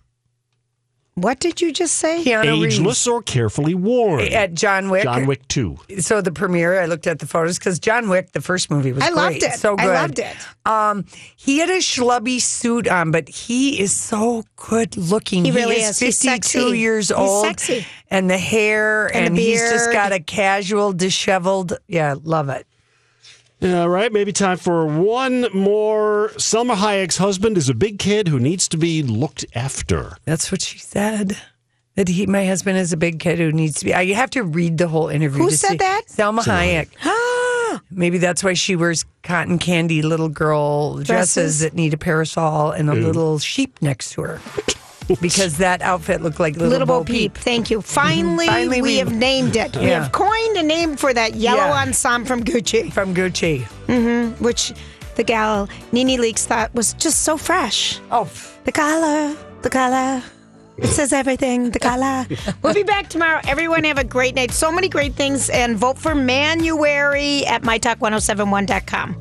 What 1.18 1.40
did 1.40 1.62
you 1.62 1.72
just 1.72 1.94
say? 1.94 2.22
Keanu 2.22 2.60
Reeves 2.62 2.78
ageless 2.78 3.06
or 3.06 3.22
carefully 3.22 3.74
worn? 3.74 4.20
at 4.20 4.52
John 4.52 4.90
Wick. 4.90 5.04
John 5.04 5.24
Wick 5.26 5.48
2. 5.48 5.78
So 6.00 6.20
the 6.20 6.30
premiere, 6.30 6.78
I 6.78 6.84
looked 6.84 7.06
at 7.06 7.20
the 7.20 7.26
photos 7.26 7.58
because 7.58 7.78
John 7.78 8.10
Wick, 8.10 8.32
the 8.32 8.42
first 8.42 8.70
movie, 8.70 8.92
was 8.92 9.02
I 9.02 9.06
great. 9.06 9.16
loved 9.16 9.42
it. 9.42 9.52
So 9.54 9.76
good. 9.76 9.86
I 9.88 9.94
loved 10.02 10.18
it. 10.18 10.36
Um, 10.66 11.06
he 11.36 11.56
had 11.56 11.70
a 11.70 11.78
schlubby 11.78 12.38
suit 12.38 12.86
on, 12.86 13.12
but 13.12 13.30
he 13.30 13.80
is 13.80 13.96
so 13.96 14.44
good 14.56 14.94
looking. 14.98 15.46
He 15.46 15.52
really 15.52 15.76
is 15.76 15.90
is. 15.90 15.98
He's 16.00 16.22
52 16.22 16.58
sexy. 16.60 16.78
years 16.78 17.08
He's 17.08 17.16
old. 17.16 17.46
sexy. 17.46 17.86
And 18.10 18.28
the 18.28 18.36
hair, 18.36 19.06
And 19.06 19.24
and, 19.28 19.36
the 19.38 19.42
he's 19.42 19.60
just 19.62 19.90
got 19.92 20.12
a 20.12 20.20
casual, 20.20 20.92
disheveled. 20.92 21.78
Yeah, 21.88 22.16
love 22.24 22.50
it. 22.50 22.66
All 23.62 23.88
right, 23.88 24.12
maybe 24.12 24.32
time 24.32 24.58
for 24.58 24.86
one 24.86 25.46
more. 25.54 26.28
Salma 26.36 26.74
Hayek's 26.76 27.16
husband 27.16 27.56
is 27.56 27.68
a 27.70 27.74
big 27.74 27.98
kid 27.98 28.28
who 28.28 28.38
needs 28.38 28.68
to 28.68 28.76
be 28.76 29.02
looked 29.02 29.46
after. 29.54 30.16
That's 30.24 30.52
what 30.52 30.60
she 30.60 30.78
said. 30.78 31.38
That 31.94 32.08
he, 32.08 32.26
my 32.26 32.44
husband 32.44 32.76
is 32.76 32.92
a 32.92 32.98
big 32.98 33.18
kid 33.18 33.38
who 33.38 33.50
needs 33.52 33.78
to 33.78 33.86
be. 33.86 33.94
I 33.94 34.12
have 34.12 34.28
to 34.30 34.42
read 34.42 34.76
the 34.76 34.88
whole 34.88 35.08
interview. 35.08 35.42
Who 35.44 35.50
to 35.50 35.56
said 35.56 35.70
see- 35.70 35.76
that? 35.78 36.02
Selma 36.10 36.42
Hayek. 36.42 36.88
Maybe 37.90 38.18
that's 38.18 38.44
why 38.44 38.52
she 38.52 38.76
wears 38.76 39.04
cotton 39.22 39.58
candy 39.58 40.02
little 40.02 40.28
girl 40.28 40.96
dresses, 40.96 41.06
Dresses? 41.08 41.60
that 41.60 41.74
need 41.74 41.94
a 41.94 41.98
parasol 41.98 42.70
and 42.72 42.90
a 42.90 42.94
little 42.94 43.38
sheep 43.38 43.80
next 43.80 44.12
to 44.12 44.22
her. 44.22 44.40
because 45.20 45.58
that 45.58 45.82
outfit 45.82 46.20
looked 46.22 46.40
like 46.40 46.54
little, 46.54 46.68
Little 46.70 46.86
Bo 46.86 47.00
Bo 47.00 47.04
Peep. 47.04 47.34
Peep. 47.34 47.42
Thank 47.42 47.70
you. 47.70 47.78
Mm-hmm. 47.78 47.86
Finally, 48.00 48.46
Finally, 48.46 48.82
we, 48.82 48.88
we- 48.88 48.96
have 48.98 49.14
named 49.14 49.56
it. 49.56 49.76
We 49.76 49.86
have 49.86 50.12
coined 50.12 50.56
a 50.56 50.62
name 50.62 50.96
for 50.96 51.12
that 51.14 51.34
yellow 51.34 51.58
Yeah. 51.74 51.82
ensemble 51.82 52.26
from 52.28 52.44
Gucci, 52.44 52.92
from 52.92 53.14
Gucci. 53.14 53.62
Mm-hmm. 53.86 54.42
which 54.44 54.72
the 55.14 55.22
gal 55.22 55.68
NeNe 55.92 56.18
Leakes 56.18 56.44
thought 56.44 56.74
was 56.74 56.92
just 56.94 57.22
so 57.22 57.36
fresh. 57.36 58.00
Oh, 58.10 58.28
The 58.64 58.72
color, 58.72 59.36
the 59.62 59.70
color. 59.70 60.22
It 60.78 60.88
says 60.88 61.12
everything, 61.14 61.70
the 61.70 61.78
color. 61.78 62.26
we'll 62.62 62.74
be 62.74 62.82
back 62.82 63.08
tomorrow. 63.08 63.40
Everyone 63.48 63.82
have 63.84 63.96
a 63.96 64.04
great 64.04 64.34
night. 64.34 64.50
So 64.50 64.70
many 64.70 64.90
great 64.90 65.14
things. 65.14 65.48
And 65.48 65.74
vote 65.78 65.96
for 65.96 66.14
Manuary 66.14 67.46
at 67.46 67.62
mytalk1071.com. 67.62 69.16